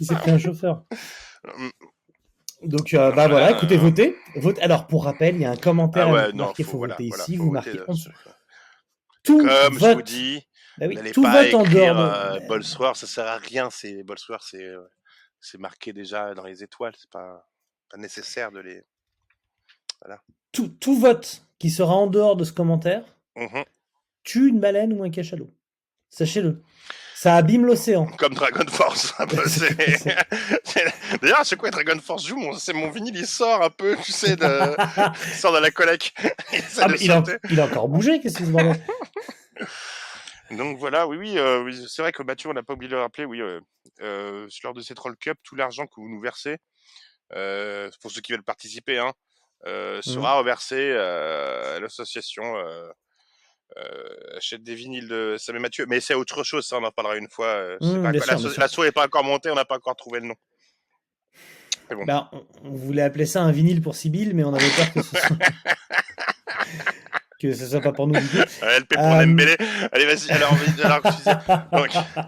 Il 0.01 0.07
s'est 0.07 0.14
pris 0.16 0.31
un 0.33 0.38
chauffeur. 0.38 0.85
Mm. 1.45 1.69
Donc, 2.69 2.95
euh, 2.95 3.12
bah 3.12 3.29
voilà, 3.29 3.53
écoutez, 3.53 3.77
votez. 3.77 4.16
Vote. 4.37 4.59
Alors, 4.61 4.87
pour 4.87 5.05
rappel, 5.05 5.37
il 5.37 5.42
y 5.42 5.45
a 5.45 5.51
un 5.51 5.57
commentaire 5.57 6.09
Ah 6.09 6.12
ouais, 6.12 6.33
non, 6.33 6.53
faut, 6.55 6.62
faut 6.64 6.79
voilà, 6.79 6.95
voter 6.95 7.09
voilà, 7.09 7.23
ici, 7.25 7.37
faut 7.37 7.45
vous 7.45 7.53
voter 7.53 7.71
marquez 7.75 7.92
là, 7.92 7.95
c'est- 8.03 8.11
Tout 9.23 9.38
Comme 9.38 9.75
je 9.75 9.79
vote. 9.79 9.97
vous 9.97 10.03
dis, 10.03 10.47
Bah 10.78 10.86
oui, 10.88 11.12
tout 11.12 11.22
pas 11.22 11.42
vote 11.44 11.54
en 11.54 11.62
dehors 11.62 11.98
euh, 11.98 12.38
de... 12.38 12.46
Bolsoir, 12.46 12.96
ça 12.96 13.06
sert 13.06 13.26
à 13.26 13.38
rien. 13.38 13.70
C'est 13.70 14.02
Bolsoir, 14.02 14.42
c'est 14.42 14.62
euh, 14.64 14.80
c'est 15.40 15.58
marqué 15.58 15.92
déjà 15.92 16.34
dans 16.34 16.44
les 16.44 16.62
étoiles. 16.62 16.94
C'est 16.98 17.10
pas 17.10 17.48
pas 17.90 17.96
nécessaire 17.98 18.50
de 18.52 18.60
les. 18.60 18.82
tout, 20.52 20.68
tout 20.68 20.98
vote 20.98 21.42
qui 21.58 21.70
sera 21.70 21.94
en 21.94 22.06
dehors 22.06 22.36
de 22.36 22.44
ce 22.44 22.52
commentaire 22.52 23.04
Mhm. 23.36 23.64
tue 24.24 24.48
une 24.48 24.60
baleine 24.60 24.92
ou 24.98 25.04
un 25.04 25.10
cachalot. 25.10 25.50
Sachez-le. 26.08 26.62
Ça 27.14 27.34
abîme 27.36 27.64
l'océan. 27.66 28.06
Comme 28.18 28.34
Dragon 28.34 28.64
Force. 28.68 29.14
c'est- 29.46 30.06
c'est- 30.64 31.18
D'ailleurs, 31.22 31.44
fois 31.46 31.56
que 31.56 31.70
Dragon 31.70 31.98
Force 32.00 32.26
joue, 32.26 32.36
mon, 32.36 32.52
c'est 32.54 32.72
mon 32.74 32.90
vinyle, 32.90 33.16
il 33.16 33.26
sort 33.26 33.62
un 33.62 33.70
peu, 33.70 33.96
tu 34.02 34.12
sais, 34.12 34.36
de... 34.36 34.44
il 35.28 35.34
sort 35.34 35.52
de 35.54 35.58
la 35.60 35.70
collecte. 35.70 36.12
Il 36.52 36.62
Ah, 36.80 36.88
il, 37.00 37.10
a, 37.10 37.16
sauter. 37.16 37.36
il 37.50 37.60
a 37.60 37.64
encore 37.66 37.88
bougé, 37.88 38.20
qu'est-ce 38.20 38.38
que 38.38 38.44
c'est 38.44 38.50
bordel 38.50 38.80
Donc 40.50 40.78
voilà, 40.78 41.06
oui, 41.06 41.16
oui, 41.16 41.38
euh, 41.38 41.62
oui, 41.62 41.76
c'est 41.88 42.02
vrai 42.02 42.12
que 42.12 42.22
Mathieu, 42.22 42.48
on 42.48 42.54
n'a 42.54 42.62
pas 42.62 42.74
oublié 42.74 42.88
de 42.88 42.94
le 42.94 43.00
rappeler, 43.02 43.24
oui, 43.24 43.40
euh, 43.40 43.61
euh, 44.00 44.48
lors 44.62 44.74
de 44.74 44.80
ces 44.80 44.94
Troll 44.94 45.16
Cup, 45.16 45.38
tout 45.42 45.56
l'argent 45.56 45.87
que 45.87 45.94
vous 45.96 46.09
nous 46.09 46.20
versez, 46.20 46.59
pour 47.30 48.11
ceux 48.11 48.20
qui 48.20 48.32
veulent 48.32 48.44
participer, 48.44 48.98
hein, 48.98 49.12
euh, 49.66 50.00
sera 50.02 50.38
reversé 50.38 50.92
à 50.92 51.80
l'association 51.80 52.54
achète 54.37 54.62
des 54.62 54.74
vinyles 54.74 55.09
de 55.09 55.37
Sam 55.38 55.56
et 55.56 55.59
Mathieu. 55.59 55.87
Mais 55.88 56.00
c'est 56.00 56.14
autre 56.14 56.44
chose, 56.44 56.66
ça, 56.66 56.78
on 56.78 56.85
en 56.85 56.92
parlera 56.92 57.16
une 57.16 57.28
fois. 57.28 57.76
Mmh, 57.80 58.12
n'est 58.85 58.92
pas 58.92 59.04
encore 59.04 59.24
monté, 59.24 59.50
on 59.50 59.54
n'a 59.54 59.64
pas 59.64 59.76
encore 59.76 59.96
trouvé 59.96 60.20
le 60.20 60.28
nom. 60.28 60.35
On, 61.90 62.46
on 62.64 62.70
voulait 62.72 63.02
appeler 63.02 63.26
ça 63.26 63.42
un 63.42 63.52
vinyle 63.52 63.80
pour 63.80 63.94
Sibyl, 63.94 64.35
mais 64.35 64.44
on 64.44 64.54
avait 64.54 64.70
peur 64.70 64.92
que 64.92 65.02
ce 65.02 65.16
soit... 65.16 65.37
que 67.40 67.53
ce 67.55 67.66
soit 67.66 67.81
pas 67.81 67.92
pour 67.92 68.07
nous 68.07 68.14
LP 68.14 68.94
pour 68.94 69.05
Euh, 69.05 69.25
Dembélé. 69.27 69.57
Allez, 69.92 70.07
vas-y, 70.07 70.31
alors, 70.31 70.55
vas-y, 70.55 70.83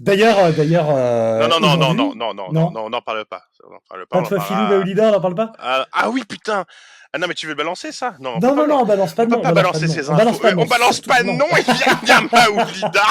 D'ailleurs, 0.00 0.38
euh, 0.38 0.52
d'ailleurs. 0.52 0.86
euh, 0.90 1.46
Non, 1.46 1.60
non, 1.60 1.76
non, 1.76 1.94
non, 1.94 2.14
non, 2.14 2.34
non, 2.34 2.52
non, 2.52 2.70
Non. 2.70 2.84
on 2.86 2.90
n'en 2.90 3.02
parle 3.02 3.24
pas. 3.26 3.42
On 3.64 3.76
parle 3.88 4.06
pas. 4.06 4.22
Pas 4.22 4.36
on 4.36 4.64
de 4.64 4.68
Baolida, 4.70 5.08
on 5.08 5.12
n'en 5.12 5.20
parle 5.20 5.34
pas? 5.34 5.52
Ah, 5.58 5.86
ah 5.92 6.08
oui, 6.10 6.24
putain 6.28 6.64
Ah 7.12 7.18
non, 7.18 7.26
mais 7.28 7.34
tu 7.34 7.46
veux 7.46 7.54
balancer, 7.54 7.92
ça? 7.92 8.14
Non, 8.20 8.34
on 8.36 8.40
Non, 8.40 8.40
pas 8.40 8.54
non, 8.54 8.66
non, 8.66 8.80
on 8.82 8.86
balance 8.86 9.12
pas 9.14 9.24
On 9.24 9.26
de 9.26 9.30
nom. 9.32 9.40
pas 9.42 9.50
on 9.50 9.52
balance 9.52 9.80
nom. 9.82 9.88
On 10.08 10.16
balance 10.16 10.38
pas 10.40 10.50
de 10.50 10.56
nom. 10.56 10.62
On 10.62 10.66
balance 10.66 11.00
pas 11.00 11.22
de 11.22 11.26
Non. 11.28 11.36
nom, 11.36 11.46
il 11.56 11.74
vient 11.74 11.98
bien 12.02 12.20
Maoulida 12.32 13.02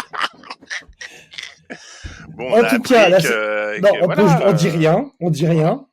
Bon, 2.29 2.51
En 2.53 2.59
on 2.63 2.69
tout 2.69 2.81
cas, 2.81 3.09
là, 3.09 3.17
que- 3.17 3.23
c'est- 3.23 3.29
que 3.29 3.81
Non, 3.81 3.89
on, 4.01 4.05
voilà, 4.05 4.23
peut- 4.23 4.43
on 4.47 4.53
dit 4.53 4.67
euh, 4.67 4.71
rien, 4.71 5.11
on 5.19 5.29
dit 5.29 5.47
rien. 5.47 5.85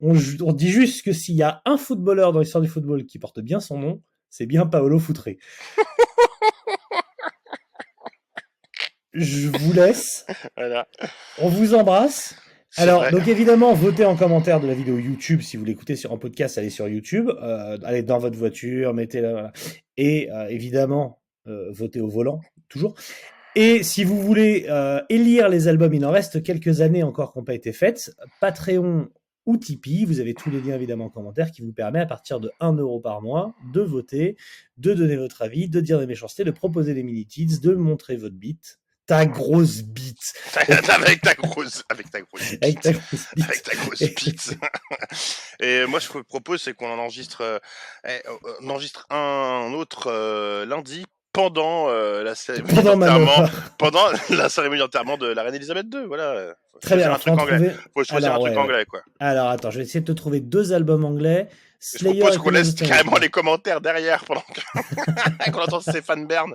On, 0.00 0.12
dit 0.52 0.70
juste 0.70 1.04
que 1.04 1.12
s'il 1.12 1.34
y 1.34 1.42
a 1.42 1.60
un 1.64 1.76
footballeur 1.76 2.32
dans 2.32 2.38
l'histoire 2.38 2.62
du 2.62 2.68
football 2.68 3.04
qui 3.04 3.18
porte 3.18 3.40
bien 3.40 3.58
son 3.58 3.78
nom, 3.78 4.00
c'est 4.30 4.46
bien 4.46 4.64
Paolo 4.66 4.98
Foutré. 4.98 5.38
Je 9.12 9.48
vous 9.48 9.72
laisse. 9.72 10.24
Voilà. 10.56 10.86
On 11.38 11.48
vous 11.48 11.74
embrasse. 11.74 12.36
Alors, 12.76 13.00
vrai. 13.00 13.10
donc 13.10 13.26
évidemment, 13.26 13.72
votez 13.72 14.04
en 14.04 14.14
commentaire 14.14 14.60
de 14.60 14.68
la 14.68 14.74
vidéo 14.74 14.98
YouTube. 14.98 15.40
Si 15.40 15.56
vous 15.56 15.64
l'écoutez 15.64 15.96
sur 15.96 16.12
en 16.12 16.18
podcast, 16.18 16.58
allez 16.58 16.70
sur 16.70 16.86
YouTube. 16.86 17.28
Euh, 17.42 17.78
allez 17.82 18.02
dans 18.02 18.18
votre 18.18 18.36
voiture, 18.36 18.94
mettez-la. 18.94 19.32
voilà. 19.32 19.52
Et 19.96 20.30
euh, 20.30 20.46
évidemment, 20.48 21.20
euh, 21.48 21.72
votez 21.72 22.00
au 22.00 22.08
volant, 22.08 22.40
toujours. 22.68 22.94
Et 23.56 23.82
si 23.82 24.04
vous 24.04 24.20
voulez 24.20 24.68
élire 25.08 25.48
les 25.48 25.66
albums, 25.66 25.92
il 25.92 26.06
en 26.06 26.12
reste 26.12 26.44
quelques 26.44 26.80
années 26.80 27.02
encore 27.02 27.32
qui 27.32 27.38
n'ont 27.38 27.44
pas 27.44 27.54
été 27.54 27.72
faites. 27.72 28.14
Patreon 28.40 29.08
ou 29.48 29.56
Tipeee, 29.56 30.04
vous 30.04 30.20
avez 30.20 30.34
tous 30.34 30.50
les 30.50 30.60
liens 30.60 30.74
évidemment 30.74 31.06
en 31.06 31.08
commentaire 31.08 31.50
qui 31.50 31.62
vous 31.62 31.72
permet 31.72 32.00
à 32.00 32.06
partir 32.06 32.38
de 32.38 32.52
1 32.60 32.74
euro 32.74 33.00
par 33.00 33.22
mois 33.22 33.54
de 33.72 33.80
voter, 33.80 34.36
de 34.76 34.92
donner 34.92 35.16
votre 35.16 35.40
avis, 35.40 35.70
de 35.70 35.80
dire 35.80 35.98
des 35.98 36.06
méchancetés, 36.06 36.44
de 36.44 36.50
proposer 36.50 36.92
des 36.92 37.02
mini-tits, 37.02 37.58
de 37.60 37.72
montrer 37.74 38.16
votre 38.16 38.34
bite. 38.34 38.78
Ta 39.06 39.24
grosse 39.24 39.80
bite. 39.80 40.34
avec 40.90 41.22
ta 41.22 41.32
grosse, 41.32 41.82
avec 41.88 42.10
ta 42.10 42.20
grosse 42.20 42.42
Avec 42.60 42.80
ta 42.82 42.92
bite. 42.92 43.00
grosse 43.00 43.26
bite. 43.34 43.44
Avec 43.48 43.62
ta 43.62 43.74
grosse 43.76 44.02
bite. 44.02 44.58
Et 45.60 45.86
moi, 45.86 45.98
je 45.98 46.08
vous 46.08 46.22
propose, 46.24 46.60
c'est 46.60 46.74
qu'on 46.74 46.90
en 46.90 46.98
enregistre, 46.98 47.40
euh, 47.40 47.58
eh, 48.06 48.20
on 48.60 48.68
enregistre 48.68 49.06
un 49.08 49.72
autre 49.72 50.08
euh, 50.08 50.66
lundi 50.66 51.06
pendant 51.38 51.88
euh, 51.88 52.24
la 52.24 52.34
cérémonie 52.34 52.74
Pendant 52.74 52.96
d'enterrement, 52.96 53.48
pendant 53.78 54.00
la 54.36 54.48
cérémonie 54.48 54.80
d'enterrement 54.80 55.16
de 55.16 55.28
la 55.28 55.44
reine 55.44 55.54
Elisabeth 55.54 55.86
II. 55.94 56.00
Voilà. 56.08 56.54
Faut 56.72 56.80
Très 56.80 56.96
bien. 56.96 57.10
un 57.12 57.14
faut 57.14 57.30
truc 57.30 57.40
anglais. 57.40 57.56
trouver- 57.56 57.72
Faut 57.94 58.04
choisir 58.04 58.30
Alors, 58.32 58.44
un 58.46 58.48
truc 58.50 58.58
ouais, 58.58 58.64
anglais, 58.64 58.84
quoi. 58.86 59.00
Alors 59.20 59.48
attends, 59.48 59.70
je 59.70 59.78
vais 59.78 59.84
essayer 59.84 60.00
de 60.00 60.04
te 60.06 60.12
trouver 60.12 60.40
deux 60.40 60.72
albums 60.72 61.04
anglais. 61.04 61.48
Je 61.80 61.98
Slayer 61.98 62.18
propose 62.18 62.36
et 62.36 62.38
qu'on 62.40 62.50
laisse 62.50 62.74
carrément 62.74 63.16
les 63.18 63.28
commentaires 63.28 63.80
derrière 63.80 64.24
pendant 64.24 64.42
que- 64.52 65.50
qu'on 65.52 65.60
entend 65.60 65.80
Stéphane 65.80 66.26
Bern. 66.26 66.52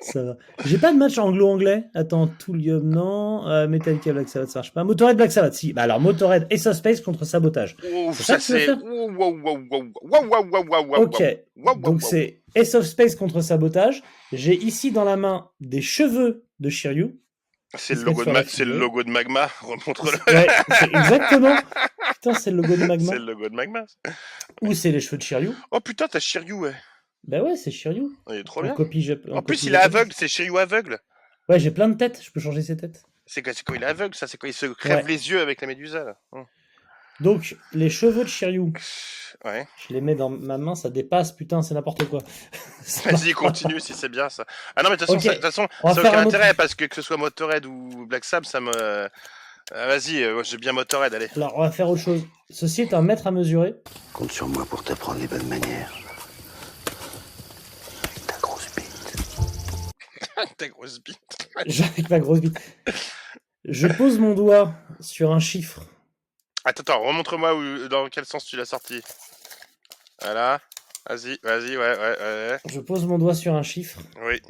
Ça 0.00 0.22
va. 0.22 0.36
J'ai 0.64 0.78
pas 0.78 0.92
de 0.92 0.96
match 0.98 1.18
anglo-anglais. 1.18 1.84
Attends, 1.94 2.26
Toolium, 2.26 2.82
non. 2.88 3.46
Euh, 3.48 3.66
Metallica, 3.68 4.12
Black 4.14 4.28
Sabbath, 4.30 4.48
ça 4.48 4.60
marche 4.60 4.72
pas. 4.72 4.82
Motorhead, 4.84 5.16
Black 5.18 5.30
Sabbath, 5.32 5.52
si. 5.54 5.74
Bah 5.74 5.82
alors, 5.82 6.00
Motorhead 6.00 6.46
et 6.48 6.56
Space 6.56 7.02
contre 7.02 7.26
Sabotage. 7.26 7.76
Ouf, 7.84 8.16
C'est 8.16 8.22
ça 8.22 8.34
ça 8.34 8.40
c'est. 8.40 8.70
Wow, 8.70 9.10
wow, 9.12 9.38
wow, 9.42 9.58
wow, 9.70 9.84
wow, 10.02 10.24
wow, 10.26 10.46
wow, 10.52 10.64
wow, 10.70 10.86
wow, 10.86 11.02
Ok. 11.02 11.22
Donc 11.80 12.00
c'est 12.02 12.40
Ace 12.58 12.74
of 12.74 12.84
Space 12.86 13.14
contre 13.16 13.40
Sabotage. 13.40 14.02
J'ai 14.32 14.54
ici 14.56 14.90
dans 14.92 15.04
la 15.04 15.16
main 15.16 15.50
des 15.60 15.80
cheveux 15.82 16.44
de 16.60 16.70
Shiryu. 16.70 17.18
C'est 17.76 17.94
le 17.94 18.02
logo 18.04 18.24
de 18.24 18.30
Ma- 18.30 18.42
le 18.42 18.78
logo 18.78 19.02
de 19.02 19.10
Magma. 19.10 19.46
Remontre-le. 19.60 20.32
Ouais, 20.34 20.46
c'est 20.78 20.86
exactement. 20.86 21.56
Putain, 22.14 22.34
c'est 22.34 22.50
le 22.50 22.56
logo 22.62 22.76
de 22.76 22.84
Magma. 22.86 23.12
C'est 23.12 23.18
le 23.18 23.24
logo 23.26 23.48
de 23.48 23.54
Magma. 23.54 23.84
Ou 24.62 24.72
c'est 24.74 24.90
les 24.90 25.00
cheveux 25.00 25.18
de 25.18 25.22
Shiryu. 25.22 25.50
Oh 25.70 25.80
putain, 25.80 26.08
t'as 26.08 26.18
Shiryu, 26.20 26.52
ouais. 26.54 26.74
Bah 27.24 27.42
ouais, 27.42 27.56
c'est 27.56 27.70
Shiryu. 27.70 28.08
Il 28.30 28.36
est 28.36 28.44
trop 28.44 28.60
En 28.60 28.64
bien. 28.64 28.74
copie 28.74 29.10
En 29.32 29.42
plus, 29.42 29.64
il 29.64 29.74
est 29.74 29.78
aveugle, 29.78 30.12
c'est 30.14 30.28
Shiryu 30.28 30.56
aveugle. 30.58 30.98
Ouais, 31.48 31.58
j'ai 31.60 31.70
plein 31.70 31.88
de 31.88 31.94
têtes. 31.96 32.22
Je 32.22 32.30
peux 32.30 32.40
changer 32.40 32.62
ses 32.62 32.76
têtes. 32.76 33.02
C'est 33.26 33.42
quoi, 33.42 33.76
il 33.76 33.82
est 33.82 33.86
aveugle, 33.86 34.14
ça 34.14 34.26
C'est 34.26 34.38
quand 34.38 34.46
il 34.46 34.54
se 34.54 34.64
crève 34.66 35.04
Ouais. 35.04 35.10
les 35.12 35.28
yeux 35.30 35.40
avec 35.40 35.60
la 35.60 35.66
médusa, 35.66 36.02
là. 36.04 36.18
Hum. 36.32 36.46
Donc, 37.20 37.56
les 37.72 37.90
cheveux 37.90 38.24
de 38.24 38.28
Shiryu. 38.28 38.72
Ouais. 39.44 39.66
Je 39.88 39.92
les 39.94 40.00
mets 40.00 40.14
dans 40.14 40.30
ma 40.30 40.56
main, 40.58 40.74
ça 40.74 40.88
dépasse, 40.90 41.32
putain, 41.32 41.62
c'est 41.62 41.74
n'importe 41.74 42.04
quoi. 42.04 42.20
Vas-y, 43.04 43.32
continue 43.32 43.80
si 43.80 43.92
c'est 43.94 44.08
bien 44.08 44.28
ça. 44.28 44.44
Ah 44.76 44.82
non, 44.82 44.90
mais 44.90 44.96
de 44.96 45.04
toute 45.04 45.08
façon, 45.14 45.20
ça- 45.20 45.28
de 45.30 45.34
toute 45.34 45.44
façon, 45.44 45.66
ça 45.82 45.90
aucun 45.92 46.00
un 46.00 46.26
autre- 46.26 46.34
intérêt 46.36 46.54
parce 46.54 46.74
que 46.74 46.84
que 46.84 46.94
ce 46.94 47.02
soit 47.02 47.16
Motorhead 47.16 47.66
ou 47.66 48.06
Black 48.06 48.24
Sabbath, 48.24 48.48
ça 48.50 48.60
me. 48.60 48.70
Euh, 48.80 49.08
Vas-y, 49.70 50.22
euh, 50.22 50.32
moi, 50.34 50.42
j'ai 50.44 50.56
bien 50.56 50.72
Motorhead, 50.72 51.12
allez. 51.14 51.28
Alors, 51.36 51.52
on 51.56 51.60
va 51.60 51.70
faire 51.70 51.90
autre 51.90 52.00
chose. 52.02 52.22
Ceci 52.50 52.82
est 52.82 52.94
un 52.94 53.02
mètre 53.02 53.26
à 53.26 53.30
mesurer. 53.30 53.74
Compte 54.14 54.32
sur 54.32 54.48
moi 54.48 54.64
pour 54.64 54.82
t'apprendre 54.82 55.20
les 55.20 55.26
bonnes 55.26 55.46
manières. 55.46 55.92
Ta 58.26 58.38
grosse 58.40 58.66
bite. 58.74 59.16
Ta 60.56 60.68
grosse 60.68 61.00
bite. 61.02 61.18
J'ai- 61.66 61.84
Avec 61.84 62.08
ma 62.10 62.18
grosse 62.18 62.40
bite. 62.40 62.58
Je 63.64 63.88
pose 63.88 64.18
mon 64.18 64.34
doigt 64.34 64.72
sur 65.00 65.32
un 65.32 65.40
chiffre. 65.40 65.82
Attends, 66.68 66.82
attends, 66.82 67.02
remontre-moi 67.02 67.54
où- 67.54 67.88
dans 67.88 68.08
quel 68.10 68.26
sens 68.26 68.44
tu 68.44 68.56
l'as 68.56 68.66
sorti. 68.66 69.00
Voilà. 70.20 70.60
Vas-y, 71.08 71.38
vas-y, 71.42 71.76
ouais, 71.78 71.96
ouais, 71.98 72.18
ouais. 72.20 72.58
Je 72.70 72.80
pose 72.80 73.06
mon 73.06 73.18
doigt 73.18 73.34
sur 73.34 73.54
un 73.54 73.62
chiffre. 73.62 73.98
Oui. 74.20 74.42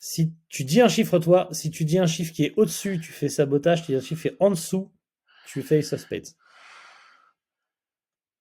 Si 0.00 0.32
tu 0.48 0.64
dis 0.64 0.80
un 0.80 0.88
chiffre, 0.88 1.20
toi, 1.20 1.48
si 1.52 1.70
tu 1.70 1.84
dis 1.84 1.98
un 2.00 2.06
chiffre 2.08 2.32
qui 2.32 2.44
est 2.44 2.54
au-dessus, 2.56 3.00
tu 3.00 3.12
fais 3.12 3.28
sabotage. 3.28 3.82
Tu 3.86 3.92
dis 3.92 3.96
un 3.98 4.00
chiffre 4.00 4.22
qui 4.22 4.28
est 4.28 4.36
en 4.40 4.50
dessous, 4.50 4.92
tu 5.46 5.62
fais 5.62 5.78
Ace 5.78 5.92
of 5.92 6.00
Spades. 6.00 6.26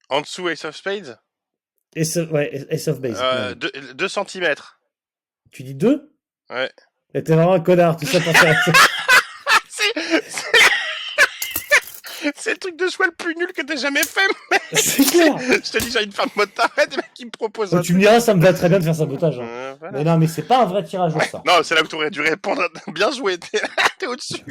En 0.10 0.22
dessous, 0.22 0.50
Ace 0.50 0.66
of 0.66 0.76
Spades? 0.76 1.20
Ace 1.96 2.18
of, 2.18 2.32
ouais, 2.32 2.66
Ace 2.72 2.88
of 2.88 3.00
Base. 3.00 3.20
euh, 3.22 3.54
ouais. 3.56 3.94
2 3.94 4.08
cm. 4.08 4.56
Tu 5.52 5.62
dis 5.64 5.76
2 5.76 6.12
Ouais. 6.50 6.72
T'es 7.14 7.22
vraiment 7.22 7.54
un 7.54 7.60
connard, 7.60 7.98
tout 7.98 8.08
ça 8.08 8.20
pour 8.20 8.36
faire. 8.36 8.60
C'est 9.70 9.94
c'est- 10.30 10.52
c'est 12.36 12.43
le 12.54 12.58
truc 12.60 12.78
de 12.78 12.88
choix 12.90 13.06
le 13.06 13.12
plus 13.12 13.36
nul 13.36 13.52
que 13.54 13.62
t'aies 13.62 13.78
jamais 13.78 14.04
fait. 14.04 14.22
C'est 14.74 15.04
clair. 15.04 15.38
Je 15.40 15.72
te 15.72 15.78
dis, 15.80 15.92
j'ai 15.92 16.04
une 16.04 16.12
femme 16.12 16.30
Motorhead, 16.36 16.94
et 16.94 16.98
mec 16.98 17.14
qui 17.14 17.26
me 17.26 17.32
propose 17.32 17.74
un 17.76 17.82
tu 17.82 17.94
me 17.94 18.00
diras, 18.00 18.20
ça 18.20 18.34
me 18.34 18.42
va 18.42 18.54
très 18.54 18.70
bien 18.70 18.80
de 18.80 18.84
faire 18.84 18.96
sabotage. 18.96 19.40
hein. 19.40 19.44
Euh, 19.46 19.76
voilà. 19.80 19.98
Mais 19.98 20.04
non, 20.04 20.18
mais 20.18 20.28
c'est 20.28 20.44
pas 20.48 20.62
un 20.62 20.66
vrai 20.66 20.84
tirage 20.84 21.16
au 21.16 21.20
sort. 21.22 21.44
Non, 21.46 21.62
c'est 21.64 21.76
là 21.76 21.82
que 21.82 21.88
tu 21.88 21.96
aurais 21.96 22.10
dû 22.10 22.22
répondre. 22.22 22.64
Bien 22.88 23.12
joué, 23.12 23.38
t'es 23.38 23.62
t'es 24.00 24.08
au-dessus. 24.08 24.44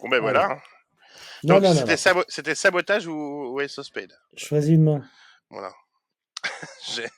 Bon, 0.00 0.08
ben 0.08 0.20
voilà. 0.20 0.58
Non, 1.44 1.54
Donc, 1.54 1.62
non, 1.64 1.74
c'était 1.74 1.92
non. 1.92 1.96
sabo- 1.96 2.24
c'était 2.28 2.54
sabotage 2.54 3.06
ou, 3.06 3.12
ou 3.52 3.60
Ace 3.60 3.78
of 3.78 3.86
Spades 3.86 4.12
Choisis 4.36 4.70
une 4.70 4.84
main. 4.84 5.02
Voilà. 5.50 5.72
J'ai- 6.94 7.08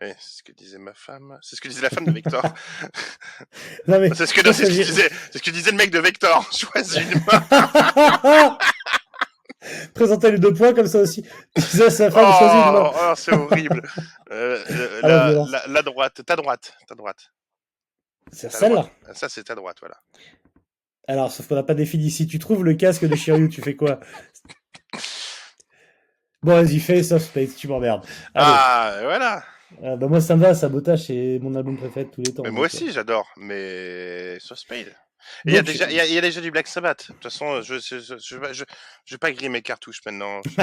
c'est 0.00 0.16
ce 0.18 0.42
que 0.42 0.52
disait 0.52 0.78
ma 0.78 0.94
femme. 0.94 1.38
C'est 1.42 1.56
ce 1.56 1.60
que 1.60 1.68
disait 1.68 1.82
la 1.82 1.90
femme 1.90 2.04
de 2.04 2.10
Vector. 2.12 2.42
Mais. 3.86 4.10
c'est 4.14 4.26
ce 4.26 4.34
que, 4.34 4.52
ce 4.52 4.62
que 4.62 4.68
disait, 4.68 5.10
c'est 5.30 5.38
ce 5.38 5.42
que 5.42 5.50
disait 5.50 5.70
le 5.70 5.76
mec 5.76 5.90
de 5.90 5.98
Vector. 6.00 6.48
Choisis 6.56 6.96
une 7.00 7.22
main. 7.26 8.58
Présentez 9.94 10.30
les 10.32 10.38
deux 10.38 10.52
points 10.52 10.74
comme 10.74 10.86
ça 10.86 10.98
aussi. 10.98 11.24
Ça, 11.56 11.88
ça. 11.90 12.08
Oh, 12.14 12.90
oh, 12.94 13.12
c'est 13.16 13.32
horrible. 13.32 13.82
Euh, 14.30 14.62
euh, 14.70 15.00
Ah, 15.02 15.08
la 15.08 15.16
la, 15.16 15.28
violence. 15.30 15.50
la- 15.50 15.66
la 15.68 15.82
droite, 15.82 16.20
ta 16.26 16.36
droite, 16.36 16.74
ta 16.86 16.94
droite. 16.94 17.30
C'est 18.30 18.50
celle-là. 18.52 18.90
Ça, 19.14 19.28
c'est 19.30 19.44
ta 19.44 19.54
droite, 19.54 19.76
voilà. 19.80 19.96
Alors, 21.08 21.30
sauf 21.32 21.46
qu'on 21.48 21.54
n'a 21.54 21.62
pas 21.62 21.74
défini. 21.74 22.10
Si 22.10 22.26
tu 22.26 22.38
trouves 22.38 22.64
le 22.64 22.74
casque 22.74 23.04
de 23.06 23.14
Shiryu, 23.16 23.48
tu 23.48 23.62
fais 23.62 23.74
quoi? 23.76 24.00
Bon, 26.42 26.62
vas-y, 26.62 26.78
fais 26.78 26.98
Ace 26.98 27.12
of 27.12 27.22
Spades, 27.22 27.54
tu 27.56 27.68
m'emmerdes. 27.68 28.04
Ah, 28.34 28.96
voilà. 29.02 29.42
Euh, 29.82 29.96
bah, 29.96 30.06
moi, 30.08 30.20
ça 30.20 30.36
me 30.36 30.42
va, 30.42 30.54
Sabotage, 30.54 31.06
c'est 31.06 31.38
mon 31.42 31.54
album 31.54 31.76
préféré 31.76 32.06
de 32.06 32.10
tous 32.10 32.22
les 32.22 32.32
temps. 32.32 32.42
Mais 32.44 32.50
moi 32.50 32.62
euh, 32.62 32.66
aussi, 32.66 32.90
j'adore. 32.92 33.26
Mais 33.36 34.38
Spades. 34.40 34.94
Et 35.46 35.52
Il 35.52 35.54
y, 35.54 35.58
a 35.58 35.62
déjà- 35.62 35.90
il 35.90 35.96
y 35.96 36.00
a- 36.00 36.06
il 36.06 36.12
y 36.12 36.18
a 36.18 36.20
déjà 36.20 36.42
du 36.42 36.50
Black 36.50 36.66
Sabbath. 36.68 37.08
De 37.08 37.14
toute 37.14 37.22
façon, 37.22 37.62
je 37.62 37.76
je, 37.78 38.36
vais- 38.36 39.18
pas 39.18 39.32
griller 39.32 39.48
mes 39.48 39.62
cartouches 39.62 40.00
maintenant. 40.04 40.42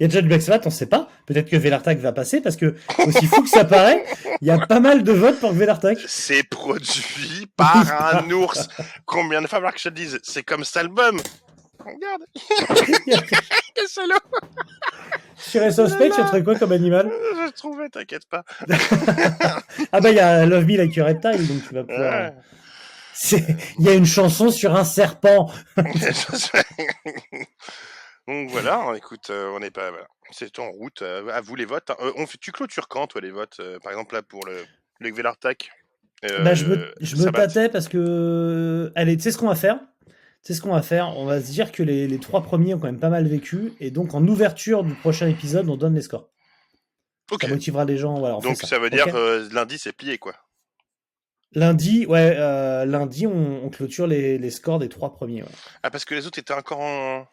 y 0.00 0.04
a 0.04 0.08
déjà 0.08 0.22
du 0.22 0.28
Black 0.28 0.40
Sabbath, 0.40 0.66
on 0.66 0.70
sait 0.70 0.86
pas. 0.86 1.08
Peut-être 1.26 1.50
que 1.50 1.56
Velartak 1.56 1.98
va 1.98 2.12
passer 2.12 2.40
parce 2.40 2.56
que, 2.56 2.74
aussi 3.06 3.26
fou 3.26 3.42
que 3.42 3.48
ça 3.50 3.66
paraît, 3.66 4.04
il 4.40 4.48
y 4.48 4.50
a 4.50 4.58
pas 4.66 4.80
mal 4.80 5.02
de 5.04 5.12
votes 5.12 5.38
pour 5.38 5.52
Velartak. 5.52 5.98
C'est 6.06 6.44
produit 6.48 7.46
par 7.56 8.14
un 8.16 8.30
ours. 8.30 8.68
Combien 9.04 9.42
de 9.42 9.48
fois 9.48 9.60
que 9.70 9.78
je 9.78 9.90
te 9.90 9.94
dise 9.94 10.18
C'est 10.22 10.42
comme 10.42 10.64
cet 10.64 10.78
album. 10.78 11.20
Regarde, 11.78 12.22
quel 13.74 13.86
salaud. 13.88 14.14
Sur 15.50 15.88
Spades, 15.88 16.12
tu 16.12 16.20
as 16.20 16.24
trouvé 16.24 16.42
quoi 16.44 16.54
comme 16.56 16.72
animal 16.72 17.10
Je 17.46 17.50
trouvais, 17.52 17.88
t'inquiète 17.88 18.26
pas. 18.28 18.44
Ah 19.92 20.00
bah, 20.00 20.10
il 20.10 20.16
y 20.16 20.20
a 20.20 20.44
Love 20.46 20.64
Me 20.66 20.76
Like 20.76 20.96
a 20.98 21.04
Reptile, 21.04 21.46
donc 21.46 21.62
tu 21.68 21.74
vas 21.74 21.84
pouvoir... 21.84 22.12
Ouais. 22.26 22.32
C'est- 23.16 23.44
Il 23.78 23.86
y 23.86 23.88
a 23.88 23.94
une 23.94 24.06
chanson 24.06 24.50
sur 24.50 24.74
un 24.74 24.84
serpent. 24.84 25.50
Donc 28.26 28.50
voilà, 28.50 28.92
écoute, 28.96 29.28
euh, 29.30 29.50
on 29.54 29.60
n'est 29.60 29.70
pas. 29.70 29.90
Voilà. 29.90 30.06
C'est 30.30 30.58
en 30.58 30.70
route. 30.70 31.02
euh, 31.02 31.28
à 31.32 31.40
vous 31.40 31.54
les 31.56 31.64
votes. 31.66 31.90
hein. 31.90 31.96
Euh, 32.00 32.10
on 32.16 32.26
fait, 32.26 32.38
tu 32.38 32.52
clôtures 32.52 32.88
quand, 32.88 33.06
toi, 33.06 33.20
les 33.20 33.30
votes 33.30 33.58
euh, 33.60 33.78
Par 33.80 33.92
exemple, 33.92 34.14
là, 34.14 34.22
pour 34.22 34.46
le, 34.46 34.64
le 35.00 35.12
Velartak 35.12 35.70
euh, 36.24 36.42
bah, 36.42 36.54
je 36.54 36.64
me, 36.64 36.90
je 37.02 37.16
me 37.16 37.30
tâtais 37.30 37.68
parce 37.68 37.86
que... 37.86 38.90
Allez, 38.94 39.16
tu 39.16 39.22
sais 39.24 39.30
ce 39.30 39.36
qu'on 39.36 39.48
va 39.48 39.54
faire? 39.54 39.78
Sais 40.46 40.52
ce 40.54 40.60
qu'on 40.60 40.72
va 40.74 40.82
faire 40.82 41.16
On 41.16 41.24
va 41.24 41.40
se 41.40 41.50
dire 41.50 41.72
que 41.72 41.82
les, 41.82 42.06
les 42.06 42.18
trois 42.20 42.42
premiers 42.42 42.74
ont 42.74 42.78
quand 42.78 42.86
même 42.86 43.00
pas 43.00 43.08
mal 43.08 43.26
vécu. 43.26 43.72
Et 43.80 43.90
donc, 43.90 44.14
en 44.14 44.26
ouverture 44.28 44.84
du 44.84 44.94
prochain 44.94 45.26
épisode, 45.28 45.68
on 45.68 45.76
donne 45.76 45.94
les 45.94 46.02
scores. 46.02 46.28
Ça 47.40 47.48
motivera 47.48 47.84
les 47.86 47.96
gens. 47.96 48.14
Voilà, 48.18 48.38
Donc 48.40 48.56
ça, 48.58 48.78
veut 48.78 48.90
dire 48.90 49.06
euh, 49.16 49.48
lundi, 49.52 49.78
c'est 49.78 49.92
plié, 49.92 50.18
quoi. 50.18 50.34
Lundi, 51.52 52.04
ouais, 52.06 52.34
euh, 52.36 52.84
lundi, 52.84 53.26
on, 53.26 53.64
on 53.64 53.70
clôture 53.70 54.06
les, 54.06 54.38
les 54.38 54.50
scores 54.50 54.78
des 54.80 54.88
trois 54.88 55.14
premiers. 55.14 55.42
ouais. 55.42 55.48
Ah, 55.82 55.90
parce 55.90 56.04
que 56.04 56.14
les 56.14 56.26
autres 56.26 56.38
étaient 56.38 56.52
encore 56.52 56.80
en, 56.80 57.26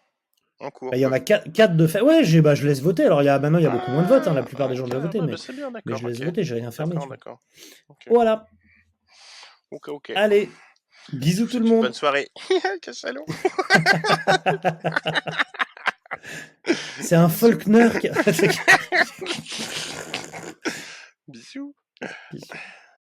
en 0.59 0.69
cours. 0.69 0.91
Bah, 0.91 0.97
Il 0.97 1.01
y 1.01 1.05
en 1.05 1.11
a 1.11 1.19
quatre, 1.19 1.51
quatre 1.51 1.75
de 1.75 1.87
fait. 1.87 2.01
Ouais, 2.01 2.21
bah, 2.41 2.55
je 2.55 2.65
laisse 2.67 2.81
voter. 2.81 3.03
Alors, 3.05 3.21
il 3.23 3.25
y 3.25 3.29
a, 3.29 3.37
maintenant, 3.39 3.57
il 3.57 3.63
y 3.63 3.67
a 3.67 3.71
beaucoup 3.71 3.91
moins 3.91 4.03
de 4.03 4.07
votes. 4.07 4.27
hein, 4.27 4.33
La 4.33 4.41
Ah, 4.41 4.43
plupart 4.43 4.69
des 4.69 4.75
gens 4.75 4.85
ok, 4.85 4.93
voté. 4.93 5.19
ouais, 5.19 5.25
Mais, 5.25 5.31
bah, 5.33 5.37
c'est 5.37 5.53
bien, 5.53 5.69
mais 5.71 5.81
je 5.85 6.07
laisse 6.07 6.19
ok. 6.19 6.25
voter, 6.25 6.43
j'ai 6.43 6.55
rien 6.55 6.71
fermé. 6.71 6.95
Voilà. 8.07 8.45
ok. 9.71 9.87
ok. 9.89 10.11
Allez, 10.15 10.49
bisous 11.13 11.47
tout 11.47 11.59
le 11.59 11.65
monde. 11.65 11.83
Bonne 11.83 11.93
soirée. 11.93 12.29
C'est 17.01 17.15
un 17.15 17.29
Faulkner. 17.29 17.89
qui- 17.99 18.09
Bisous. 21.27 21.75
Bisous. 22.31 22.53